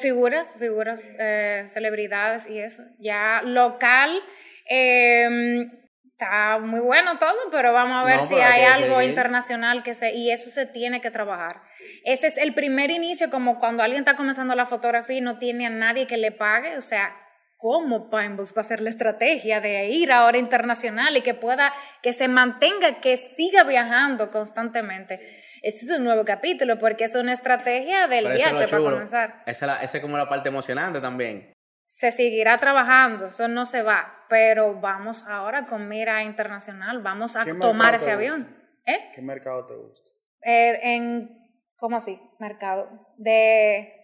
figuras, 0.00 0.56
figuras, 0.58 1.00
eh, 1.20 1.62
celebridades 1.68 2.48
y 2.48 2.58
eso. 2.58 2.82
Ya 2.98 3.40
local. 3.44 4.20
Em, 4.66 5.70
está 6.10 6.58
muy 6.58 6.80
bueno 6.80 7.18
todo, 7.18 7.38
pero 7.52 7.72
vamos 7.72 7.98
a 7.98 8.04
ver 8.04 8.16
No, 8.16 8.26
si 8.26 8.34
hay 8.34 8.64
algo 8.64 9.00
internacional 9.00 9.84
que 9.84 9.94
se, 9.94 10.12
y 10.12 10.32
eso 10.32 10.50
se 10.50 10.66
tiene 10.66 11.00
que 11.00 11.12
trabajar. 11.12 11.62
Ese 12.04 12.26
es 12.26 12.36
el 12.36 12.52
primer 12.52 12.90
inicio, 12.90 13.30
como 13.30 13.60
cuando 13.60 13.84
alguien 13.84 14.00
está 14.00 14.16
comenzando 14.16 14.56
la 14.56 14.66
fotografía 14.66 15.18
y 15.18 15.20
no 15.20 15.38
tiene 15.38 15.66
a 15.66 15.70
nadie 15.70 16.08
que 16.08 16.16
le 16.16 16.32
pague, 16.32 16.76
o 16.76 16.80
sea, 16.80 17.14
¿cómo 17.58 18.08
Pinebox 18.08 18.56
va 18.56 18.60
a 18.62 18.64
ser 18.64 18.80
la 18.80 18.88
estrategia 18.88 19.60
de 19.60 19.88
ir 19.88 20.10
ahora 20.12 20.38
internacional 20.38 21.16
y 21.16 21.22
que 21.22 21.34
pueda, 21.34 21.72
que 22.02 22.12
se 22.12 22.28
mantenga, 22.28 22.94
que 22.94 23.16
siga 23.18 23.64
viajando 23.64 24.30
constantemente? 24.30 25.20
Ese 25.62 25.86
es 25.86 25.90
un 25.98 26.04
nuevo 26.04 26.24
capítulo, 26.24 26.78
porque 26.78 27.04
es 27.04 27.14
una 27.16 27.32
estrategia 27.32 28.06
del 28.06 28.24
Pero 28.24 28.34
es 28.34 28.38
viaje 28.38 28.54
para 28.66 28.68
chulo. 28.78 28.90
comenzar. 28.92 29.42
Esa 29.44 29.64
es, 29.64 29.68
la- 29.68 29.82
esa 29.82 29.96
es 29.98 30.02
como 30.02 30.16
la 30.16 30.28
parte 30.28 30.48
emocionante 30.48 31.00
también. 31.00 31.52
Se 31.88 32.12
seguirá 32.12 32.56
trabajando, 32.58 33.26
eso 33.26 33.48
no 33.48 33.64
se 33.66 33.82
va, 33.82 34.24
pero 34.28 34.78
vamos 34.80 35.24
ahora 35.26 35.66
con 35.66 35.88
mira 35.88 36.22
internacional, 36.22 37.02
vamos 37.02 37.34
a 37.34 37.44
¿Qué 37.44 37.54
tomar 37.54 37.94
ese 37.96 38.12
avión. 38.12 38.56
¿Eh? 38.86 39.10
¿Qué 39.14 39.20
mercado 39.22 39.66
te 39.66 39.74
gusta? 39.74 40.10
Eh, 40.42 40.78
en, 40.82 41.30
¿cómo 41.76 41.96
así? 41.96 42.20
Mercado. 42.38 42.88
De, 43.16 43.94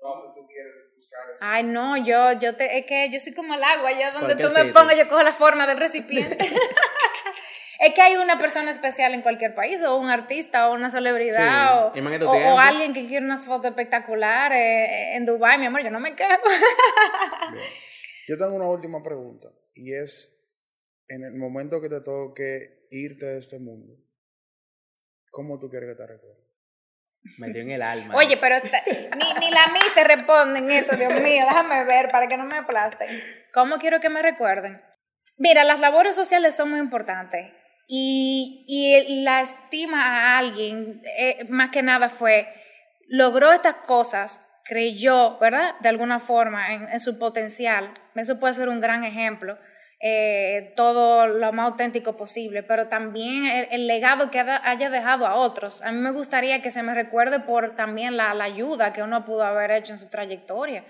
¿Dónde 0.00 0.28
tú 0.28 0.32
quieres 0.32 0.37
buscar 1.10 1.36
ay 1.40 1.62
no, 1.64 1.96
yo, 1.96 2.32
yo 2.38 2.56
te, 2.56 2.78
es 2.78 2.86
que 2.86 3.10
yo 3.10 3.18
soy 3.18 3.34
como 3.34 3.54
el 3.54 3.62
agua, 3.62 3.92
yo 3.92 4.18
donde 4.18 4.36
tú 4.36 4.50
me 4.50 4.60
sitio. 4.60 4.72
pongas 4.72 4.96
yo 4.96 5.08
cojo 5.08 5.22
la 5.22 5.32
forma 5.32 5.66
del 5.66 5.78
recipiente. 5.78 6.38
es 7.80 7.94
que 7.94 8.02
hay 8.02 8.16
una 8.16 8.38
persona 8.38 8.70
especial 8.70 9.14
en 9.14 9.22
cualquier 9.22 9.54
país, 9.54 9.82
o 9.82 9.96
un 9.96 10.08
artista, 10.08 10.68
o 10.68 10.74
una 10.74 10.90
celebridad, 10.90 11.92
Sí, 11.94 12.00
o, 12.24 12.58
alguien 12.58 12.92
que 12.92 13.06
quiere 13.06 13.24
unas 13.24 13.44
fotos 13.44 13.70
espectaculares 13.70 14.58
eh, 14.58 15.16
en 15.16 15.26
Dubai, 15.26 15.58
mi 15.58 15.66
amor, 15.66 15.82
yo 15.82 15.90
no 15.90 16.00
me 16.00 16.14
quejo. 16.14 16.42
Yo 18.28 18.36
tengo 18.36 18.56
una 18.56 18.68
última 18.68 19.02
pregunta 19.02 19.48
y 19.72 19.94
es, 19.94 20.38
en 21.08 21.24
el 21.24 21.32
momento 21.32 21.80
que 21.80 21.88
te 21.88 22.02
toque 22.02 22.86
irte 22.90 23.24
de 23.24 23.38
este 23.38 23.58
mundo, 23.58 23.96
¿cómo 25.30 25.58
tú 25.58 25.70
quieres 25.70 25.88
que 25.88 25.94
te 25.94 26.06
recuerden? 26.06 26.37
Me 27.38 27.48
dio 27.48 27.62
en 27.62 27.70
el 27.70 27.82
alma. 27.82 28.14
Oye, 28.16 28.36
pero 28.36 28.56
esta- 28.56 28.82
ni, 28.86 29.40
ni 29.40 29.50
la 29.50 29.66
mí 29.68 29.80
se 29.94 30.04
responden 30.04 30.70
eso, 30.70 30.96
Dios 30.96 31.12
mío, 31.20 31.44
déjame 31.48 31.84
ver 31.84 32.10
para 32.10 32.26
que 32.26 32.36
no 32.36 32.44
me 32.44 32.58
aplasten. 32.58 33.08
¿Cómo 33.52 33.78
quiero 33.78 34.00
que 34.00 34.08
me 34.08 34.22
recuerden? 34.22 34.80
Mira, 35.38 35.64
las 35.64 35.80
labores 35.80 36.14
sociales 36.16 36.56
son 36.56 36.70
muy 36.70 36.80
importantes 36.80 37.52
y, 37.86 38.64
y 38.66 39.22
la 39.22 39.40
estima 39.42 40.04
a 40.34 40.38
alguien, 40.38 41.00
eh, 41.18 41.46
más 41.48 41.70
que 41.70 41.82
nada 41.82 42.08
fue, 42.08 42.48
logró 43.08 43.52
estas 43.52 43.76
cosas, 43.86 44.44
creyó, 44.64 45.38
¿verdad? 45.38 45.74
De 45.80 45.88
alguna 45.88 46.18
forma 46.20 46.74
en, 46.74 46.88
en 46.88 47.00
su 47.00 47.18
potencial. 47.18 47.92
Eso 48.14 48.38
puede 48.40 48.54
ser 48.54 48.68
un 48.68 48.80
gran 48.80 49.04
ejemplo. 49.04 49.58
Eh, 50.00 50.72
todo 50.76 51.26
lo 51.26 51.52
más 51.52 51.72
auténtico 51.72 52.16
posible, 52.16 52.62
pero 52.62 52.86
también 52.88 53.46
el, 53.46 53.68
el 53.72 53.86
legado 53.88 54.30
que 54.30 54.38
haya- 54.40 54.90
dejado 54.90 55.26
a 55.26 55.34
otros. 55.34 55.82
A 55.82 55.90
mí 55.90 55.98
me 55.98 56.12
gustaría 56.12 56.62
que 56.62 56.70
se 56.70 56.82
me 56.84 56.94
recuerde 56.94 57.40
por 57.40 57.74
también 57.74 58.16
la, 58.16 58.32
la 58.34 58.44
ayuda 58.44 58.92
que 58.92 59.02
uno 59.02 59.24
pudo 59.24 59.42
haber 59.44 59.70
hecho 59.72 59.92
en 59.92 59.98
su 59.98 60.08
trayectoria, 60.08 60.84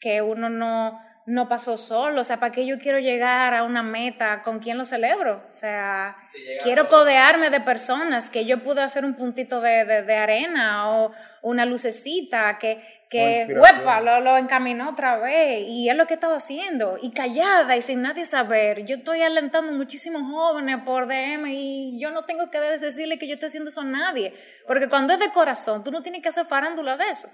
que 0.00 0.22
uno 0.22 0.48
no, 0.48 1.00
no 1.26 1.48
pasó 1.48 1.76
solo, 1.76 2.20
o 2.20 2.24
sea, 2.24 2.38
¿para 2.38 2.52
qué 2.52 2.64
yo 2.64 2.78
quiero 2.78 3.00
llegar 3.00 3.52
a 3.54 3.64
una 3.64 3.82
meta? 3.82 4.42
¿Con 4.42 4.60
quién 4.60 4.78
lo 4.78 4.84
celebro? 4.84 5.44
O 5.48 5.52
sea, 5.52 6.16
quiero 6.62 6.86
codearme 6.88 7.50
de 7.50 7.60
personas 7.60 8.30
que 8.30 8.44
yo 8.44 8.58
pude 8.60 8.82
hacer 8.82 9.04
un 9.04 9.14
puntito 9.14 9.60
de, 9.60 9.84
de- 9.84 10.02
de 10.04 10.14
arena 10.16 10.88
o 10.90 11.12
una 11.42 11.64
lucecita 11.64 12.58
que, 12.58 12.80
que 13.08 13.46
huepa, 13.48 14.00
lo, 14.00 14.20
lo 14.20 14.36
encaminó 14.36 14.90
otra 14.90 15.16
vez 15.18 15.64
y 15.66 15.88
es 15.88 15.96
lo 15.96 16.06
que 16.06 16.14
he 16.14 16.16
estado 16.16 16.34
haciendo 16.34 16.98
y 17.00 17.10
callada 17.10 17.76
y 17.76 17.82
sin 17.82 18.02
nadie 18.02 18.26
saber. 18.26 18.84
Yo 18.84 18.96
estoy 18.96 19.22
alentando 19.22 19.72
muchísimos 19.72 20.22
jóvenes 20.22 20.78
por 20.84 21.06
DM 21.06 21.46
y 21.48 22.00
yo 22.00 22.10
no 22.10 22.24
tengo 22.24 22.50
que 22.50 22.60
decirle 22.60 23.18
que 23.18 23.26
yo 23.26 23.34
estoy 23.34 23.48
haciendo 23.48 23.70
eso 23.70 23.80
a 23.80 23.84
nadie, 23.84 24.34
porque 24.66 24.88
cuando 24.88 25.12
es 25.12 25.20
de 25.20 25.30
corazón, 25.30 25.84
tú 25.84 25.90
no 25.90 26.02
tienes 26.02 26.22
que 26.22 26.28
hacer 26.28 26.46
farándula 26.46 26.96
de 26.96 27.04
eso. 27.10 27.28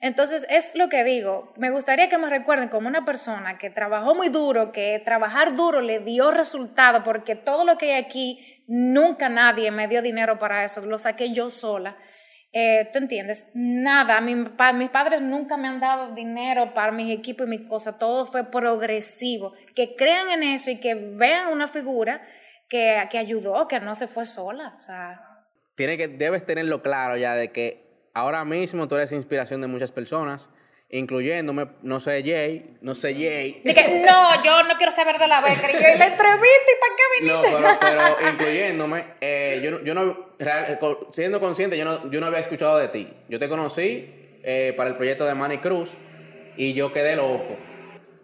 Entonces, 0.00 0.46
es 0.50 0.74
lo 0.74 0.88
que 0.88 1.04
digo, 1.04 1.54
me 1.56 1.70
gustaría 1.70 2.08
que 2.08 2.18
me 2.18 2.28
recuerden 2.28 2.68
como 2.68 2.88
una 2.88 3.04
persona 3.04 3.56
que 3.56 3.70
trabajó 3.70 4.14
muy 4.14 4.28
duro, 4.28 4.72
que 4.72 5.00
trabajar 5.04 5.54
duro 5.54 5.80
le 5.80 6.00
dio 6.00 6.30
resultado, 6.30 7.02
porque 7.02 7.36
todo 7.36 7.64
lo 7.64 7.78
que 7.78 7.94
hay 7.94 8.04
aquí, 8.04 8.64
nunca 8.66 9.28
nadie 9.28 9.70
me 9.70 9.88
dio 9.88 10.02
dinero 10.02 10.38
para 10.38 10.64
eso, 10.64 10.84
lo 10.84 10.98
saqué 10.98 11.32
yo 11.32 11.48
sola. 11.48 11.96
Eh, 12.56 12.88
¿Tú 12.92 12.98
entiendes? 13.00 13.48
Nada, 13.54 14.20
mi 14.20 14.44
pa- 14.44 14.72
mis 14.72 14.88
padres 14.88 15.20
nunca 15.20 15.56
me 15.56 15.66
han 15.66 15.80
dado 15.80 16.14
dinero 16.14 16.72
para 16.72 16.92
mis 16.92 17.12
equipos 17.12 17.46
y 17.48 17.50
mis 17.50 17.68
cosas, 17.68 17.98
todo 17.98 18.26
fue 18.26 18.44
progresivo. 18.48 19.54
Que 19.74 19.96
crean 19.96 20.30
en 20.30 20.44
eso 20.44 20.70
y 20.70 20.78
que 20.78 20.94
vean 20.94 21.52
una 21.52 21.66
figura 21.66 22.22
que, 22.68 23.02
que 23.10 23.18
ayudó, 23.18 23.66
que 23.66 23.80
no 23.80 23.96
se 23.96 24.06
fue 24.06 24.24
sola. 24.24 24.72
O 24.76 24.80
sea, 24.80 25.20
Tiene 25.74 25.96
que, 25.96 26.06
debes 26.06 26.46
tenerlo 26.46 26.80
claro 26.80 27.16
ya 27.16 27.34
de 27.34 27.50
que 27.50 28.08
ahora 28.14 28.44
mismo 28.44 28.86
tú 28.86 28.94
eres 28.94 29.10
inspiración 29.10 29.60
de 29.60 29.66
muchas 29.66 29.90
personas, 29.90 30.48
incluyéndome, 30.90 31.66
no 31.82 31.98
sé 32.00 32.22
Jay, 32.24 32.76
no 32.80 32.94
sé 32.94 33.14
Jay. 33.14 33.62
que 33.64 34.02
no, 34.06 34.44
yo 34.44 34.62
no 34.64 34.76
quiero 34.76 34.92
saber 34.92 35.18
de 35.18 35.26
la 35.26 35.40
beca, 35.40 35.70
y 35.70 35.74
yo 35.74 35.80
la 35.80 36.06
entrevista 36.06 36.70
y 36.70 36.80
para 36.80 36.96
qué 36.96 37.20
viniste. 37.20 37.50
No, 37.52 37.78
pero, 37.80 38.14
pero 38.18 38.30
incluyéndome, 38.32 39.04
eh, 39.20 39.60
yo, 39.64 39.82
yo 39.82 39.94
no, 39.94 40.28
co- 40.78 41.08
siendo 41.12 41.40
consciente, 41.40 41.76
yo 41.76 41.84
no, 41.84 42.10
yo 42.10 42.20
no 42.20 42.26
había 42.26 42.38
escuchado 42.40 42.78
de 42.78 42.88
ti. 42.88 43.08
Yo 43.28 43.38
te 43.38 43.48
conocí 43.48 44.08
eh, 44.42 44.72
para 44.76 44.90
el 44.90 44.96
proyecto 44.96 45.24
de 45.26 45.34
Manny 45.34 45.58
Cruz 45.58 45.92
y 46.56 46.74
yo 46.74 46.92
quedé 46.92 47.16
loco. 47.16 47.56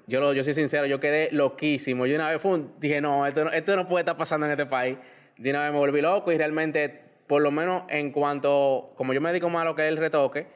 Yo, 0.06 0.20
lo, 0.20 0.32
yo 0.32 0.42
soy 0.44 0.54
sincero, 0.54 0.86
yo 0.86 0.98
quedé 1.00 1.28
loquísimo. 1.32 2.04
Yo 2.06 2.16
una 2.16 2.28
vez 2.30 2.40
fue 2.42 2.52
un- 2.52 2.74
dije, 2.78 3.00
no 3.00 3.26
esto, 3.26 3.44
no, 3.44 3.50
esto 3.50 3.74
no 3.76 3.86
puede 3.88 4.02
estar 4.02 4.16
pasando 4.16 4.46
en 4.46 4.52
este 4.52 4.66
país. 4.66 4.96
De 5.36 5.50
una 5.50 5.62
vez 5.64 5.72
me 5.72 5.78
volví 5.78 6.00
loco 6.00 6.30
y 6.32 6.36
realmente, 6.36 7.00
por 7.26 7.40
lo 7.42 7.50
menos 7.50 7.84
en 7.88 8.10
cuanto, 8.12 8.92
como 8.96 9.12
yo 9.14 9.20
me 9.20 9.30
dedico 9.30 9.48
más 9.48 9.62
a 9.62 9.64
lo 9.64 9.74
que 9.74 9.82
es 9.82 9.88
el 9.88 9.96
retoque, 9.96 10.46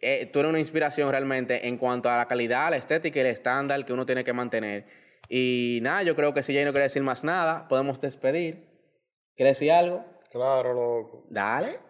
eh, 0.00 0.26
tú 0.26 0.38
eres 0.38 0.50
una 0.50 0.58
inspiración 0.58 1.10
realmente 1.10 1.66
en 1.66 1.76
cuanto 1.76 2.08
a 2.08 2.16
la 2.16 2.28
calidad, 2.28 2.70
la 2.70 2.76
estética 2.76 3.18
y 3.18 3.20
el 3.20 3.26
estándar 3.28 3.84
que 3.84 3.92
uno 3.92 4.06
tiene 4.06 4.24
que 4.24 4.32
mantener. 4.32 4.86
Y 5.28 5.80
nada, 5.82 6.02
yo 6.02 6.14
creo 6.14 6.32
que 6.32 6.42
si 6.42 6.54
Jay 6.54 6.64
no 6.64 6.70
quiere 6.70 6.84
decir 6.84 7.02
más 7.02 7.24
nada, 7.24 7.68
podemos 7.68 8.00
despedir. 8.00 8.66
¿Quieres 9.36 9.58
decir 9.58 9.72
algo? 9.72 10.04
Claro, 10.30 10.72
loco. 10.72 11.26
Dale. 11.30 11.80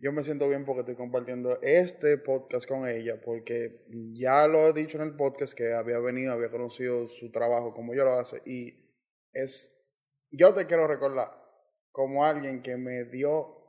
Yo 0.00 0.12
me 0.12 0.24
siento 0.24 0.48
bien 0.48 0.64
porque 0.64 0.80
estoy 0.80 0.96
compartiendo 0.96 1.60
este 1.62 2.18
podcast 2.18 2.68
con 2.68 2.88
ella, 2.88 3.20
porque 3.24 3.86
ya 4.12 4.48
lo 4.48 4.68
he 4.68 4.72
dicho 4.72 4.98
en 4.98 5.04
el 5.04 5.14
podcast 5.14 5.56
que 5.56 5.72
había 5.72 6.00
venido, 6.00 6.32
había 6.32 6.48
conocido 6.48 7.06
su 7.06 7.30
trabajo 7.30 7.72
como 7.72 7.94
ella 7.94 8.04
lo 8.04 8.18
hace, 8.18 8.42
y 8.44 8.90
es, 9.32 9.72
yo 10.32 10.52
te 10.54 10.66
quiero 10.66 10.88
recordar 10.88 11.30
como 11.92 12.24
alguien 12.24 12.62
que 12.62 12.76
me 12.76 13.04
dio 13.04 13.62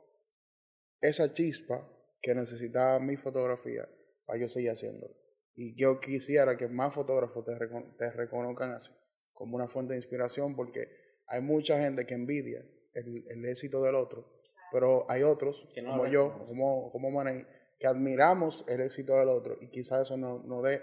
esa 1.00 1.30
chispa 1.30 1.88
que 2.24 2.34
necesitaba 2.34 2.98
mi 3.00 3.16
fotografía 3.16 3.86
para 4.26 4.38
yo 4.38 4.48
seguir 4.48 4.70
haciéndolo. 4.70 5.14
Y 5.54 5.76
yo 5.76 6.00
quisiera 6.00 6.56
que 6.56 6.68
más 6.68 6.94
fotógrafos 6.94 7.44
te, 7.44 7.52
recono- 7.58 7.94
te 7.98 8.10
reconozcan 8.10 8.72
así, 8.72 8.92
como 9.34 9.56
una 9.56 9.68
fuente 9.68 9.92
de 9.92 9.98
inspiración, 9.98 10.56
porque 10.56 10.88
hay 11.26 11.42
mucha 11.42 11.78
gente 11.78 12.06
que 12.06 12.14
envidia 12.14 12.64
el, 12.94 13.24
el 13.28 13.44
éxito 13.44 13.82
del 13.82 13.94
otro, 13.94 14.40
pero 14.72 15.04
hay 15.10 15.22
otros, 15.22 15.68
Que 15.74 15.82
no 15.82 15.90
como 15.90 16.06
yo, 16.06 16.46
como, 16.48 16.90
como 16.90 17.10
Manei, 17.10 17.46
que 17.78 17.86
admiramos 17.86 18.64
el 18.68 18.80
éxito 18.80 19.18
del 19.18 19.28
otro 19.28 19.56
y 19.60 19.68
quizás 19.68 20.00
eso 20.02 20.16
nos 20.16 20.44
nos 20.46 20.62
dé 20.64 20.80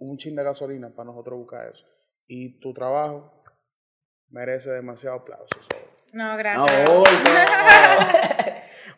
un 0.00 0.16
chin 0.16 0.34
de 0.34 0.42
gasolina 0.42 0.92
para 0.94 1.06
nosotros 1.12 1.38
buscar 1.38 1.70
eso. 1.70 1.86
Y 2.26 2.58
tu 2.58 2.74
trabajo 2.74 3.42
merece 4.28 4.70
demasiado 4.70 5.16
aplausos. 5.16 5.68
No, 6.12 6.32
No, 6.32 6.36
gracias. 6.36 6.88
no. 6.88 7.04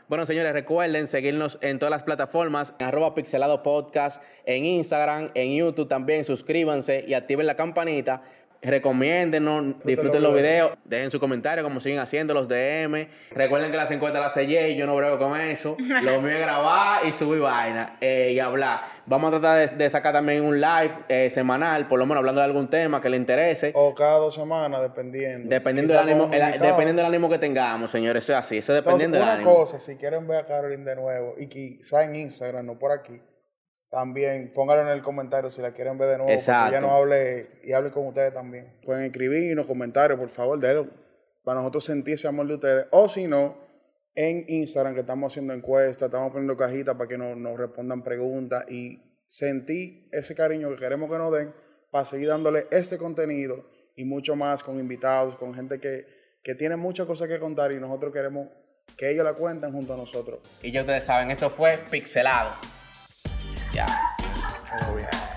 bueno, 0.08 0.26
señores, 0.26 0.52
recuerden 0.52 1.06
seguirnos 1.06 1.58
en 1.62 1.78
todas 1.78 1.90
las 1.90 2.04
plataformas, 2.04 2.74
en 2.78 2.86
arroba 2.86 3.14
pixelado 3.14 3.62
podcast, 3.62 4.22
en 4.44 4.64
Instagram, 4.64 5.30
en 5.34 5.54
YouTube 5.56 5.88
también, 5.88 6.24
suscríbanse 6.24 7.04
y 7.06 7.14
activen 7.14 7.46
la 7.46 7.56
campanita. 7.56 8.22
Recomiéndenos, 8.66 9.76
disfruten 9.84 10.22
los 10.22 10.34
videos, 10.34 10.72
dejen 10.84 11.10
su 11.10 11.20
comentario 11.20 11.62
como 11.64 11.80
siguen 11.80 11.98
haciendo 11.98 12.34
los 12.34 12.48
DM. 12.48 13.08
Recuerden 13.30 13.70
que 13.70 13.76
las 13.76 13.90
encuestas 13.90 14.20
las 14.20 14.34
sellé 14.34 14.70
y 14.70 14.76
yo 14.76 14.86
no 14.86 14.96
brego 14.96 15.18
con 15.18 15.40
eso. 15.40 15.76
Lo 16.02 16.20
mío 16.20 16.32
es 16.32 16.40
grabar 16.40 17.06
y 17.06 17.12
subir 17.12 17.40
vaina 17.40 17.96
eh, 18.00 18.30
y 18.32 18.38
hablar. 18.40 18.80
Vamos 19.06 19.28
a 19.32 19.38
tratar 19.40 19.68
de, 19.68 19.76
de 19.76 19.88
sacar 19.90 20.12
también 20.12 20.42
un 20.42 20.60
live 20.60 20.90
eh, 21.08 21.30
semanal, 21.30 21.86
por 21.86 21.98
lo 21.98 22.06
menos 22.06 22.18
hablando 22.18 22.40
de 22.40 22.44
algún 22.46 22.68
tema 22.68 23.00
que 23.00 23.08
le 23.08 23.16
interese. 23.16 23.70
O 23.74 23.94
cada 23.94 24.18
dos 24.18 24.34
semanas, 24.34 24.80
dependiendo. 24.82 25.48
Dependiendo 25.48 25.92
del, 25.92 26.02
ánimo, 26.02 26.24
el- 26.32 26.40
invitado. 26.42 26.64
dependiendo 26.70 27.02
del 27.02 27.06
ánimo 27.12 27.28
que 27.30 27.38
tengamos, 27.38 27.90
señores, 27.90 28.24
eso 28.24 28.32
es 28.32 28.38
así, 28.38 28.56
eso 28.58 28.72
es 28.72 28.78
Entonces, 28.78 29.08
dependiendo 29.08 29.18
del 29.18 29.24
una 29.26 29.32
ánimo. 29.34 29.54
cosa, 29.54 29.78
si 29.78 29.94
quieren 29.96 30.26
ver 30.26 30.38
a 30.38 30.44
Caroline 30.46 30.84
de 30.84 30.96
nuevo 30.96 31.34
y 31.38 31.46
quizá 31.46 32.02
en 32.04 32.16
Instagram, 32.16 32.66
no 32.66 32.74
por 32.74 32.90
aquí, 32.90 33.20
también 33.90 34.52
pónganlo 34.52 34.82
en 34.82 34.96
el 34.96 35.02
comentario 35.02 35.48
si 35.50 35.60
la 35.60 35.72
quieren 35.72 35.96
ver 35.96 36.10
de 36.10 36.16
nuevo, 36.18 36.32
Exacto. 36.32 36.64
porque 36.64 36.76
ella 36.76 36.86
no 36.86 36.96
hable 36.96 37.42
y 37.62 37.72
hable 37.72 37.90
con 37.90 38.06
ustedes 38.06 38.32
también. 38.32 38.76
Pueden 38.84 39.04
escribirnos 39.04 39.66
comentarios, 39.66 40.18
por 40.18 40.28
favor, 40.28 40.58
de 40.58 40.88
para 41.44 41.60
nosotros 41.60 41.84
sentir 41.84 42.14
ese 42.14 42.26
amor 42.26 42.48
de 42.48 42.54
ustedes. 42.54 42.86
O 42.90 43.08
si 43.08 43.28
no, 43.28 43.56
en 44.16 44.44
Instagram, 44.48 44.94
que 44.94 45.00
estamos 45.00 45.32
haciendo 45.32 45.52
encuestas, 45.52 46.06
estamos 46.06 46.32
poniendo 46.32 46.56
cajitas 46.56 46.96
para 46.96 47.06
que 47.06 47.16
nos, 47.16 47.36
nos 47.36 47.56
respondan 47.56 48.02
preguntas 48.02 48.64
y 48.68 49.00
sentir 49.28 50.08
ese 50.10 50.34
cariño 50.34 50.70
que 50.70 50.76
queremos 50.76 51.10
que 51.10 51.18
nos 51.18 51.32
den 51.32 51.54
para 51.90 52.04
seguir 52.04 52.28
dándole 52.28 52.66
este 52.72 52.98
contenido 52.98 53.64
y 53.94 54.04
mucho 54.04 54.34
más 54.34 54.62
con 54.62 54.80
invitados, 54.80 55.36
con 55.36 55.54
gente 55.54 55.78
que, 55.78 56.06
que 56.42 56.54
tiene 56.54 56.76
muchas 56.76 57.06
cosas 57.06 57.28
que 57.28 57.38
contar 57.38 57.72
y 57.72 57.76
nosotros 57.76 58.12
queremos 58.12 58.48
que 58.96 59.10
ellos 59.10 59.24
la 59.24 59.34
cuenten 59.34 59.72
junto 59.72 59.94
a 59.94 59.96
nosotros. 59.96 60.40
Y 60.62 60.72
ya 60.72 60.80
ustedes 60.80 61.04
saben, 61.04 61.30
esto 61.30 61.48
fue 61.50 61.78
Pixelado. 61.90 62.50
Ya. 63.72 63.86
Todo 64.80 64.94
bien. 64.94 65.35